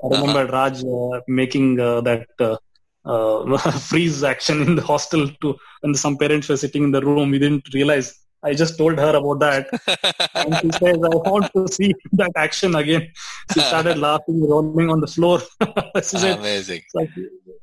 I 0.03 0.07
remember 0.09 0.45
Raj 0.45 0.83
uh, 0.83 1.19
making 1.27 1.79
uh, 1.79 2.01
that 2.01 2.27
uh, 2.39 2.57
uh, 3.05 3.57
freeze 3.89 4.23
action 4.23 4.61
in 4.61 4.75
the 4.75 4.81
hostel 4.81 5.27
to 5.41 5.55
when 5.81 5.95
some 5.95 6.17
parents 6.17 6.49
were 6.49 6.57
sitting 6.57 6.83
in 6.85 6.91
the 6.91 7.01
room. 7.01 7.31
We 7.31 7.39
didn't 7.39 7.73
realize. 7.73 8.24
I 8.45 8.53
just 8.53 8.77
told 8.77 8.97
her 8.99 9.13
about 9.15 9.39
that, 9.39 9.67
and 10.35 10.57
she 10.61 10.69
says, 10.81 10.97
"I 11.09 11.15
want 11.29 11.51
to 11.55 11.67
see 11.77 11.93
that 12.13 12.31
action 12.35 12.75
again." 12.75 13.03
She 13.53 13.59
started 13.61 13.97
laughing, 13.97 14.39
rolling 14.47 14.89
on 14.95 15.01
the 15.01 15.07
floor. 15.07 15.39
she 15.97 16.17
said, 16.23 16.37
Amazing. 16.39 16.81
like, 16.93 17.09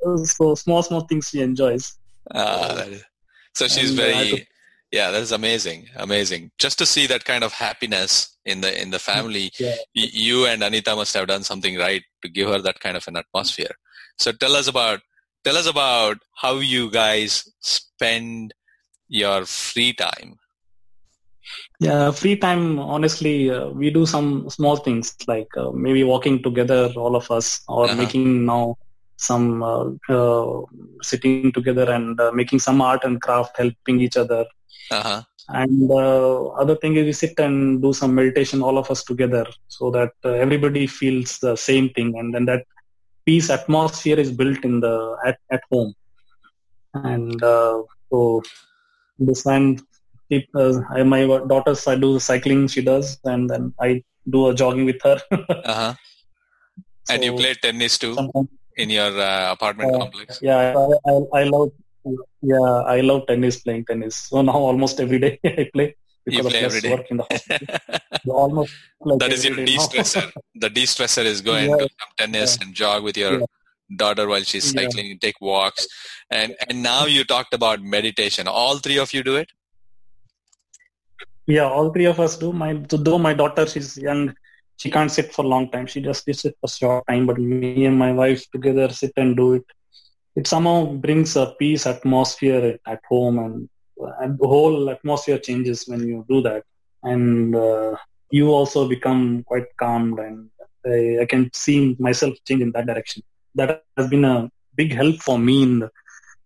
uh, 0.06 0.16
"So 0.36 0.54
small, 0.54 0.82
small 0.82 1.02
things 1.02 1.28
she 1.30 1.40
enjoys." 1.40 1.92
Ah, 2.34 2.86
so 3.54 3.68
she's 3.68 3.90
And, 3.90 4.00
uh, 4.00 4.02
very 4.02 4.48
yeah 4.92 5.10
that 5.10 5.22
is 5.22 5.32
amazing 5.32 5.88
amazing 5.96 6.50
just 6.58 6.78
to 6.78 6.86
see 6.86 7.06
that 7.06 7.24
kind 7.24 7.42
of 7.44 7.52
happiness 7.52 8.36
in 8.44 8.60
the 8.60 8.70
in 8.82 8.90
the 8.90 8.98
family 8.98 9.50
Yeah. 9.58 9.74
y- 10.00 10.12
you 10.26 10.46
and 10.46 10.62
anita 10.62 10.94
must 10.94 11.14
have 11.14 11.26
done 11.32 11.42
something 11.50 11.76
right 11.78 12.02
to 12.22 12.28
give 12.28 12.48
her 12.52 12.60
that 12.66 12.78
kind 12.80 12.96
of 12.96 13.08
an 13.08 13.16
atmosphere 13.22 13.74
so 14.18 14.32
tell 14.32 14.54
us 14.60 14.68
about 14.68 15.00
tell 15.44 15.56
us 15.62 15.66
about 15.66 16.18
how 16.42 16.54
you 16.74 16.90
guys 16.90 17.32
spend 17.60 18.54
your 19.08 19.44
free 19.46 19.92
time 19.94 20.36
Yeah, 21.84 22.12
free 22.12 22.36
time. 22.36 22.78
Honestly, 22.80 23.50
uh, 23.50 23.70
we 23.80 23.90
do 23.90 24.06
some 24.06 24.50
small 24.56 24.86
things 24.86 25.20
like 25.28 25.48
uh, 25.56 25.70
maybe 25.72 26.04
walking 26.04 26.42
together, 26.42 26.90
all 26.96 27.16
of 27.16 27.30
us, 27.30 27.62
or 27.68 27.88
Uh-huh. 27.88 27.96
making 28.02 28.46
now 28.46 28.76
some 29.16 29.62
uh, 29.62 29.86
uh, 30.18 30.62
sitting 31.02 31.52
together 31.52 31.90
and 31.90 32.20
uh, 32.20 32.30
making 32.32 32.60
some 32.60 32.80
art 32.80 33.04
and 33.04 33.20
craft, 33.20 33.56
helping 33.56 34.00
each 34.00 34.16
other. 34.16 34.44
Uh-huh. 34.90 35.22
And 35.48 35.90
uh, 35.90 36.48
other 36.62 36.76
thing 36.76 36.96
is 36.96 37.04
we 37.06 37.12
sit 37.12 37.38
and 37.38 37.82
do 37.82 37.92
some 37.92 38.14
meditation, 38.14 38.62
all 38.62 38.78
of 38.78 38.90
us 38.90 39.04
together, 39.04 39.46
so 39.68 39.90
that 39.90 40.12
uh, 40.24 40.30
everybody 40.30 40.86
feels 40.86 41.38
the 41.38 41.56
same 41.56 41.90
thing, 41.90 42.14
and 42.18 42.34
then 42.34 42.46
that 42.46 42.64
peace 43.26 43.50
atmosphere 43.50 44.18
is 44.18 44.32
built 44.32 44.64
in 44.64 44.80
the 44.80 45.16
at, 45.26 45.38
at 45.50 45.62
home. 45.70 45.94
And 46.94 47.42
uh, 47.42 47.82
so 48.10 48.42
this 49.18 49.42
time, 49.44 49.78
I, 50.96 51.02
my 51.02 51.22
daughters, 51.52 51.86
I 51.86 51.96
do 51.96 52.18
cycling, 52.18 52.68
she 52.68 52.82
does, 52.82 53.18
and 53.24 53.48
then 53.50 53.74
I 53.80 54.02
do 54.28 54.48
a 54.48 54.54
jogging 54.54 54.86
with 54.86 55.00
her. 55.02 55.18
Uh-huh. 55.30 55.94
And 57.10 57.24
you 57.24 57.32
play 57.34 57.52
tennis 57.54 57.98
too 57.98 58.16
in 58.76 58.88
your 58.88 59.12
uh, 59.20 59.52
apartment 59.52 59.94
Uh, 59.94 59.98
complex? 59.98 60.38
yeah, 60.40 60.58
I, 60.58 61.10
I, 61.10 61.40
I 61.40 61.44
love, 61.44 61.70
yeah, 62.52 62.72
I 62.96 63.00
love 63.00 63.26
tennis, 63.26 63.60
playing 63.60 63.84
tennis. 63.86 64.16
So 64.28 64.40
now 64.42 64.52
almost 64.52 65.00
every 65.00 65.18
day 65.18 65.32
I 65.44 65.68
play 65.74 65.96
because 66.24 66.46
play 66.46 66.62
of 66.62 66.72
every 66.74 66.90
work 66.90 67.10
in 67.10 67.16
the 67.18 67.26
hospital. 67.30 67.66
almost 68.42 68.72
like 69.00 69.18
that 69.18 69.32
is 69.32 69.44
your 69.44 69.56
day 69.56 69.64
de-stressor. 69.64 70.30
the 70.54 70.70
de-stressor 70.70 71.24
is 71.24 71.40
going 71.40 71.70
Yeah. 71.70 71.78
some 72.00 72.12
tennis 72.16 72.56
and 72.62 72.72
jog 72.72 73.02
with 73.02 73.16
your 73.24 73.40
Yeah. 73.40 73.46
daughter 74.02 74.28
while 74.28 74.44
she's 74.44 74.72
Yeah. 74.72 74.82
cycling, 74.82 75.18
take 75.18 75.40
walks. 75.40 75.86
And 76.30 76.54
and 76.68 76.82
now 76.82 77.02
you 77.16 77.24
talked 77.24 77.52
about 77.60 77.82
meditation. 77.82 78.46
All 78.46 78.78
three 78.78 78.98
of 78.98 79.12
you 79.12 79.22
do 79.32 79.36
it? 79.42 79.50
Yeah, 81.46 81.64
all 81.64 81.92
three 81.92 82.06
of 82.06 82.20
us 82.20 82.36
do. 82.36 82.52
My 82.52 82.74
though 82.88 83.18
my 83.18 83.34
daughter 83.34 83.66
she's 83.66 83.96
young, 83.96 84.34
she 84.76 84.90
can't 84.90 85.10
sit 85.10 85.32
for 85.32 85.44
a 85.44 85.48
long 85.48 85.70
time. 85.70 85.86
She 85.86 86.00
just 86.00 86.24
sits 86.24 86.42
for 86.42 86.68
short 86.68 87.06
time. 87.08 87.26
But 87.26 87.38
me 87.38 87.86
and 87.86 87.98
my 87.98 88.12
wife 88.12 88.48
together 88.50 88.88
sit 88.90 89.12
and 89.16 89.36
do 89.36 89.54
it. 89.54 89.64
It 90.36 90.46
somehow 90.46 90.86
brings 90.86 91.36
a 91.36 91.54
peace 91.58 91.86
atmosphere 91.86 92.78
at 92.86 93.00
home, 93.08 93.38
and, 93.38 93.68
and 94.20 94.38
the 94.38 94.46
whole 94.46 94.88
atmosphere 94.88 95.38
changes 95.38 95.84
when 95.86 96.06
you 96.06 96.24
do 96.28 96.40
that. 96.42 96.64
And 97.02 97.54
uh, 97.54 97.96
you 98.30 98.50
also 98.50 98.88
become 98.88 99.42
quite 99.44 99.66
calmed, 99.76 100.18
and 100.20 100.48
I, 100.86 101.22
I 101.22 101.26
can 101.26 101.50
see 101.52 101.96
myself 101.98 102.34
change 102.46 102.62
in 102.62 102.72
that 102.72 102.86
direction. 102.86 103.22
That 103.56 103.84
has 103.96 104.08
been 104.08 104.24
a 104.24 104.50
big 104.74 104.94
help 104.94 105.16
for 105.16 105.38
me. 105.38 105.64
In 105.64 105.80
the, 105.80 105.90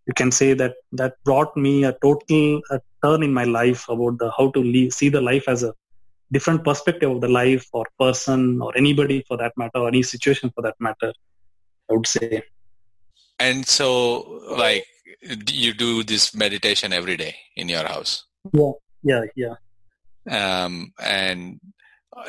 you 0.07 0.15
can 0.15 0.31
say 0.31 0.55
that 0.55 0.75
that 0.93 1.15
brought 1.25 1.57
me 1.57 1.85
a 1.85 1.93
total 2.03 2.61
a 2.71 2.81
turn 3.05 3.23
in 3.23 3.33
my 3.33 3.45
life 3.45 3.89
about 3.89 4.19
the 4.19 4.31
how 4.37 4.51
to 4.51 4.61
leave, 4.61 4.93
see 4.93 5.09
the 5.09 5.21
life 5.21 5.49
as 5.49 5.63
a 5.63 5.75
different 6.33 6.65
perspective 6.65 7.11
of 7.11 7.21
the 7.21 7.29
life 7.29 7.67
or 7.73 7.87
person 7.99 8.61
or 8.61 8.77
anybody 8.77 9.25
for 9.29 9.37
that 9.37 9.53
matter 9.57 9.79
or 9.79 9.89
any 9.89 10.03
situation 10.03 10.51
for 10.55 10.63
that 10.63 10.75
matter 10.81 11.13
i 11.91 11.95
would 11.95 12.07
say 12.07 12.43
And 13.39 13.67
so 13.67 14.43
like 14.59 14.87
you 15.49 15.73
do 15.75 16.03
this 16.03 16.35
meditation 16.35 16.93
every 16.93 17.17
day 17.17 17.37
in 17.55 17.69
your 17.69 17.85
house. 17.87 18.25
Yeah. 18.53 18.73
Yeah 19.03 19.25
yeah 19.37 19.57
Um, 20.39 20.93
and 21.01 21.61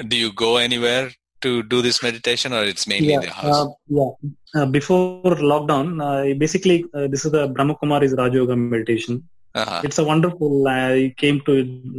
do 0.07 0.17
you 0.17 0.31
go 0.33 0.57
anywhere 0.57 1.11
to 1.41 1.63
do 1.63 1.81
this 1.81 2.01
meditation 2.01 2.53
or 2.53 2.63
it's 2.63 2.87
mainly 2.87 3.09
yeah 3.09 3.15
in 3.15 3.21
the 3.21 3.31
house? 3.31 3.55
uh, 3.55 3.67
yeah 3.87 4.11
uh, 4.55 4.65
before 4.65 5.35
lockdown 5.51 5.87
uh, 6.07 6.33
basically 6.43 6.85
uh, 6.93 7.07
this 7.07 7.25
is 7.25 7.31
the 7.37 7.47
brahma 7.55 7.75
kumari's 7.81 8.15
raj 8.21 8.33
yoga 8.33 8.55
meditation 8.55 9.15
uh-huh. 9.55 9.81
it's 9.83 9.99
a 10.03 10.03
wonderful 10.11 10.67
i 10.67 11.13
came 11.17 11.39
to 11.47 11.53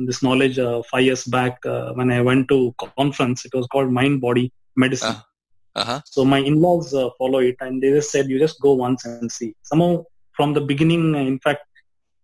this 0.09 0.23
knowledge 0.23 0.59
uh, 0.59 0.83
five 0.91 1.05
years 1.09 1.25
back 1.37 1.55
uh, 1.75 1.93
when 1.99 2.11
i 2.11 2.21
went 2.31 2.49
to 2.53 2.59
conference 2.99 3.45
it 3.49 3.55
was 3.59 3.67
called 3.75 3.93
mind 4.01 4.21
body 4.29 4.47
medicine 4.85 5.17
Uh. 5.17 5.25
Uh-huh. 5.81 6.01
So 6.05 6.25
my 6.25 6.39
in-laws 6.39 6.93
uh, 6.93 7.11
follow 7.19 7.39
it, 7.39 7.57
and 7.61 7.81
they 7.81 7.91
just 7.91 8.11
said, 8.11 8.29
"You 8.29 8.39
just 8.39 8.61
go 8.61 8.73
once 8.73 9.05
and 9.05 9.31
see." 9.31 9.55
Somehow, 9.63 10.05
from 10.33 10.55
the 10.57 10.61
beginning, 10.61 11.15
in 11.15 11.39
fact, 11.39 11.65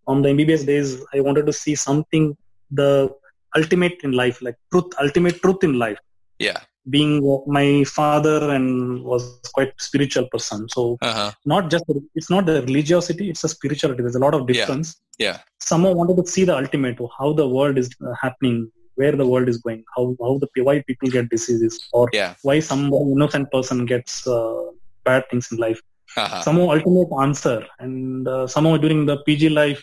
on 0.07 0.22
the 0.22 0.31
MBBS 0.31 0.66
days, 0.66 0.88
I 1.14 1.20
wanted 1.20 1.46
to 1.46 1.53
see 1.53 1.74
something, 1.74 2.37
the 2.70 3.14
ultimate 3.57 4.00
in 4.03 4.12
life, 4.12 4.42
like 4.42 4.57
truth, 4.72 4.92
ultimate 5.00 5.40
truth 5.40 5.62
in 5.62 5.74
life. 5.79 5.98
Yeah. 6.38 6.61
Being 6.90 7.12
my 7.47 7.85
father 7.85 8.51
and 8.55 9.03
was 9.03 9.23
quite 9.55 9.73
spiritual 9.79 10.27
person, 10.33 10.68
so 10.68 10.99
Uh-huh. 11.01 11.31
not 11.47 11.70
just 11.70 11.85
it's 12.14 12.29
not 12.29 12.44
the 12.44 12.61
religiosity, 12.62 13.31
it's 13.31 13.42
the 13.42 13.49
spirituality. 13.49 14.03
There's 14.03 14.16
a 14.16 14.25
lot 14.27 14.35
of 14.35 14.47
difference. 14.47 14.97
Yeah. 15.18 15.27
yeah. 15.27 15.38
Somehow 15.61 15.92
wanted 15.92 16.16
to 16.23 16.27
see 16.31 16.44
the 16.44 16.57
ultimate, 16.57 16.99
how 17.18 17.33
the 17.33 17.49
world 17.49 17.79
is 17.79 17.88
uh, 18.07 18.12
happening, 18.25 18.70
where 18.97 19.12
the 19.12 19.27
world 19.27 19.49
is 19.49 19.59
going, 19.59 19.83
how 19.97 20.05
how 20.20 20.38
the 20.42 20.49
why 20.68 20.83
people 20.83 21.09
get 21.16 21.31
diseases, 21.31 21.81
or 21.92 22.05
Yeah. 22.12 22.35
why 22.42 22.61
some 22.61 22.83
innocent 22.92 23.51
person 23.51 23.87
gets 23.87 24.27
uh, 24.27 24.64
bad 25.05 25.25
things 25.31 25.51
in 25.53 25.59
life. 25.66 25.81
Uh-huh. 26.16 26.42
Somehow 26.42 26.66
ultimate 26.77 27.12
answer, 27.27 27.59
and 27.81 28.29
uh, 28.29 28.47
somehow 28.47 28.77
during 28.77 29.07
the 29.07 29.16
PG 29.27 29.49
life, 29.49 29.83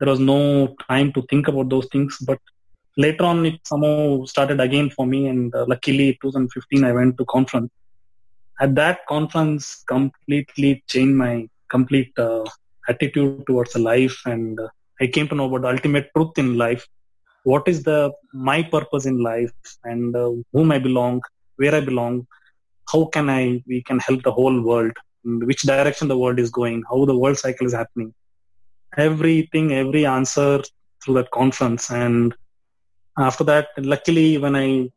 there 0.00 0.08
was 0.08 0.20
no 0.20 0.74
time 0.88 1.12
to 1.12 1.22
think 1.30 1.46
about 1.48 1.68
those 1.68 1.88
things. 1.92 2.16
But 2.30 2.40
later 2.98 3.24
on, 3.24 3.46
it 3.46 3.60
somehow 3.64 4.24
started 4.24 4.60
again 4.60 4.90
for 4.90 5.06
me, 5.06 5.28
and 5.28 5.54
uh, 5.54 5.64
luckily, 5.66 6.18
2015, 6.20 6.84
I 6.84 6.92
went 6.92 7.16
to 7.18 7.24
conference. 7.24 7.70
At 8.60 8.74
that 8.74 9.06
conference, 9.06 9.84
completely 9.86 10.82
changed 10.88 11.16
my 11.16 11.48
complete 11.70 12.12
uh, 12.18 12.44
attitude 12.88 13.46
towards 13.46 13.76
life, 13.76 14.20
and 14.26 14.58
uh, 14.60 14.68
I 15.00 15.06
came 15.06 15.28
to 15.28 15.34
know 15.34 15.46
about 15.46 15.62
the 15.62 15.68
ultimate 15.68 16.10
truth 16.14 16.36
in 16.36 16.58
life. 16.58 16.86
What 17.44 17.68
is 17.68 17.84
the 17.84 18.12
my 18.32 18.62
purpose 18.62 19.06
in 19.06 19.22
life, 19.22 19.52
and 19.84 20.14
uh, 20.14 20.32
whom 20.52 20.72
I 20.72 20.80
belong, 20.80 21.22
where 21.56 21.74
I 21.74 21.80
belong, 21.80 22.26
how 22.92 23.04
can 23.06 23.30
I 23.30 23.62
we 23.66 23.82
can 23.82 24.00
help 24.00 24.24
the 24.24 24.32
whole 24.32 24.60
world, 24.60 24.92
which 25.24 25.62
direction 25.62 26.08
the 26.08 26.18
world 26.18 26.40
is 26.40 26.50
going, 26.50 26.82
how 26.90 27.04
the 27.04 27.16
world 27.16 27.38
cycle 27.38 27.66
is 27.66 27.74
happening. 27.74 28.12
Everything, 28.96 29.72
every 29.72 30.04
answer 30.04 30.62
through 31.00 31.14
that 31.14 31.30
conference, 31.30 31.90
and 31.90 32.34
after 33.18 33.44
that, 33.44 33.68
luckily 33.78 34.38
when 34.38 34.54
I 34.56 34.90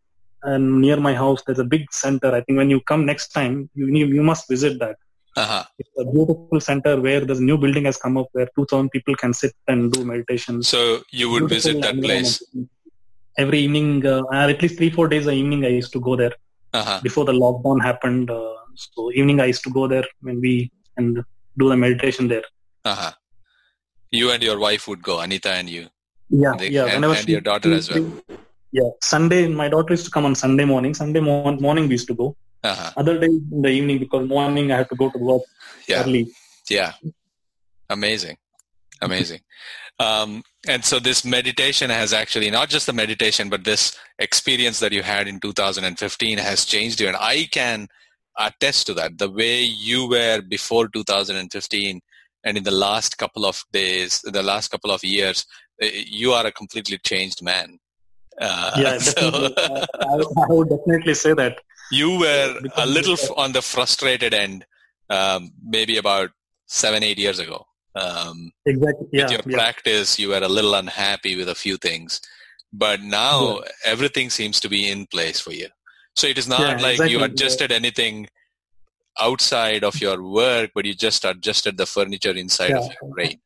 and 0.43 0.81
near 0.81 0.97
my 0.97 1.13
house 1.13 1.41
there's 1.45 1.59
a 1.59 1.63
big 1.63 1.91
center. 1.93 2.33
I 2.33 2.41
think 2.41 2.57
when 2.57 2.69
you 2.69 2.79
come 2.81 3.05
next 3.05 3.29
time, 3.29 3.69
you 3.75 3.87
you, 3.87 4.05
you 4.07 4.23
must 4.23 4.47
visit 4.49 4.79
that. 4.79 4.95
Uh-huh. 5.37 5.63
It's 5.79 5.89
a 5.97 6.03
beautiful 6.11 6.59
center 6.59 6.99
where 6.99 7.21
there's 7.21 7.39
a 7.39 7.43
new 7.43 7.57
building 7.57 7.85
has 7.85 7.97
come 7.97 8.17
up 8.17 8.27
where 8.33 8.49
2,000 8.55 8.89
people 8.89 9.15
can 9.15 9.33
sit 9.33 9.53
and 9.67 9.91
do 9.91 10.03
meditation. 10.03 10.61
So 10.61 11.03
you 11.11 11.29
would 11.29 11.47
Beautiful 11.47 11.79
visit 11.79 11.81
that 11.83 12.01
place. 12.01 12.43
Every 13.37 13.59
evening, 13.59 14.05
uh, 14.05 14.23
at 14.33 14.61
least 14.61 14.75
three, 14.77 14.89
four 14.89 15.07
days 15.07 15.27
a 15.27 15.31
evening, 15.31 15.63
I 15.63 15.69
used 15.69 15.93
to 15.93 16.01
go 16.01 16.15
there 16.17 16.33
Uh-huh. 16.73 16.99
before 17.01 17.23
the 17.25 17.31
lockdown 17.43 17.81
happened. 17.81 18.29
Uh, 18.29 18.55
so 18.75 19.11
evening, 19.13 19.39
I 19.39 19.45
used 19.45 19.63
to 19.63 19.69
go 19.69 19.87
there 19.87 20.03
when 20.21 20.41
we 20.41 20.69
and 20.97 21.23
do 21.57 21.69
the 21.69 21.77
meditation 21.77 22.27
there. 22.27 22.43
Uh-huh. 22.83 23.11
You 24.11 24.31
and 24.31 24.43
your 24.43 24.59
wife 24.59 24.87
would 24.89 25.01
go, 25.01 25.19
Anita 25.21 25.51
and 25.51 25.69
you. 25.69 25.87
Yeah, 26.31 26.53
They- 26.57 26.69
yeah. 26.69 26.85
and- 26.85 26.93
whenever 26.95 27.13
and 27.15 27.25
she- 27.25 27.31
your 27.33 27.41
daughter 27.41 27.73
as 27.73 27.89
well. 27.89 28.07
Yeah, 28.71 28.89
Sunday, 29.03 29.47
my 29.47 29.67
daughter 29.67 29.93
used 29.93 30.05
to 30.05 30.11
come 30.11 30.25
on 30.25 30.33
Sunday 30.33 30.63
morning. 30.65 30.93
Sunday 30.93 31.19
mo- 31.19 31.55
morning, 31.67 31.85
we 31.87 31.91
used 31.99 32.07
to 32.07 32.13
go. 32.15 32.35
Uh-huh. 32.63 32.91
Other 32.95 33.19
days 33.19 33.39
in 33.51 33.61
the 33.61 33.69
evening 33.69 33.99
because 33.99 34.27
morning 34.29 34.71
I 34.71 34.77
had 34.77 34.89
to 34.89 34.95
go 34.95 35.09
to 35.09 35.17
work 35.17 35.41
Yeah. 35.87 36.03
early. 36.03 36.27
Yeah. 36.69 36.93
Amazing. 37.89 38.37
Amazing. 39.01 39.41
Um, 39.99 40.43
and 40.67 40.85
so 40.85 40.99
this 40.99 41.25
meditation 41.25 41.89
has 41.89 42.13
actually 42.13 42.49
not 42.49 42.69
just 42.69 42.85
the 42.85 42.93
meditation, 42.93 43.49
but 43.49 43.63
this 43.63 43.97
experience 44.19 44.79
that 44.79 44.93
you 44.93 45.01
had 45.03 45.27
in 45.27 45.39
2015 45.39 46.37
has 46.37 46.65
changed 46.65 47.01
you. 47.01 47.07
And 47.07 47.17
I 47.17 47.47
can 47.51 47.87
attest 48.37 48.87
to 48.87 48.93
that. 48.93 49.17
The 49.17 49.29
way 49.29 49.61
you 49.61 50.07
were 50.07 50.41
before 50.41 50.87
2015 50.87 51.99
and 52.43 52.57
in 52.57 52.63
the 52.63 52.71
last 52.71 53.17
couple 53.17 53.45
of 53.45 53.63
days, 53.73 54.21
the 54.23 54.41
last 54.41 54.69
couple 54.69 54.91
of 54.91 55.03
years, 55.03 55.45
you 55.81 56.31
are 56.33 56.45
a 56.45 56.51
completely 56.51 56.97
changed 56.99 57.41
man. 57.43 57.79
Uh, 58.39 58.71
Yeah, 58.77 58.97
so- 59.13 59.49
I, 59.57 59.85
I 60.05 60.47
would 60.49 60.69
definitely 60.69 61.13
say 61.15 61.33
that. 61.33 61.59
you 61.91 62.17
were 62.19 62.59
a 62.77 62.85
little 62.85 63.13
f- 63.13 63.31
on 63.35 63.51
the 63.51 63.61
frustrated 63.61 64.33
end 64.33 64.65
um, 65.09 65.51
maybe 65.75 65.97
about 65.97 66.29
seven 66.67 67.03
eight 67.03 67.17
years 67.17 67.39
ago 67.39 67.65
um, 67.95 68.51
Exactly. 68.65 69.07
Yeah, 69.11 69.23
with 69.23 69.31
your 69.33 69.41
yeah. 69.47 69.57
practice 69.57 70.17
you 70.17 70.29
were 70.29 70.37
a 70.37 70.47
little 70.47 70.75
unhappy 70.75 71.35
with 71.35 71.49
a 71.49 71.55
few 71.63 71.75
things 71.75 72.21
but 72.71 73.01
now 73.01 73.59
everything 73.83 74.29
seems 74.29 74.57
to 74.61 74.69
be 74.69 74.89
in 74.89 75.05
place 75.07 75.39
for 75.45 75.51
you 75.51 75.67
so 76.15 76.27
it 76.27 76.37
is 76.37 76.47
not 76.47 76.61
Yeah, 76.61 76.77
like 76.87 76.99
you 76.99 77.17
exactly. 77.17 77.25
adjusted 77.25 77.71
anything 77.73 78.15
outside 79.19 79.83
of 79.83 79.99
your 80.01 80.21
work 80.23 80.71
but 80.73 80.85
you 80.85 80.93
just 80.93 81.25
adjusted 81.25 81.77
the 81.77 81.85
furniture 81.85 82.31
inside 82.31 82.71
of 82.71 82.85
your 83.01 83.13
brain 83.13 83.39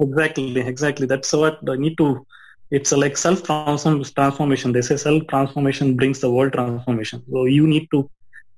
Exactly, 0.00 0.60
exactly. 0.60 1.06
That's 1.06 1.32
what 1.32 1.58
I 1.68 1.76
need 1.76 1.96
to. 1.98 2.26
It's 2.70 2.92
like 2.92 3.16
self 3.16 3.42
transformation. 3.44 4.72
They 4.72 4.82
say 4.82 4.96
self 4.96 5.26
transformation 5.28 5.96
brings 5.96 6.20
the 6.20 6.30
world 6.30 6.52
transformation. 6.52 7.22
So 7.30 7.44
you 7.44 7.66
need 7.66 7.88
to 7.92 8.10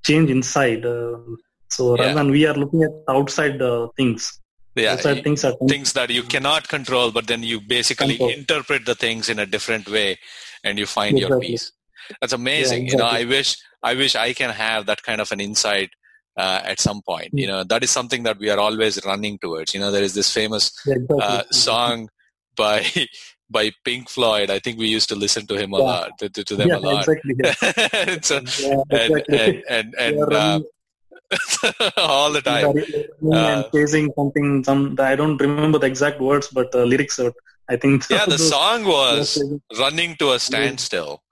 change 0.05 0.31
inside. 0.31 0.85
Um 0.87 1.39
so 1.71 1.97
rather 1.97 2.09
Yeah. 2.09 2.15
than 2.15 2.31
we 2.31 2.47
are 2.47 2.55
looking 2.55 2.83
at 2.83 2.91
outside 3.09 3.61
uh, 3.63 3.89
things, 3.97 4.41
yeah 4.75 4.93
outside 4.93 5.23
things 5.25 5.45
are 5.45 5.55
things 5.69 5.93
that 5.95 6.11
you 6.11 6.23
cannot 6.23 6.69
control 6.69 7.11
but 7.11 7.27
then 7.27 7.43
you 7.43 7.61
basically 7.61 8.17
Control. 8.19 8.31
interpret 8.31 8.85
the 8.85 8.95
things 8.95 9.31
in 9.31 9.39
a 9.39 9.47
different 9.47 9.89
way 9.89 10.19
and 10.65 10.79
you 10.79 10.87
find 10.87 11.17
exactly. 11.17 11.47
your 11.47 11.53
peace. 11.53 11.73
That's 12.21 12.33
amazing. 12.35 12.87
Yeah, 12.87 12.93
exactly. 12.95 13.09
You 13.19 13.25
know, 13.25 13.29
I 13.29 13.37
wish 13.37 13.57
I 13.83 13.95
wish 13.95 14.15
I 14.17 14.33
can 14.33 14.51
have 14.51 14.87
that 14.87 15.03
kind 15.03 15.21
of 15.21 15.33
an 15.33 15.41
insight 15.41 15.91
uh, 16.37 16.61
at 16.65 16.81
some 16.81 17.03
point. 17.03 17.31
You 17.33 17.47
know, 17.47 17.65
that 17.65 17.83
is 17.83 17.91
something 17.91 18.23
that 18.25 18.39
we 18.39 18.51
are 18.51 18.59
always 18.59 19.05
running 19.05 19.39
towards. 19.39 19.75
You 19.75 19.81
know, 19.81 19.91
there 19.91 20.03
is 20.03 20.15
this 20.15 20.33
famous 20.33 20.73
uh, 21.21 21.43
song 21.51 22.09
by 22.57 22.87
by 23.51 23.71
Pink 23.85 24.09
Floyd. 24.09 24.51
I 24.51 24.59
think 24.59 24.79
we 24.79 24.89
used 24.89 25.09
to 25.11 25.15
listen 25.15 25.47
to 25.47 25.57
him 25.57 25.75
a 25.75 25.79
yeah. 25.79 25.85
lot, 25.85 26.19
to, 26.19 26.29
to, 26.31 26.57
them 26.57 26.69
yeah, 26.69 26.77
a 26.77 26.79
lot. 26.79 27.07
Exactly. 27.07 28.23
so, 28.23 28.37
exactly. 28.91 29.39
and 29.39 29.63
and 29.69 29.95
and, 29.99 30.19
and 30.19 30.33
uh, 30.33 30.61
all 31.97 32.33
the 32.33 32.43
time. 32.43 32.75
Uh, 33.33 33.63
chasing 33.75 34.13
something. 34.17 34.65
Some 34.65 34.97
I 34.99 35.17
don't 35.17 35.41
remember 35.41 35.79
the 35.79 35.87
exact 35.87 36.21
words, 36.21 36.49
but 36.49 36.73
the 36.73 36.87
lyrics 36.87 37.19
are. 37.19 37.33
I 37.71 37.77
think. 37.77 38.05
Yeah, 38.11 38.27
the 38.27 38.39
song 38.39 38.85
was 38.85 39.43
running 39.79 40.17
to 40.17 40.33
a 40.33 40.39
standstill, 40.39 41.23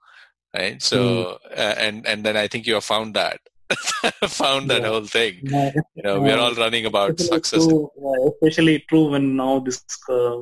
right? 0.55 0.81
So, 0.81 0.97
mm. 0.97 1.57
uh, 1.57 1.75
and 1.77 2.07
and 2.07 2.23
then 2.23 2.37
I 2.37 2.47
think 2.47 2.65
you 2.65 2.75
have 2.75 2.85
found 2.85 3.15
that. 3.15 3.39
found 4.27 4.69
that 4.69 4.81
yeah. 4.81 4.87
whole 4.87 5.05
thing. 5.05 5.39
Yeah. 5.43 5.71
You 5.95 6.03
know, 6.03 6.21
we 6.21 6.31
are 6.31 6.39
all 6.39 6.53
running 6.55 6.85
about 6.85 7.19
especially 7.19 7.35
success. 7.35 7.67
True, 7.67 7.91
especially 8.27 8.85
true 8.89 9.09
when 9.11 9.35
now 9.35 9.59
this 9.59 9.83
uh, 10.09 10.37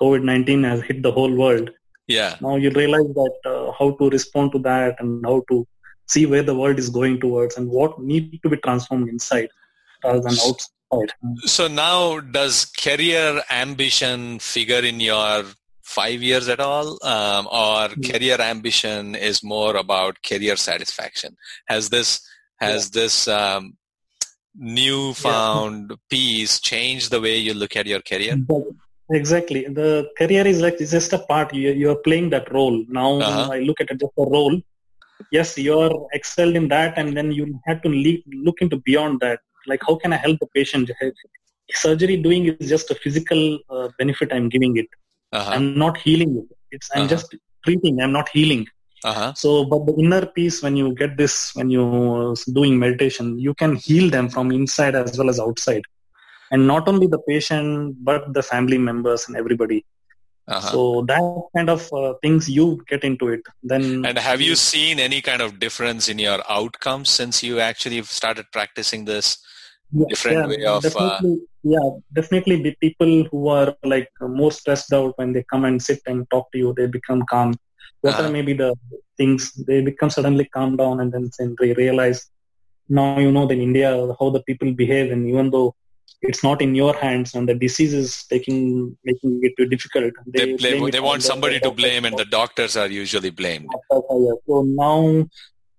COVID 0.00 0.22
nineteen 0.22 0.62
has 0.64 0.82
hit 0.82 1.02
the 1.02 1.12
whole 1.12 1.34
world. 1.34 1.70
Yeah. 2.06 2.36
Now 2.40 2.56
you 2.56 2.70
realize 2.70 3.08
that 3.14 3.36
uh, 3.44 3.72
how 3.78 3.92
to 3.96 4.10
respond 4.10 4.52
to 4.52 4.58
that 4.60 4.96
and 5.00 5.24
how 5.24 5.44
to 5.50 5.66
see 6.06 6.24
where 6.26 6.42
the 6.42 6.54
world 6.54 6.78
is 6.78 6.88
going 6.88 7.20
towards 7.20 7.56
and 7.56 7.68
what 7.68 8.00
need 8.00 8.40
to 8.42 8.48
be 8.48 8.56
transformed 8.56 9.08
inside 9.08 9.50
rather 10.02 10.20
than 10.20 10.32
outside. 10.32 11.12
So 11.44 11.68
now, 11.68 12.20
does 12.20 12.64
career 12.64 13.42
ambition 13.50 14.38
figure 14.38 14.80
in 14.80 15.00
your 15.00 15.44
five 15.82 16.22
years 16.22 16.48
at 16.48 16.60
all, 16.60 16.98
um, 17.04 17.46
or 17.46 17.88
mm-hmm. 17.88 18.10
career 18.10 18.40
ambition 18.40 19.14
is 19.14 19.42
more 19.42 19.76
about 19.76 20.22
career 20.22 20.56
satisfaction? 20.56 21.36
Has 21.66 21.90
this 21.90 22.26
has 22.58 22.90
yeah. 22.92 23.00
this 23.00 23.28
um, 23.28 23.76
newfound 24.54 25.90
yeah. 25.90 25.96
peace 26.10 26.60
changed 26.60 27.10
the 27.10 27.20
way 27.20 27.36
you 27.38 27.54
look 27.54 27.76
at 27.76 27.86
your 27.86 28.00
career? 28.02 28.36
Exactly. 29.10 29.64
The 29.64 30.10
career 30.18 30.46
is 30.46 30.60
like 30.60 30.80
it's 30.80 30.90
just 30.90 31.12
a 31.12 31.18
part. 31.18 31.54
You 31.54 31.72
you 31.72 31.90
are 31.90 32.00
playing 32.08 32.30
that 32.30 32.52
role. 32.52 32.84
Now 32.88 33.20
uh-huh. 33.20 33.50
I 33.52 33.60
look 33.60 33.80
at 33.80 33.90
it 33.90 34.00
just 34.00 34.12
a 34.18 34.22
role 34.22 34.60
yes 35.30 35.58
you're 35.58 36.08
excelled 36.12 36.56
in 36.60 36.68
that 36.68 36.96
and 36.96 37.16
then 37.16 37.30
you 37.32 37.44
have 37.66 37.80
to 37.82 37.88
look 38.46 38.60
into 38.60 38.76
beyond 38.88 39.20
that 39.20 39.40
like 39.66 39.82
how 39.86 39.94
can 39.96 40.12
i 40.12 40.16
help 40.16 40.38
the 40.40 40.46
patient 40.54 40.90
surgery 41.70 42.16
doing 42.16 42.46
is 42.46 42.68
just 42.68 42.90
a 42.90 42.94
physical 42.94 43.58
uh, 43.70 43.88
benefit 43.98 44.32
i'm 44.32 44.48
giving 44.48 44.76
it 44.76 44.88
uh-huh. 45.32 45.50
i'm 45.54 45.76
not 45.84 45.96
healing 45.98 46.32
it 46.40 46.56
it's 46.70 46.88
i'm 46.94 47.02
uh-huh. 47.02 47.14
just 47.14 47.34
treating 47.64 48.00
i'm 48.00 48.12
not 48.12 48.28
healing 48.28 48.66
uh-huh. 49.04 49.32
so 49.34 49.64
but 49.64 49.86
the 49.86 49.94
inner 49.94 50.26
peace 50.26 50.62
when 50.62 50.76
you 50.76 50.94
get 50.94 51.16
this 51.16 51.54
when 51.54 51.70
you 51.70 52.34
doing 52.52 52.78
meditation 52.78 53.38
you 53.38 53.54
can 53.54 53.76
heal 53.76 54.10
them 54.10 54.28
from 54.28 54.50
inside 54.50 54.94
as 54.94 55.16
well 55.18 55.30
as 55.30 55.38
outside 55.38 55.82
and 56.50 56.66
not 56.66 56.88
only 56.88 57.06
the 57.06 57.20
patient 57.28 57.94
but 58.02 58.32
the 58.34 58.42
family 58.42 58.78
members 58.78 59.28
and 59.28 59.36
everybody 59.36 59.84
uh-huh. 60.48 60.70
So 60.70 61.02
that 61.02 61.20
kind 61.54 61.68
of 61.68 61.92
uh, 61.92 62.14
things 62.22 62.48
you 62.48 62.82
get 62.88 63.04
into 63.04 63.28
it. 63.28 63.42
Then 63.62 64.04
and 64.06 64.16
have 64.16 64.40
you 64.40 64.56
seen 64.56 64.98
any 64.98 65.20
kind 65.20 65.42
of 65.42 65.58
difference 65.60 66.08
in 66.08 66.18
your 66.18 66.40
outcomes 66.48 67.10
since 67.10 67.42
you 67.42 67.60
actually 67.60 68.02
started 68.04 68.46
practicing 68.50 69.04
this 69.04 69.36
yeah, 69.92 70.06
different 70.08 70.38
yeah, 70.38 70.46
way 70.46 70.64
of? 70.64 70.84
Uh, 70.86 70.88
definitely, 70.88 71.32
uh, 71.32 71.46
yeah, 71.64 71.90
definitely. 72.14 72.62
The 72.62 72.74
people 72.80 73.24
who 73.30 73.48
are 73.48 73.74
like 73.84 74.08
more 74.22 74.50
stressed 74.50 74.90
out 74.94 75.18
when 75.18 75.34
they 75.34 75.44
come 75.50 75.66
and 75.66 75.82
sit 75.82 76.00
and 76.06 76.28
talk 76.30 76.50
to 76.52 76.58
you, 76.58 76.72
they 76.74 76.86
become 76.86 77.24
calm. 77.28 77.54
What 78.00 78.14
uh-huh. 78.14 78.28
are 78.28 78.30
maybe 78.30 78.52
the 78.52 78.74
things 79.16 79.52
they 79.66 79.80
become 79.80 80.10
suddenly 80.10 80.44
calm 80.44 80.76
down 80.76 81.00
and 81.00 81.12
then 81.12 81.56
they 81.60 81.72
realize 81.72 82.30
now 82.88 83.18
you 83.18 83.30
know 83.30 83.48
in 83.48 83.60
India 83.60 83.90
how 84.18 84.30
the 84.30 84.42
people 84.42 84.72
behave 84.72 85.10
and 85.12 85.28
even 85.28 85.50
though 85.50 85.74
it's 86.22 86.42
not 86.42 86.60
in 86.60 86.74
your 86.74 86.94
hands 86.94 87.34
and 87.34 87.48
the 87.48 87.54
disease 87.54 87.94
is 87.94 88.24
taking 88.24 88.96
making 89.04 89.38
it 89.42 89.52
too 89.56 89.66
difficult 89.66 90.12
they, 90.26 90.52
they, 90.52 90.56
blame, 90.56 90.90
they 90.90 91.00
want 91.00 91.22
somebody 91.22 91.60
to 91.60 91.70
blame 91.70 92.04
and 92.04 92.16
the 92.16 92.24
doctors 92.24 92.76
are 92.76 92.88
usually 92.88 93.30
blamed 93.30 93.68
so 93.92 94.64
now 94.66 95.26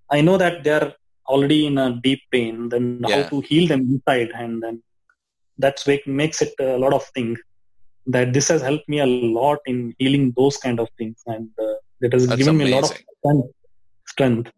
i 0.09 0.21
know 0.21 0.37
that 0.37 0.63
they're 0.63 0.93
already 1.27 1.65
in 1.67 1.77
a 1.77 1.99
deep 2.07 2.21
pain 2.31 2.69
then 2.69 3.01
yeah. 3.07 3.23
how 3.23 3.29
to 3.29 3.41
heal 3.41 3.67
them 3.67 3.81
inside 3.81 4.29
and 4.33 4.63
then 4.63 4.81
that's 5.57 5.85
what 5.85 6.05
makes 6.07 6.41
it 6.41 6.53
a 6.59 6.77
lot 6.77 6.93
of 6.93 7.03
things 7.17 7.37
that 8.07 8.33
this 8.33 8.47
has 8.47 8.61
helped 8.61 8.87
me 8.87 8.99
a 8.99 9.05
lot 9.05 9.59
in 9.65 9.93
healing 9.99 10.33
those 10.37 10.57
kind 10.57 10.79
of 10.79 10.87
things 10.97 11.21
and 11.27 11.49
uh, 11.61 11.75
it 12.01 12.13
has 12.13 12.27
that's 12.27 12.37
given 12.37 12.55
amazing. 12.55 12.71
me 12.71 12.77
a 12.77 12.81
lot 12.81 12.91
of 12.91 12.97
strength, 13.19 13.47
strength 14.07 14.51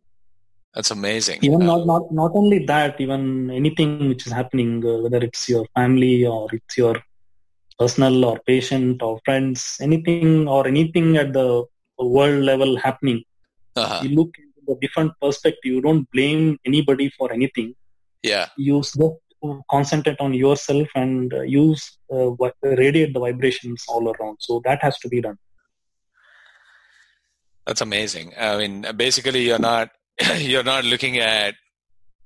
that's 0.74 0.92
amazing. 0.92 1.40
Even 1.42 1.66
not, 1.66 1.86
not 1.86 2.12
not 2.12 2.32
only 2.34 2.66
that, 2.66 3.00
even 3.02 3.52
anything 3.52 4.08
which 4.08 4.26
is 4.26 4.32
happening, 4.32 4.86
uh, 4.86 5.02
whether 5.02 5.18
it's 5.18 5.50
your 5.50 5.66
family 5.76 6.26
or 6.26 6.48
it's 6.54 6.78
your 6.78 6.96
personal 7.78 8.24
or 8.24 8.40
patient 8.48 9.02
or 9.02 9.20
friends, 9.26 9.78
anything 9.82 10.48
or 10.48 10.66
anything 10.68 11.18
at 11.18 11.34
the 11.34 11.66
world 11.98 12.44
level 12.44 12.78
happening, 12.78 13.24
uh-huh. 13.76 14.02
you 14.04 14.16
look 14.16 14.34
into 14.38 14.72
a 14.72 14.80
different 14.80 15.12
perspective. 15.22 15.74
You 15.74 15.82
don't 15.82 16.10
blame 16.12 16.58
anybody 16.66 17.10
for 17.18 17.34
anything. 17.34 17.76
Yeah. 18.24 18.48
You 18.58 18.82
just 18.82 18.98
concentrate 19.70 20.22
on 20.22 20.34
yourself 20.34 20.88
and 20.96 21.34
uh, 21.34 21.42
use 21.42 21.98
uh, 22.14 22.30
radiate 22.64 23.14
the 23.14 23.20
vibrations 23.20 23.84
all 23.90 24.14
around. 24.14 24.38
So 24.40 24.62
that 24.64 24.82
has 24.84 24.98
to 25.00 25.10
be 25.10 25.20
done. 25.20 25.38
That's 27.66 27.82
amazing. 27.82 28.34
I 28.40 28.58
mean, 28.58 28.86
basically, 28.96 29.44
you're 29.44 29.60
not 29.60 29.90
you're 30.38 30.64
not 30.64 30.84
looking 30.84 31.18
at 31.18 31.56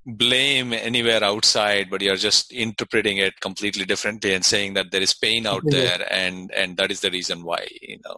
blame 0.05 0.71
anywhere 0.71 1.23
outside 1.23 1.89
but 1.89 1.99
you're 1.99 2.15
just 2.15 2.51
interpreting 2.51 3.17
it 3.17 3.39
completely 3.41 3.85
differently 3.85 4.35
and 4.35 4.45
saying 4.45 4.75
that 4.75 4.91
there 4.91 5.01
is 5.01 5.15
pain 5.15 5.47
out 5.47 5.63
there 5.65 6.05
and 6.11 6.51
and 6.53 6.77
that 6.77 6.91
is 6.91 7.01
the 7.01 7.09
reason 7.09 7.43
why 7.43 7.65
you 7.81 7.97
know 8.05 8.17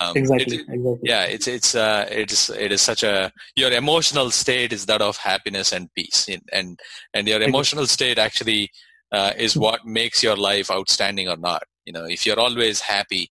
um, 0.00 0.16
exactly, 0.16 0.56
it, 0.56 0.66
exactly. 0.68 0.98
yeah 1.02 1.22
it's 1.24 1.46
it's 1.48 1.74
uh 1.74 2.06
it's 2.10 2.50
it 2.50 2.70
is 2.70 2.82
such 2.82 3.02
a 3.02 3.32
your 3.56 3.72
emotional 3.72 4.30
state 4.30 4.72
is 4.74 4.84
that 4.86 5.00
of 5.00 5.16
happiness 5.16 5.72
and 5.72 5.88
peace 5.94 6.28
and 6.52 6.78
and 7.14 7.26
your 7.26 7.40
emotional 7.40 7.86
state 7.86 8.18
actually 8.18 8.68
uh, 9.12 9.32
is 9.38 9.56
what 9.56 9.84
makes 9.86 10.22
your 10.22 10.36
life 10.36 10.70
outstanding 10.70 11.28
or 11.28 11.36
not 11.36 11.62
you 11.86 11.92
know 11.92 12.04
if 12.04 12.26
you're 12.26 12.38
always 12.38 12.80
happy 12.80 13.30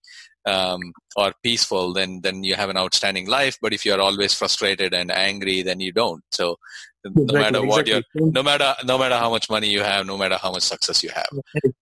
um, 0.50 0.82
or 1.16 1.34
peaceful, 1.44 1.94
then 1.94 2.22
then 2.22 2.44
you 2.44 2.56
have 2.56 2.70
an 2.70 2.78
outstanding 2.78 3.28
life. 3.28 3.58
But 3.62 3.74
if 3.74 3.86
you're 3.86 4.02
always 4.02 4.34
frustrated 4.34 4.94
and 4.94 5.12
angry, 5.12 5.62
then 5.62 5.80
you 5.80 5.92
don't. 5.92 6.24
So 6.32 6.58
no 7.06 7.24
exactly, 7.24 7.40
matter 7.40 7.66
what 7.66 7.88
exactly. 7.88 8.22
you're, 8.22 8.32
no 8.32 8.44
matter 8.44 8.74
no 8.86 8.98
matter 8.98 9.16
how 9.16 9.30
much 9.30 9.50
money 9.50 9.70
you 9.70 9.82
have, 9.82 10.06
no 10.06 10.18
matter 10.18 10.38
how 10.42 10.52
much 10.52 10.64
success 10.64 11.04
you 11.04 11.10
have. 11.10 11.34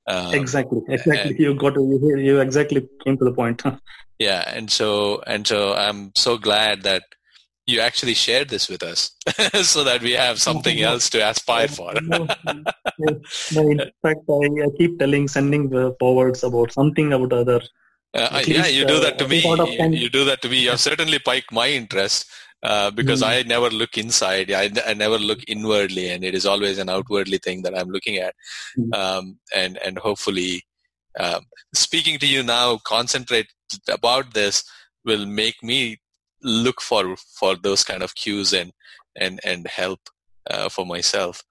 Um, 0.07 0.34
exactly, 0.34 0.82
exactly. 0.88 1.32
And, 1.32 1.39
you 1.39 1.55
got 1.55 1.74
to 1.76 1.82
you, 1.82 2.18
you 2.18 2.39
exactly 2.39 2.88
came 3.03 3.18
to 3.18 3.26
the 3.26 3.34
point. 3.34 3.61
yeah, 4.20 4.43
and 4.55 4.70
so 4.70 5.22
and 5.26 5.47
so 5.47 5.74
I'm 5.74 6.11
so 6.15 6.38
glad 6.38 6.84
that 6.84 7.03
you 7.68 7.82
actually 7.82 8.13
shared 8.13 8.47
this 8.49 8.70
with 8.70 8.82
us 8.82 9.11
so 9.63 9.84
that 9.84 10.01
we 10.01 10.13
have 10.13 10.39
something 10.39 10.82
else 10.82 11.09
to 11.09 11.20
aspire 11.30 11.68
for. 11.68 11.93
no, 12.01 12.26
no, 12.99 13.70
in 13.70 13.80
fact, 14.01 14.22
I, 14.30 14.47
I, 14.65 14.70
keep 14.78 14.97
telling, 14.97 15.28
sending 15.28 15.70
forwards 15.99 16.43
about 16.43 16.72
something 16.72 17.11
about 17.11 17.34
other 17.34 17.59
uh, 18.14 18.41
yeah, 18.45 18.68
you 18.68 18.86
do 18.86 18.99
that 18.99 19.18
to 19.20 19.26
uh, 19.26 19.28
me. 19.28 19.97
You 19.97 20.10
do 20.10 20.26
that 20.26 20.41
to 20.41 20.49
me. 20.49 20.60
You 20.60 20.72
have 20.72 20.80
certainly 20.80 21.20
piqued 21.20 21.51
my 21.51 21.70
interest 21.70 22.26
uh, 22.64 22.89
because 22.91 23.22
mm. 23.22 23.28
I 23.28 23.43
never 23.43 23.70
look 23.70 23.97
inside. 23.97 24.51
I, 24.51 24.72
I, 24.86 24.93
never 24.93 25.18
look 25.18 25.39
inwardly, 25.47 26.10
and 26.10 26.24
it 26.24 26.34
is 26.34 26.45
always 26.45 26.80
an 26.80 26.89
outwardly 26.89 27.38
thing 27.38 27.62
that 27.64 27.78
I'm 27.78 27.89
looking 27.89 28.18
at. 28.18 28.34
Mm. 28.78 28.95
Um, 28.95 29.39
and 29.55 29.78
and 29.78 29.99
hopefully, 29.99 30.64
um, 31.20 31.45
speaking 31.76 32.18
to 32.20 32.28
you 32.28 32.43
now, 32.43 32.80
concentrate 32.86 33.47
about 33.89 34.34
this 34.34 34.64
will 35.05 35.26
make 35.26 35.62
me 35.62 35.97
look 36.41 36.82
for 36.82 37.16
for 37.39 37.55
those 37.55 37.84
kind 37.84 38.01
of 38.01 38.16
cues 38.16 38.53
and 38.53 38.72
and 39.16 39.39
and 39.43 39.68
help 39.68 39.99
uh, 40.49 40.70
for 40.70 40.86
myself. 40.86 41.43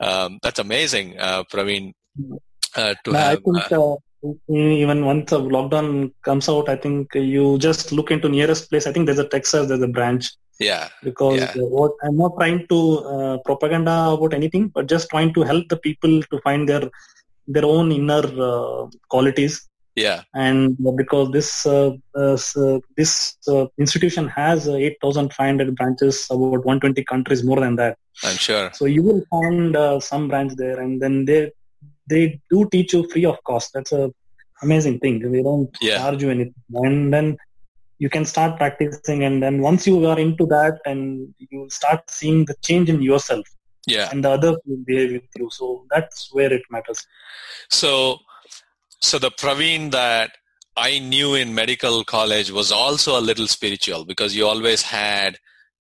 Um, 0.00 0.38
that's 0.42 0.58
amazing, 0.58 1.18
uh, 1.18 1.44
Praveen. 1.44 1.92
Mm. 2.18 2.38
Uh, 2.74 2.94
to 3.04 3.12
have, 3.12 3.38
I 3.56 3.68
think 3.68 4.00
even 4.48 5.04
once 5.04 5.32
a 5.32 5.36
lockdown 5.36 6.12
comes 6.22 6.48
out, 6.48 6.68
I 6.68 6.76
think 6.76 7.14
you 7.14 7.58
just 7.58 7.92
look 7.92 8.10
into 8.10 8.28
nearest 8.28 8.70
place. 8.70 8.86
I 8.86 8.92
think 8.92 9.06
there's 9.06 9.18
a 9.18 9.28
Texas, 9.28 9.68
there's 9.68 9.82
a 9.82 9.88
branch. 9.88 10.30
Yeah. 10.58 10.88
Because 11.02 11.40
yeah. 11.40 11.52
what 11.56 11.92
I'm 12.02 12.16
not 12.16 12.32
trying 12.38 12.66
to 12.68 12.78
uh, 12.98 13.38
propaganda 13.44 14.10
about 14.10 14.34
anything, 14.34 14.68
but 14.68 14.86
just 14.86 15.10
trying 15.10 15.32
to 15.34 15.42
help 15.42 15.68
the 15.68 15.76
people 15.76 16.22
to 16.22 16.40
find 16.40 16.68
their 16.68 16.90
their 17.46 17.64
own 17.64 17.92
inner 17.92 18.24
uh, 18.50 18.86
qualities. 19.08 19.68
Yeah. 19.94 20.22
And 20.34 20.76
because 20.96 21.30
this 21.30 21.66
uh, 21.66 21.92
uh 22.14 22.36
this 22.96 23.36
uh, 23.48 23.66
institution 23.78 24.28
has 24.28 24.68
8,500 24.68 25.74
branches, 25.74 26.26
about 26.30 26.64
120 26.64 27.02
countries, 27.04 27.42
more 27.42 27.60
than 27.60 27.76
that. 27.76 27.96
I'm 28.22 28.36
sure. 28.36 28.70
So 28.74 28.84
you 28.86 29.02
will 29.02 29.22
find 29.30 29.76
uh, 29.76 30.00
some 30.00 30.28
branch 30.28 30.52
there, 30.56 30.80
and 30.80 31.00
then 31.00 31.24
they 31.24 31.52
they 32.08 32.40
do 32.50 32.68
teach 32.70 32.92
you 32.92 33.08
free 33.08 33.24
of 33.24 33.42
cost. 33.44 33.72
That's 33.74 33.92
a 33.92 34.12
amazing 34.62 34.98
thing. 35.00 35.30
They 35.30 35.42
don't 35.42 35.70
yeah. 35.80 35.98
charge 35.98 36.22
you 36.22 36.30
anything. 36.30 36.54
And 36.74 37.12
then 37.12 37.36
you 37.98 38.10
can 38.10 38.24
start 38.24 38.56
practicing 38.58 39.24
and 39.24 39.42
then 39.42 39.62
once 39.62 39.86
you 39.86 40.04
are 40.06 40.18
into 40.18 40.46
that 40.46 40.78
and 40.84 41.34
you 41.38 41.68
start 41.70 42.08
seeing 42.10 42.44
the 42.44 42.54
change 42.62 42.88
in 42.88 43.00
yourself 43.00 43.46
yeah 43.86 44.08
and 44.10 44.24
the 44.24 44.30
other 44.30 44.56
will 44.66 44.82
behave 44.84 45.12
with 45.12 45.22
you 45.36 45.48
so 45.50 45.84
that's 45.90 46.28
where 46.32 46.52
it 46.52 46.62
matters 46.70 47.06
so 47.70 48.18
so 49.00 49.18
the 49.18 49.30
praveen 49.30 49.90
that 49.90 50.32
i 50.76 50.98
knew 50.98 51.34
in 51.34 51.54
medical 51.54 52.04
college 52.04 52.50
was 52.50 52.70
also 52.70 53.18
a 53.18 53.26
little 53.30 53.46
spiritual 53.46 54.04
because 54.04 54.36
you 54.36 54.46
always 54.46 54.82
had 54.82 55.38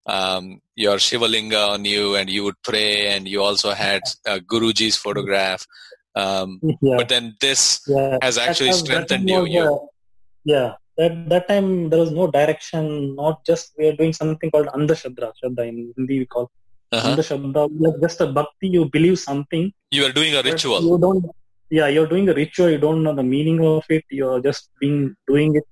um, 0.08 0.62
your 0.76 0.98
shivalinga 0.98 1.70
on 1.70 1.84
you 1.84 2.16
and 2.16 2.30
you 2.30 2.44
would 2.44 2.62
pray 2.62 3.08
and 3.08 3.28
you 3.28 3.42
also 3.42 3.72
had 3.72 4.04
uh, 4.28 4.38
guruji's 4.38 4.96
photograph 4.96 5.66
um, 6.16 6.60
yeah. 6.82 6.98
but 6.98 7.10
then 7.10 7.36
this 7.42 7.82
yeah. 7.88 8.18
has 8.22 8.38
actually 8.38 8.72
that 8.72 8.84
strengthened 8.86 9.30
you, 9.30 9.62
uh, 9.62 9.78
yeah 10.44 10.74
that 10.98 11.14
that 11.32 11.48
time 11.48 11.90
there 11.90 12.00
was 12.00 12.12
no 12.12 12.26
direction 12.38 13.16
not 13.16 13.46
just 13.50 13.74
we 13.78 13.88
are 13.90 13.98
doing 14.02 14.14
something 14.22 14.50
called 14.54 14.68
andhashadra 14.78 15.30
shraddha 15.38 15.64
in 15.72 15.78
hindi 15.98 16.18
we 16.22 16.28
call 16.36 16.46
uh-huh. 16.92 17.08
andhashadra 17.10 17.64
like 17.86 17.98
just 18.06 18.22
a 18.26 18.30
bhakti 18.38 18.70
you 18.78 18.86
believe 18.98 19.18
something 19.30 19.66
you 19.98 20.04
are 20.08 20.16
doing 20.20 20.36
a 20.42 20.44
ritual 20.50 20.82
you 20.92 20.98
don't 21.06 21.26
yeah 21.78 21.88
you're 21.96 22.12
doing 22.14 22.28
a 22.34 22.38
ritual 22.44 22.70
you 22.76 22.82
don't 22.88 23.04
know 23.06 23.16
the 23.22 23.28
meaning 23.36 23.60
of 23.74 23.86
it 23.98 24.06
you're 24.20 24.42
just 24.50 24.64
being 24.82 25.00
doing 25.32 25.52
it 25.60 25.68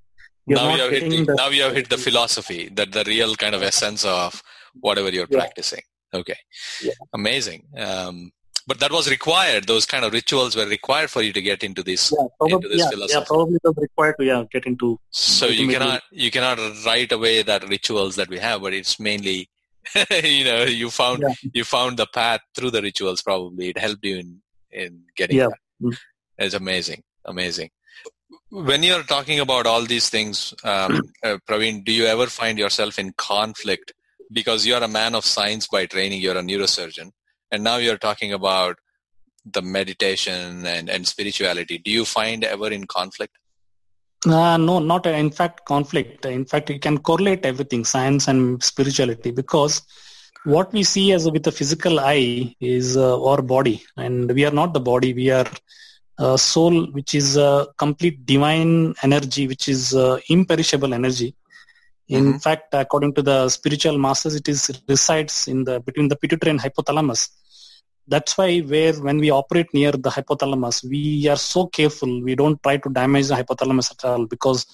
you're 0.47 0.59
now 0.59 0.75
you 0.75 0.81
have 0.83 0.93
hit 0.97 1.09
the, 1.09 1.23
the- 1.29 1.35
now 1.41 1.49
you 1.57 1.63
have 1.67 1.75
hit 1.79 1.89
the 1.95 2.01
philosophy 2.07 2.61
that 2.77 2.91
the 2.97 3.03
real 3.13 3.33
kind 3.43 3.55
of 3.57 3.63
essence 3.71 4.03
of 4.19 4.41
whatever 4.87 5.09
you're 5.15 5.31
Yeah. 5.33 5.39
practicing 5.41 5.85
okay 6.19 6.39
Yeah. 6.87 6.99
amazing 7.19 7.61
um, 7.87 8.17
but 8.68 8.80
that 8.80 8.91
was 8.91 9.09
required 9.09 9.68
those 9.68 9.86
kind 9.86 10.05
of 10.05 10.14
rituals 10.14 10.55
were 10.55 10.66
required 10.66 11.09
for 11.09 11.22
you 11.22 11.34
to 11.34 11.41
get 11.41 11.64
into 11.64 11.84
this 11.84 12.11
yeah, 12.18 12.24
into 12.24 12.34
probably, 12.39 12.70
this 12.70 12.80
yeah, 12.80 12.89
philosophy. 12.89 13.20
yeah 13.20 13.26
probably 13.28 13.57
was 13.64 13.76
required 13.78 14.16
to 14.20 14.26
yeah 14.26 14.43
get 14.51 14.66
into 14.66 14.99
so 15.09 15.45
you 15.47 15.68
cannot 15.68 16.01
you 16.11 16.32
cannot 16.32 16.57
write 16.86 17.11
away 17.11 17.41
that 17.43 17.68
rituals 17.70 18.16
that 18.16 18.30
we 18.30 18.39
have 18.39 18.61
but 18.61 18.74
it's 18.74 18.99
mainly 18.99 19.49
you 20.11 20.43
know 20.45 20.64
you 20.64 20.89
found 20.89 21.22
Yeah. 21.22 21.34
you 21.53 21.64
found 21.64 21.97
the 21.97 22.07
path 22.07 22.41
through 22.55 22.72
the 22.72 22.82
rituals 22.82 23.22
probably 23.22 23.70
it 23.70 23.78
helped 23.78 24.05
you 24.05 24.18
in 24.18 24.41
in 24.72 25.01
getting 25.16 25.38
Yeah. 25.38 25.49
that. 25.82 25.97
It's 26.39 26.55
amazing 26.55 27.03
amazing 27.26 27.70
when 28.49 28.84
you're 28.84 29.03
talking 29.03 29.39
about 29.39 29.66
all 29.66 29.84
these 29.84 30.09
things 30.09 30.53
um, 30.64 31.01
uh, 31.24 31.38
praveen 31.47 31.84
do 31.84 31.91
you 31.91 32.05
ever 32.05 32.28
find 32.28 32.57
yourself 32.57 32.97
in 32.99 33.11
conflict 33.18 33.93
because 34.32 34.66
you're 34.66 34.82
a 34.84 34.88
man 34.88 35.14
of 35.16 35.26
science 35.26 35.68
by 35.68 35.86
training 35.86 36.22
you're 36.22 36.38
a 36.38 36.41
neurosurgeon 36.41 37.11
and 37.54 37.64
now 37.70 37.78
you're 37.86 38.04
talking 38.08 38.34
about 38.34 38.78
the 39.56 39.62
meditation 39.62 40.66
and, 40.76 40.89
and 40.89 41.08
spirituality 41.08 41.78
do 41.88 41.91
you 41.99 42.06
find 42.18 42.43
ever 42.56 42.72
in 42.80 42.86
conflict 42.99 43.38
Uh, 44.26 44.58
no, 44.58 44.80
not 44.80 45.06
in 45.06 45.32
fact 45.32 45.66
conflict. 45.66 46.26
In 46.26 46.45
fact, 46.45 46.70
you 46.70 46.80
can 46.80 46.97
correlate 46.99 47.45
everything, 47.45 47.84
science 47.84 48.28
and 48.28 48.64
spirituality, 48.64 49.32
because 49.32 49.82
what 50.45 50.72
we 50.74 50.84
see 50.84 51.12
as 51.12 51.30
with 51.30 51.43
the 51.43 51.51
physical 51.51 51.99
eye 51.99 52.56
is 52.62 52.95
uh, 52.97 53.22
our 53.30 53.41
body, 53.41 53.84
and 53.97 54.32
we 54.38 54.45
are 54.45 54.56
not 54.60 54.74
the 54.74 54.80
body. 54.80 55.14
We 55.14 55.30
are 55.32 55.49
uh, 56.20 56.38
soul, 56.38 56.86
which 56.97 57.14
is 57.16 57.36
a 57.38 57.68
complete 57.78 58.26
divine 58.26 58.95
energy, 59.04 59.47
which 59.47 59.68
is 59.68 59.93
uh, 59.93 60.20
imperishable 60.30 60.93
energy. 60.93 61.30
In 62.08 62.26
Mhm. 62.34 62.41
fact, 62.45 62.70
according 62.84 63.14
to 63.18 63.22
the 63.30 63.49
spiritual 63.49 63.97
masters, 63.97 64.36
it 64.36 64.47
is 64.54 64.62
resides 64.93 65.47
in 65.54 65.66
the 65.68 65.80
between 65.88 66.08
the 66.14 66.16
pituitary 66.24 66.51
and 66.56 66.62
hypothalamus 66.66 67.30
that's 68.08 68.38
why 68.38 68.60
where 68.60 68.93
when 68.93 69.18
we 69.18 69.30
operate 69.32 69.68
near 69.74 69.91
the 69.91 70.10
hypothalamus 70.10 70.88
we 70.89 71.28
are 71.28 71.38
so 71.38 71.68
careful. 71.68 72.22
We 72.24 72.36
don't 72.36 72.62
try 72.64 72.78
to 72.78 72.89
damage 72.89 73.28
the 73.28 73.36
hypothalamus 73.36 73.91
at 73.91 74.04
all 74.06 74.26
because 74.26 74.66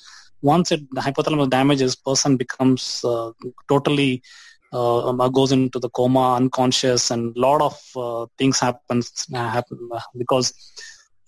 once 0.41 0.71
it, 0.71 0.81
the 0.91 1.01
hypothalamus 1.01 1.49
damages 1.49 1.95
person 1.95 2.37
becomes 2.37 3.03
uh, 3.03 3.31
totally 3.67 4.23
uh, 4.73 5.09
um, 5.09 5.17
goes 5.31 5.51
into 5.51 5.79
the 5.79 5.89
coma 5.89 6.35
unconscious 6.35 7.11
and 7.11 7.35
lot 7.35 7.61
of 7.61 7.79
uh, 7.95 8.25
things 8.37 8.59
happens 8.59 9.27
uh, 9.33 9.49
happen 9.49 9.77
uh, 9.93 9.99
because 10.17 10.53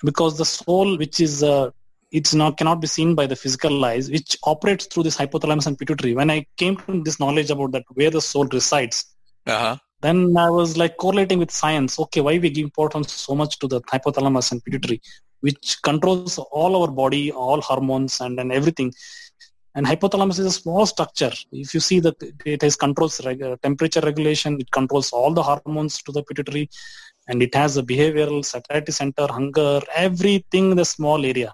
because 0.03 0.37
the 0.37 0.45
soul 0.45 0.97
which 0.97 1.19
is 1.19 1.43
uh, 1.43 1.69
it's 2.11 2.33
not 2.33 2.57
cannot 2.57 2.81
be 2.81 2.87
seen 2.87 3.15
by 3.15 3.27
the 3.27 3.35
physical 3.35 3.83
eyes 3.85 4.09
which 4.09 4.37
operates 4.43 4.85
through 4.87 5.03
this 5.03 5.17
hypothalamus 5.17 5.67
and 5.67 5.77
pituitary. 5.77 6.15
When 6.15 6.31
i 6.31 6.45
came 6.57 6.77
to 6.77 7.03
this 7.03 7.19
knowledge 7.19 7.51
about 7.51 7.73
that 7.73 7.83
where 7.93 8.09
the 8.09 8.21
soul 8.21 8.45
resides 8.45 9.05
uh-huh 9.45 9.77
then 10.01 10.35
I 10.37 10.49
was 10.49 10.77
like 10.77 10.97
correlating 10.97 11.39
with 11.39 11.51
science. 11.51 11.99
Okay, 11.99 12.21
why 12.21 12.37
we 12.37 12.49
give 12.49 12.63
importance 12.63 13.11
so 13.13 13.35
much 13.35 13.59
to 13.59 13.67
the 13.67 13.81
hypothalamus 13.81 14.51
and 14.51 14.63
pituitary, 14.63 15.01
which 15.41 15.77
controls 15.83 16.37
all 16.37 16.81
our 16.81 16.91
body, 16.91 17.31
all 17.31 17.61
hormones, 17.61 18.19
and, 18.21 18.39
and 18.39 18.51
everything. 18.51 18.91
And 19.75 19.85
hypothalamus 19.85 20.39
is 20.39 20.47
a 20.47 20.51
small 20.51 20.85
structure. 20.85 21.31
If 21.51 21.73
you 21.73 21.79
see 21.79 21.99
that 22.01 22.15
it 22.45 22.61
has 22.61 22.75
controls 22.75 23.23
reg- 23.25 23.41
uh, 23.41 23.55
temperature 23.63 24.01
regulation, 24.01 24.59
it 24.59 24.69
controls 24.71 25.11
all 25.11 25.33
the 25.33 25.43
hormones 25.43 26.01
to 26.03 26.11
the 26.11 26.23
pituitary, 26.23 26.69
and 27.27 27.41
it 27.41 27.55
has 27.55 27.77
a 27.77 27.83
behavioral, 27.83 28.43
satiety 28.43 28.91
center, 28.91 29.27
hunger, 29.27 29.79
everything 29.95 30.71
in 30.71 30.77
the 30.77 30.85
small 30.85 31.25
area. 31.25 31.53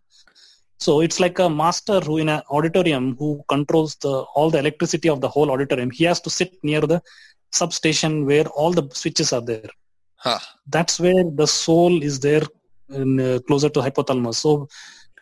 So 0.79 1.01
it's 1.01 1.19
like 1.19 1.39
a 1.39 1.49
master 1.49 1.99
who 1.99 2.17
in 2.17 2.29
an 2.29 2.41
auditorium 2.49 3.15
who 3.17 3.43
controls 3.49 3.95
the 3.95 4.13
all 4.35 4.49
the 4.49 4.59
electricity 4.59 5.09
of 5.09 5.21
the 5.21 5.27
whole 5.27 5.51
auditorium. 5.51 5.89
He 5.91 6.03
has 6.05 6.21
to 6.21 6.29
sit 6.29 6.53
near 6.63 6.81
the 6.81 7.01
substation 7.51 8.25
where 8.25 8.45
all 8.47 8.71
the 8.71 8.87
switches 8.93 9.33
are 9.33 9.41
there. 9.41 9.69
huh 10.17 10.39
That's 10.67 10.99
where 10.99 11.23
the 11.41 11.47
soul 11.47 12.01
is 12.03 12.19
there 12.19 12.43
in, 12.89 13.19
uh, 13.19 13.39
closer 13.47 13.69
to 13.69 13.79
hypothalamus. 13.79 14.35
So 14.35 14.67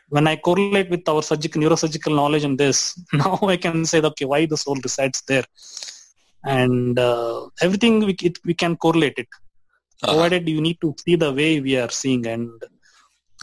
when 0.10 0.28
I 0.28 0.36
correlate 0.36 0.90
with 0.90 1.08
our 1.10 1.22
surgical 1.24 1.62
neurosurgical 1.62 2.16
knowledge 2.16 2.44
in 2.44 2.58
this, 2.58 3.00
now 3.14 3.40
I 3.44 3.58
can 3.58 3.86
say, 3.86 4.02
okay, 4.02 4.26
why 4.26 4.46
the 4.46 4.58
soul 4.58 4.78
resides 4.84 5.22
there, 5.28 5.44
and 6.44 6.98
uh, 7.00 7.48
everything 7.62 8.00
we 8.06 8.16
it, 8.22 8.38
we 8.46 8.54
can 8.54 8.76
correlate 8.78 9.18
it. 9.18 9.28
Uh-huh. 10.04 10.14
Provided 10.14 10.48
you 10.50 10.62
need 10.62 10.80
to 10.82 10.94
see 11.04 11.16
the 11.16 11.34
way 11.34 11.60
we 11.60 11.78
are 11.78 11.90
seeing 11.90 12.26
and. 12.28 12.52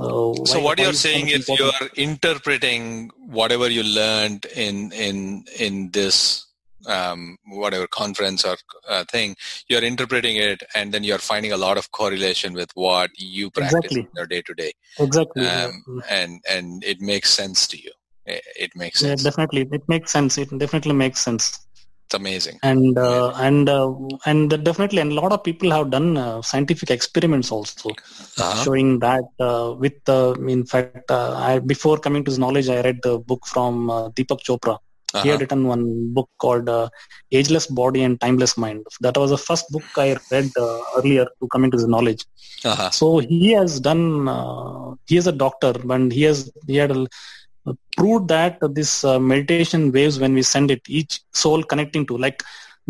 Uh, 0.01 0.33
so 0.51 0.59
why- 0.59 0.62
what 0.64 0.78
you're 0.78 0.93
saying 0.95 1.28
is 1.28 1.49
you 1.49 1.64
are 1.64 1.89
interpreting 1.97 3.11
whatever 3.26 3.68
you 3.68 3.83
learned 3.83 4.47
in 4.57 4.91
in 4.93 5.45
in 5.59 5.91
this 5.91 6.47
um, 6.87 7.37
whatever 7.47 7.87
conference 7.87 8.45
or 8.45 8.57
uh, 8.89 9.05
thing 9.05 9.35
you're 9.68 9.83
interpreting 9.83 10.37
it 10.37 10.62
and 10.74 10.93
then 10.93 11.05
you're 11.05 11.18
finding 11.18 11.53
a 11.53 11.57
lot 11.57 11.78
of 11.78 11.91
correlation 11.93 12.53
with 12.55 12.70
what 12.74 13.11
you 13.16 13.51
practice 13.51 13.97
Exactly. 13.97 14.01
in 14.01 14.09
your 14.16 14.26
day 14.26 14.43
to 14.43 14.55
day 14.55 14.72
exactly. 14.99 15.47
um, 15.47 15.83
yeah. 15.89 16.03
and 16.11 16.41
and 16.49 16.85
it 16.85 17.01
makes 17.01 17.30
sense 17.30 17.66
to 17.68 17.80
you 17.80 17.93
it, 18.26 18.43
it 18.59 18.76
makes 18.76 19.03
Yeah, 19.03 19.09
sense 19.09 19.24
definitely, 19.24 19.68
it 19.72 19.89
makes 19.89 20.12
sense. 20.12 20.39
It 20.39 20.57
definitely 20.57 20.93
makes 20.95 21.20
sense. 21.20 21.59
it's 22.07 22.14
amazing 22.20 22.59
and 22.62 22.99
uh, 22.99 23.28
and 23.47 23.68
uh, 23.68 23.91
and 24.26 24.51
definitely 24.68 25.01
and 25.03 25.12
a 25.12 25.14
lot 25.20 25.33
of 25.33 25.43
people 25.49 25.70
have 25.70 25.91
done 25.91 26.16
uh, 26.16 26.43
scientific 26.43 26.91
experiments 26.91 27.51
also 27.57 27.91
uh-huh. 27.91 28.62
showing 28.64 28.99
that 28.99 29.24
uh, 29.41 29.74
with 29.83 29.99
uh, 30.09 30.35
in 30.57 30.64
fact 30.72 31.11
uh, 31.11 31.33
I, 31.35 31.59
before 31.59 31.97
coming 32.07 32.22
to 32.24 32.30
this 32.30 32.39
knowledge 32.45 32.68
i 32.68 32.80
read 32.89 33.01
the 33.03 33.18
book 33.30 33.47
from 33.53 33.91
uh, 33.91 34.09
deepak 34.16 34.43
chopra 34.49 34.76
he 35.20 35.28
Uh-huh. 35.28 35.32
had 35.32 35.40
written 35.40 35.66
one 35.66 35.84
book 36.14 36.28
called 36.38 36.68
uh, 36.68 36.88
ageless 37.32 37.66
body 37.66 38.02
and 38.02 38.20
timeless 38.20 38.56
mind. 38.56 38.84
That 39.00 39.16
was 39.16 39.30
the 39.30 39.38
first 39.48 39.66
book 39.70 39.84
i 39.96 40.08
read 40.30 40.50
uh, 40.66 40.80
earlier 40.98 41.26
to 41.40 41.48
come 41.52 41.64
into 41.64 41.76
this 41.78 41.88
knowledge. 41.96 42.24
Uh-huh. 42.64 42.90
so 42.98 43.18
he 43.18 43.52
has 43.52 43.80
done 43.80 44.28
uh, 44.28 44.94
he 45.10 45.16
is 45.20 45.26
a 45.26 45.32
doctor 45.44 45.72
and 45.94 46.12
he 46.12 46.22
has 46.28 46.38
he 46.68 46.76
had 46.82 46.92
uh, 46.92 47.72
proved 47.96 48.28
that 48.28 48.58
this 48.78 49.04
uh, 49.04 49.18
meditation 49.32 49.90
waves 49.96 50.18
when 50.22 50.34
we 50.38 50.42
send 50.42 50.70
it 50.70 50.80
each 50.98 51.20
soul 51.42 51.62
connecting 51.72 52.04
to 52.10 52.16
like 52.24 52.42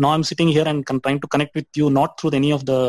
now 0.03 0.09
i'm 0.15 0.23
sitting 0.29 0.49
here 0.55 0.67
and 0.71 0.85
con- 0.87 1.01
trying 1.05 1.19
to 1.23 1.27
connect 1.33 1.53
with 1.59 1.67
you 1.81 1.89
not 1.99 2.19
through 2.19 2.31
any 2.41 2.51
of 2.57 2.65
the 2.71 2.79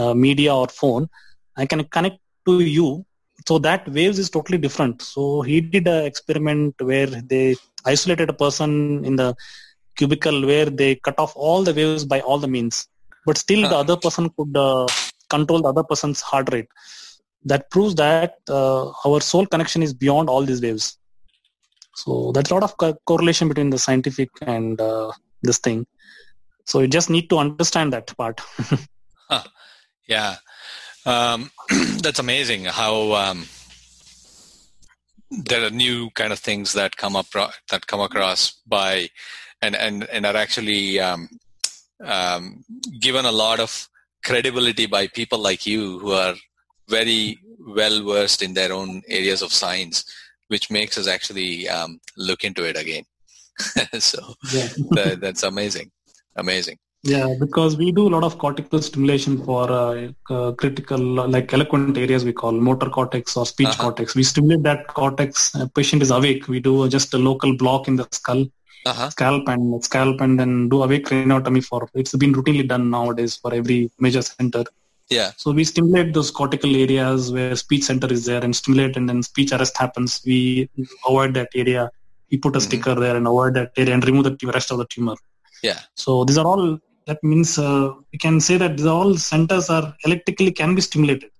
uh, 0.00 0.14
media 0.14 0.54
or 0.54 0.68
phone. 0.68 1.08
I 1.56 1.66
can 1.66 1.84
connect 1.96 2.18
to 2.46 2.60
you. 2.60 3.04
So 3.46 3.58
that 3.58 3.88
waves 3.88 4.18
is 4.18 4.30
totally 4.30 4.58
different. 4.58 5.02
So 5.02 5.42
he 5.42 5.60
did 5.60 5.86
an 5.86 6.04
experiment 6.04 6.74
where 6.80 7.06
they 7.32 7.56
isolated 7.86 8.30
a 8.30 8.34
person 8.34 9.04
in 9.04 9.16
the 9.16 9.34
cubicle 9.96 10.46
where 10.46 10.66
they 10.66 10.96
cut 10.96 11.18
off 11.18 11.34
all 11.36 11.64
the 11.64 11.74
waves 11.74 12.04
by 12.04 12.20
all 12.20 12.38
the 12.38 12.48
means. 12.48 12.88
But 13.26 13.38
still 13.38 13.66
the 13.66 13.76
Huh. 13.76 13.76
other 13.76 13.96
person 13.96 14.30
could 14.36 14.56
uh, 14.56 14.86
control 15.30 15.62
the 15.62 15.68
other 15.68 15.84
person's 15.84 16.20
heart 16.22 16.52
rate. 16.52 16.68
That 17.44 17.70
proves 17.70 17.94
that 17.96 18.26
uh, 18.48 18.90
our 19.06 19.20
soul 19.20 19.46
connection 19.46 19.82
is 19.82 19.86
beyond 19.86 20.28
all 20.28 20.42
these 20.42 20.56
waves. 20.56 20.98
So 21.94 22.32
that's 22.34 22.50
a 22.50 22.54
lot 22.54 22.64
of 22.64 22.76
co- 22.76 22.96
correlation 23.06 23.48
between 23.48 23.70
the 23.70 23.78
scientific 23.78 24.30
and 24.42 24.80
uh, 24.80 25.12
this 25.42 25.58
thing. 25.58 25.86
So 26.66 26.80
you 26.80 26.88
just 26.88 27.10
need 27.10 27.28
to 27.30 27.38
understand 27.38 27.84
that 27.84 28.04
part. 28.16 28.32
Yeah, 30.08 30.36
um, 31.04 31.50
that's 32.02 32.18
amazing 32.18 32.64
how 32.64 33.12
um, 33.12 33.46
there 35.30 35.64
are 35.64 35.70
new 35.70 36.10
kind 36.10 36.32
of 36.32 36.38
things 36.38 36.72
that 36.72 36.96
come 36.96 37.16
up 37.16 37.26
that 37.70 37.86
come 37.86 38.00
across 38.00 38.60
by 38.66 39.08
and 39.62 39.74
and 39.74 40.04
and 40.04 40.26
are 40.26 40.36
actually 40.36 41.00
um, 41.00 41.28
um, 42.04 42.64
given 43.00 43.24
a 43.24 43.32
lot 43.32 43.60
of 43.60 43.88
credibility 44.24 44.86
by 44.86 45.06
people 45.06 45.38
like 45.38 45.66
you 45.66 45.98
who 45.98 46.12
are 46.12 46.34
very 46.88 47.38
well 47.66 48.04
versed 48.04 48.42
in 48.42 48.54
their 48.54 48.72
own 48.72 49.02
areas 49.08 49.42
of 49.42 49.52
science, 49.52 50.04
which 50.48 50.70
makes 50.70 50.98
us 50.98 51.08
actually 51.08 51.68
um, 51.68 52.00
look 52.16 52.44
into 52.44 52.64
it 52.64 52.76
again. 52.76 53.04
so 53.98 54.34
that, 54.90 55.18
that's 55.20 55.42
amazing. 55.42 55.90
Amazing. 56.36 56.78
Yeah, 57.06 57.34
because 57.38 57.76
we 57.76 57.92
do 57.92 58.08
a 58.08 58.12
lot 58.14 58.24
of 58.24 58.36
cortical 58.38 58.82
stimulation 58.82 59.42
for 59.44 59.70
uh, 59.70 60.08
uh, 60.28 60.52
critical, 60.52 60.98
like 60.98 61.52
eloquent 61.52 61.96
areas 61.96 62.24
we 62.24 62.32
call 62.32 62.50
motor 62.50 62.90
cortex 62.90 63.36
or 63.36 63.46
speech 63.46 63.68
uh-huh. 63.68 63.84
cortex. 63.84 64.16
We 64.16 64.24
stimulate 64.24 64.64
that 64.64 64.88
cortex. 64.88 65.54
A 65.54 65.68
patient 65.68 66.02
is 66.02 66.10
awake. 66.10 66.48
We 66.48 66.58
do 66.58 66.88
just 66.88 67.14
a 67.14 67.18
local 67.18 67.56
block 67.56 67.86
in 67.86 67.94
the 67.94 68.08
skull, 68.10 68.46
uh-huh. 68.84 69.10
scalp 69.10 69.46
and 69.46 69.84
scalp, 69.84 70.20
and 70.20 70.38
then 70.40 70.68
do 70.68 70.82
awake 70.82 71.06
craniotomy 71.06 71.64
for. 71.64 71.88
It's 71.94 72.14
been 72.16 72.34
routinely 72.34 72.66
done 72.66 72.90
nowadays 72.90 73.36
for 73.36 73.54
every 73.54 73.90
major 74.00 74.22
center. 74.22 74.64
Yeah. 75.08 75.30
So 75.36 75.52
we 75.52 75.62
stimulate 75.62 76.12
those 76.12 76.32
cortical 76.32 76.74
areas 76.74 77.30
where 77.30 77.54
speech 77.54 77.84
center 77.84 78.12
is 78.12 78.24
there 78.24 78.42
and 78.42 78.56
stimulate, 78.56 78.96
and 78.96 79.08
then 79.08 79.22
speech 79.22 79.52
arrest 79.52 79.78
happens. 79.78 80.20
We 80.26 80.68
avoid 81.06 81.34
that 81.34 81.50
area. 81.54 81.88
We 82.32 82.38
put 82.38 82.56
a 82.56 82.58
mm-hmm. 82.58 82.66
sticker 82.66 82.94
there 82.96 83.14
and 83.14 83.28
avoid 83.28 83.54
that 83.54 83.70
area 83.76 83.94
and 83.94 84.04
remove 84.04 84.24
the 84.24 84.52
rest 84.52 84.72
of 84.72 84.78
the 84.78 84.86
tumor. 84.86 85.14
Yeah. 85.62 85.78
So 85.94 86.24
these 86.24 86.38
are 86.38 86.46
all 86.46 86.80
that 87.06 87.22
means 87.22 87.58
uh, 87.58 87.92
we 88.12 88.18
can 88.18 88.40
say 88.40 88.56
that 88.56 88.80
all 88.84 89.16
centers 89.16 89.70
are 89.70 89.94
electrically 90.04 90.52
can 90.52 90.74
be 90.74 90.80
stimulated. 90.80 91.30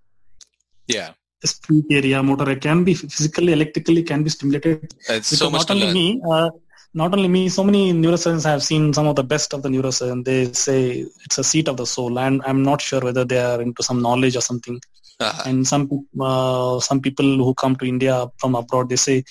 Yeah. 0.86 1.10
The 1.42 1.48
speech 1.48 1.86
area, 1.90 2.22
motor 2.22 2.44
area 2.44 2.56
can 2.56 2.84
be 2.84 2.94
physically, 2.94 3.52
electrically 3.52 4.02
can 4.02 4.22
be 4.22 4.30
stimulated. 4.30 4.94
It's 5.08 5.36
so 5.36 5.50
much 5.50 5.68
not 5.68 5.70
only 5.72 5.86
learn. 5.86 5.94
me, 5.94 6.22
uh, 6.30 6.50
not 6.94 7.12
only 7.12 7.28
me, 7.28 7.48
so 7.48 7.62
many 7.64 7.92
neurosurgeons 7.92 8.44
have 8.44 8.62
seen 8.62 8.94
some 8.94 9.06
of 9.06 9.16
the 9.16 9.24
best 9.24 9.52
of 9.52 9.62
the 9.62 9.68
neurosurgeons. 9.68 10.24
They 10.24 10.52
say 10.52 11.04
it's 11.24 11.38
a 11.38 11.44
seat 11.44 11.68
of 11.68 11.76
the 11.76 11.86
soul, 11.86 12.18
and 12.18 12.40
I'm 12.46 12.62
not 12.62 12.80
sure 12.80 13.00
whether 13.00 13.24
they 13.24 13.38
are 13.38 13.60
into 13.60 13.82
some 13.82 14.00
knowledge 14.00 14.36
or 14.36 14.40
something. 14.40 14.80
Uh-huh. 15.18 15.42
And 15.46 15.66
some 15.66 16.06
uh, 16.20 16.78
some 16.80 17.00
people 17.00 17.24
who 17.44 17.54
come 17.54 17.76
to 17.76 17.84
India 17.84 18.28
from 18.38 18.54
abroad, 18.54 18.88
they 18.88 18.96
say 18.96 19.24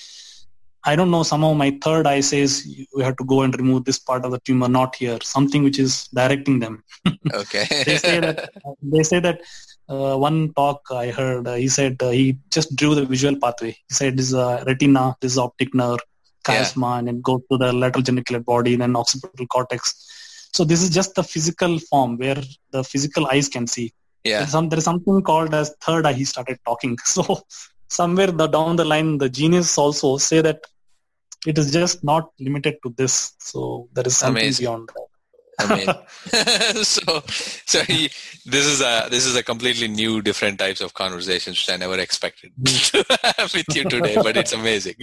I 0.88 0.94
don't 0.94 1.10
know, 1.10 1.24
somehow 1.24 1.52
my 1.52 1.76
third 1.82 2.06
eye 2.06 2.20
says 2.20 2.64
we 2.94 3.02
have 3.02 3.16
to 3.16 3.24
go 3.24 3.42
and 3.42 3.56
remove 3.58 3.84
this 3.84 3.98
part 3.98 4.24
of 4.24 4.30
the 4.30 4.38
tumor, 4.40 4.68
not 4.68 4.94
here. 4.94 5.18
Something 5.20 5.64
which 5.64 5.80
is 5.80 6.06
directing 6.14 6.60
them. 6.60 6.84
okay. 7.34 7.66
they 7.84 7.98
say 7.98 8.20
that 8.20 8.50
they 8.80 9.02
say 9.02 9.18
that 9.18 9.40
uh, 9.88 10.16
one 10.16 10.52
talk 10.54 10.82
I 10.92 11.08
heard, 11.10 11.48
uh, 11.48 11.54
he 11.54 11.66
said 11.66 12.00
uh, 12.00 12.10
he 12.10 12.38
just 12.50 12.76
drew 12.76 12.94
the 12.94 13.04
visual 13.04 13.36
pathway. 13.36 13.72
He 13.88 13.94
said 13.94 14.16
this 14.16 14.28
is 14.28 14.34
a 14.34 14.62
retina, 14.64 15.16
this 15.20 15.32
is 15.32 15.38
optic 15.38 15.74
nerve, 15.74 15.98
chiasma, 16.44 16.92
yeah. 16.92 16.98
and 16.98 17.08
then 17.08 17.20
go 17.20 17.38
to 17.50 17.58
the 17.58 17.72
lateral 17.72 18.02
geniculate 18.02 18.44
body, 18.44 18.76
then 18.76 18.94
occipital 18.94 19.46
cortex. 19.48 20.48
So 20.54 20.62
this 20.62 20.82
is 20.84 20.90
just 20.90 21.16
the 21.16 21.24
physical 21.24 21.80
form 21.80 22.16
where 22.16 22.42
the 22.70 22.84
physical 22.84 23.26
eyes 23.26 23.48
can 23.48 23.66
see. 23.66 23.92
Yeah. 24.22 24.38
There's, 24.38 24.50
some, 24.50 24.68
there's 24.68 24.84
something 24.84 25.20
called 25.22 25.52
as 25.52 25.74
third 25.82 26.06
eye. 26.06 26.12
He 26.12 26.24
started 26.24 26.58
talking. 26.64 26.96
So 27.06 27.44
somewhere 27.88 28.28
the, 28.28 28.46
down 28.46 28.76
the 28.76 28.84
line, 28.84 29.18
the 29.18 29.28
genius 29.28 29.76
also 29.78 30.16
say 30.16 30.40
that 30.40 30.60
it 31.46 31.58
is 31.58 31.72
just 31.72 32.04
not 32.04 32.30
limited 32.38 32.76
to 32.82 32.94
this. 32.96 33.34
So 33.38 33.88
there 33.92 34.06
is 34.06 34.16
something 34.16 34.42
Amazing. 34.42 34.64
beyond 34.64 34.90
that. 34.94 35.06
I 35.58 35.74
mean, 35.74 35.86
so 36.84 37.22
so 37.26 37.82
he, 37.82 38.10
this 38.44 38.66
is 38.66 38.80
a 38.80 39.08
this 39.10 39.24
is 39.24 39.36
a 39.36 39.42
completely 39.42 39.88
new, 39.88 40.20
different 40.20 40.58
types 40.58 40.80
of 40.80 40.94
conversations 40.94 41.56
which 41.56 41.70
I 41.70 41.76
never 41.76 41.98
expected 41.98 42.52
to 42.64 43.04
have 43.22 43.52
with 43.54 43.66
you 43.74 43.84
today. 43.84 44.16
But 44.16 44.36
it's 44.36 44.52
amazing. 44.52 44.96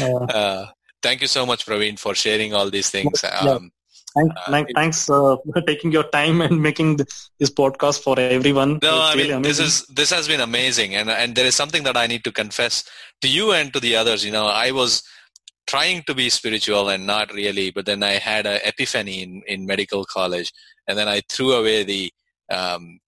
uh, 0.00 0.66
thank 1.02 1.20
you 1.20 1.28
so 1.28 1.46
much, 1.46 1.66
Praveen, 1.66 1.98
for 1.98 2.14
sharing 2.14 2.52
all 2.52 2.70
these 2.70 2.90
things. 2.90 3.22
Um, 3.24 3.70
Thanks, 4.14 4.36
uh, 4.46 4.64
thanks 4.76 5.10
uh, 5.10 5.36
for 5.52 5.60
taking 5.66 5.90
your 5.90 6.04
time 6.04 6.40
and 6.40 6.62
making 6.62 6.96
this 6.96 7.50
podcast 7.50 8.00
for 8.00 8.18
everyone. 8.20 8.78
No, 8.80 9.00
I 9.02 9.16
mean 9.16 9.42
this 9.42 9.58
is 9.58 9.84
this 9.86 10.10
has 10.10 10.28
been 10.28 10.40
amazing, 10.40 10.94
and 10.94 11.10
and 11.10 11.34
there 11.34 11.46
is 11.46 11.56
something 11.56 11.82
that 11.82 11.96
I 11.96 12.06
need 12.06 12.22
to 12.24 12.30
confess 12.30 12.84
to 13.22 13.28
you 13.28 13.52
and 13.52 13.72
to 13.72 13.80
the 13.80 13.96
others. 13.96 14.24
You 14.24 14.30
know, 14.30 14.46
I 14.46 14.70
was 14.70 15.02
trying 15.66 16.02
to 16.02 16.14
be 16.14 16.28
spiritual 16.28 16.88
and 16.88 17.06
not 17.06 17.32
really 17.32 17.70
but 17.70 17.86
then 17.86 18.02
i 18.02 18.12
had 18.12 18.46
an 18.46 18.60
epiphany 18.64 19.22
in, 19.22 19.42
in 19.46 19.66
medical 19.66 20.04
college 20.04 20.52
and 20.88 20.98
then 20.98 21.08
i 21.08 21.20
threw 21.30 21.52
away 21.52 21.82
the 21.82 22.12
um, 22.50 23.00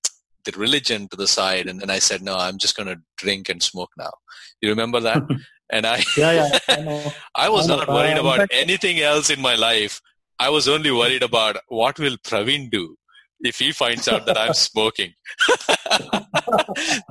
the 0.44 0.52
religion 0.52 1.09
to 1.09 1.16
the 1.16 1.26
side 1.26 1.66
and 1.66 1.80
then 1.80 1.90
i 1.90 1.98
said 1.98 2.22
no 2.22 2.36
i'm 2.36 2.59
just 2.59 2.76
going 2.76 2.88
to 2.88 3.00
drink 3.16 3.48
and 3.48 3.62
smoke 3.62 3.90
now. 3.98 4.12
You 4.61 4.70
remember 4.70 5.00
that? 5.00 5.22
And 5.68 5.84
i 5.84 6.00
yeah, 6.16 6.32
yeah, 6.32 6.59
I, 6.68 7.14
I 7.46 7.48
was 7.48 7.68
I 7.68 7.74
not 7.74 7.88
worried 7.88 8.18
about 8.18 8.48
anything 8.52 9.00
else 9.00 9.30
in 9.30 9.40
my 9.40 9.57
life. 9.57 10.00
I 10.38 10.48
was 10.48 10.68
only 10.68 10.92
worried 10.92 11.24
about 11.24 11.57
what 11.66 11.98
will 11.98 12.16
praveen 12.18 12.70
do 12.70 12.96
if 13.40 13.59
he 13.59 13.72
finds 13.72 14.07
out 14.07 14.26
that 14.26 14.38
i'm 14.38 14.54
smoking. 14.68 15.12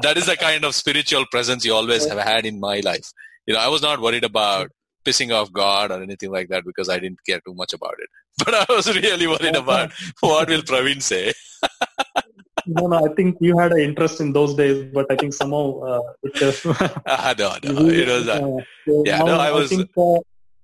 That 0.04 0.14
is 0.16 0.28
the 0.28 0.38
kind 0.38 0.64
of 0.64 0.74
spiritual 0.74 1.26
presence 1.30 1.66
you 1.66 1.74
always 1.74 2.08
have 2.08 2.18
had 2.18 2.46
in 2.46 2.62
my 2.62 2.80
life. 2.80 3.12
You 3.46 3.56
know 3.56 3.60
i 3.60 3.68
was 3.68 3.82
not 3.82 4.00
worried 4.00 4.24
about 4.24 4.72
pissing 5.06 5.34
off 5.34 5.52
God 5.54 5.92
or 5.92 6.02
anything 6.02 6.32
like 6.32 6.50
that 6.50 6.66
because 6.66 6.90
I 6.90 7.00
didn't 7.00 7.20
care 7.28 7.40
too 7.46 7.54
much 7.54 7.74
about 7.74 7.96
it. 8.00 8.10
But 8.46 8.54
I 8.54 8.66
was 8.70 8.88
really 8.94 9.28
worried 9.28 9.56
about 9.56 9.94
what 10.20 10.50
will 10.50 10.62
Praveen 10.62 11.02
say. 11.02 11.34
no, 12.68 12.88
no, 12.88 13.06
I 13.06 13.14
think 13.14 13.38
you 13.40 13.58
had 13.58 13.72
an 13.72 13.80
interest 13.80 14.20
in 14.20 14.34
those 14.34 14.56
days, 14.56 14.92
but 14.94 15.06
I 15.10 15.16
think 15.16 15.34
somehow 15.34 15.80
uh, 15.80 16.02
it 16.24 16.36
just. 16.36 16.66
uh, 16.66 17.34
no, 17.38 17.56
no, 17.64 17.88
it 17.88 18.08
was. 18.08 18.28
Uh, 18.28 18.58
uh 18.58 19.04
yeah, 19.06 19.20
no, 19.20 19.38
I 19.38 19.52
was. 19.52 19.72
I 19.72 19.76
think, 19.76 19.90
uh, 19.98 20.20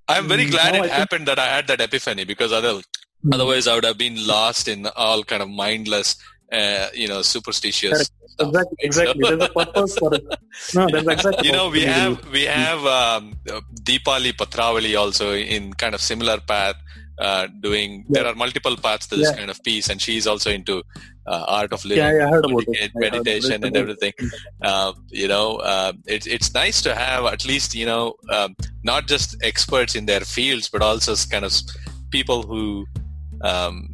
I'm 0.08 0.28
very 0.28 0.48
glad 0.50 0.76
it 0.76 0.82
I 0.82 0.88
happened 0.88 1.28
think, 1.28 1.38
that 1.38 1.40
I 1.40 1.48
had 1.48 1.68
that 1.68 1.80
epiphany 1.80 2.26
because 2.26 2.52
other, 2.52 2.82
hmm. 3.24 3.34
otherwise 3.34 3.68
I 3.68 3.76
would 3.76 3.86
have 3.86 3.98
been 3.98 4.28
lost 4.28 4.68
in 4.68 4.88
all 4.96 5.24
kind 5.24 5.42
of 5.42 5.50
mindless 5.50 6.18
uh, 6.52 6.88
you 6.94 7.08
know, 7.08 7.22
superstitious. 7.22 8.12
Stuff, 8.28 8.48
exactly, 8.48 8.78
exactly. 8.80 9.22
There's 9.24 9.44
a 9.44 9.50
purpose 9.50 9.98
for 9.98 10.14
it. 10.14 10.26
No, 10.76 10.88
there's 10.92 11.08
exactly. 11.18 11.48
you 11.48 11.54
know, 11.54 11.70
we 11.70 11.84
have 11.84 12.32
we 12.32 12.44
have 12.46 12.80
um, 12.86 13.34
Deepali 13.84 14.34
Patravali 14.34 14.98
also 15.00 15.34
in 15.34 15.74
kind 15.74 15.96
of 15.96 16.02
similar 16.02 16.40
path. 16.40 16.76
Uh, 17.20 17.46
doing 17.60 18.04
yeah. 18.10 18.24
there 18.24 18.26
are 18.26 18.34
multiple 18.34 18.76
paths 18.76 19.06
to 19.06 19.16
this 19.16 19.30
yeah. 19.30 19.38
kind 19.38 19.52
of 19.52 19.62
peace 19.64 19.90
and 19.90 20.02
she's 20.02 20.26
also 20.26 20.50
into 20.50 20.82
uh, 21.28 21.46
art 21.48 21.72
of 21.72 21.86
living 21.86 22.04
yeah, 22.04 22.12
yeah 22.14 22.26
I 22.26 22.30
heard 22.32 22.46
about 22.46 22.64
it. 22.68 22.92
meditation 22.96 23.64
and 23.64 23.78
everything 23.78 24.14
uh, 24.64 24.94
you 25.10 25.28
know 25.28 25.58
uh, 25.58 25.94
it's 26.08 26.26
it's 26.26 26.52
nice 26.56 26.82
to 26.82 26.96
have 26.96 27.26
at 27.26 27.46
least 27.46 27.76
you 27.76 27.86
know 27.86 28.16
um, 28.32 28.56
not 28.84 29.08
just 29.08 29.36
experts 29.44 29.94
in 29.94 30.08
their 30.08 30.22
fields 30.22 30.68
but 30.68 30.82
also 30.82 31.14
kind 31.30 31.46
of 31.46 31.54
people 32.10 32.42
who 32.42 32.88
um, 33.44 33.94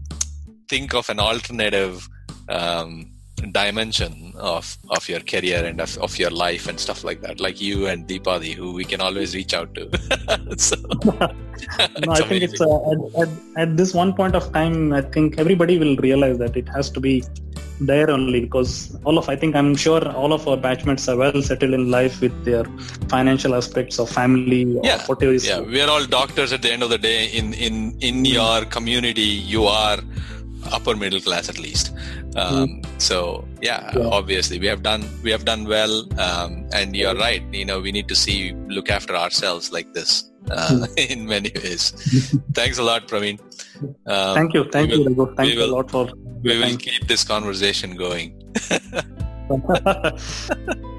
think 0.69 0.93
of 0.93 1.09
an 1.09 1.19
alternative 1.19 2.07
um, 2.49 3.11
dimension 3.51 4.33
of 4.35 4.77
of 4.89 5.07
your 5.07 5.19
career 5.19 5.63
and 5.63 5.79
of, 5.79 5.97
of 5.99 6.17
your 6.17 6.31
life 6.31 6.67
and 6.67 6.79
stuff 6.79 7.03
like 7.03 7.21
that. 7.21 7.39
Like 7.39 7.61
you 7.61 7.87
and 7.87 8.07
deepadi 8.07 8.53
who 8.53 8.73
we 8.73 8.83
can 8.83 9.01
always 9.01 9.35
reach 9.35 9.53
out 9.53 9.73
to. 9.75 9.89
So, 10.57 10.75
no 12.05 12.11
i 12.13 12.21
think 12.21 12.43
it's 12.43 12.61
uh, 12.61 12.91
at, 12.91 12.99
at, 13.21 13.29
at, 13.57 13.77
this 13.77 13.93
one 13.93 14.13
point 14.13 14.35
of 14.35 14.51
time 14.53 14.93
i 14.93 15.01
think 15.01 15.37
everybody 15.37 15.77
will 15.77 15.95
realize 15.97 16.37
that 16.37 16.55
it 16.55 16.67
has 16.69 16.89
to 16.89 16.99
be 16.99 17.23
there 17.79 18.09
only 18.09 18.39
because 18.41 18.95
all 19.03 19.17
of 19.17 19.29
i 19.29 19.35
think 19.35 19.55
i'm 19.55 19.75
sure 19.75 20.07
all 20.09 20.33
of 20.33 20.47
our 20.47 20.57
batchmates 20.57 21.07
are 21.11 21.17
well 21.17 21.41
settled 21.41 21.73
in 21.73 21.91
life 21.91 22.21
with 22.21 22.35
their 22.45 22.63
financial 23.07 23.53
aspects 23.55 23.99
of 23.99 24.09
family 24.09 24.79
yeah 24.83 25.03
whatever 25.05 25.33
yeah 25.33 25.59
we 25.59 25.79
are 25.81 25.89
all 25.89 26.05
doctors 26.05 26.51
at 26.53 26.61
the 26.61 26.71
end 26.71 26.83
of 26.83 26.89
the 26.89 26.97
day. 26.97 27.27
In 27.27 27.53
in 27.53 27.75
in 27.99 28.25
your 28.25 28.65
community 28.65 29.29
you 29.53 29.65
are 29.65 29.99
upper 30.71 30.95
middle 30.95 31.19
class 31.19 31.49
at 31.49 31.59
least. 31.59 31.93
Um, 32.35 32.81
mm. 32.81 33.01
So 33.01 33.47
yeah, 33.61 33.91
yeah, 33.95 34.07
obviously 34.07 34.59
we 34.59 34.67
have 34.67 34.83
done 34.83 35.03
we 35.23 35.31
have 35.31 35.45
done 35.45 35.65
well, 35.65 36.07
um, 36.19 36.67
and 36.73 36.95
you're 36.95 37.15
right. 37.15 37.43
You 37.53 37.65
know, 37.65 37.79
we 37.79 37.91
need 37.91 38.07
to 38.09 38.15
see 38.15 38.53
look 38.67 38.89
after 38.89 39.15
ourselves 39.15 39.71
like 39.71 39.93
this 39.93 40.31
uh, 40.51 40.69
mm. 40.69 41.09
in 41.11 41.25
many 41.25 41.51
ways. 41.55 41.91
Thanks 42.53 42.77
a 42.77 42.83
lot, 42.83 43.07
Praveen. 43.07 43.39
Um, 44.07 44.35
thank 44.35 44.53
you, 44.53 44.69
thank 44.71 44.91
you, 44.91 45.03
will, 45.13 45.33
Thank 45.35 45.53
you 45.53 45.59
will, 45.59 45.71
a 45.71 45.75
lot 45.75 45.91
for. 45.91 46.09
We 46.43 46.59
will 46.59 46.77
keep 46.77 47.07
this 47.07 47.23
conversation 47.23 47.95
going. 47.95 48.41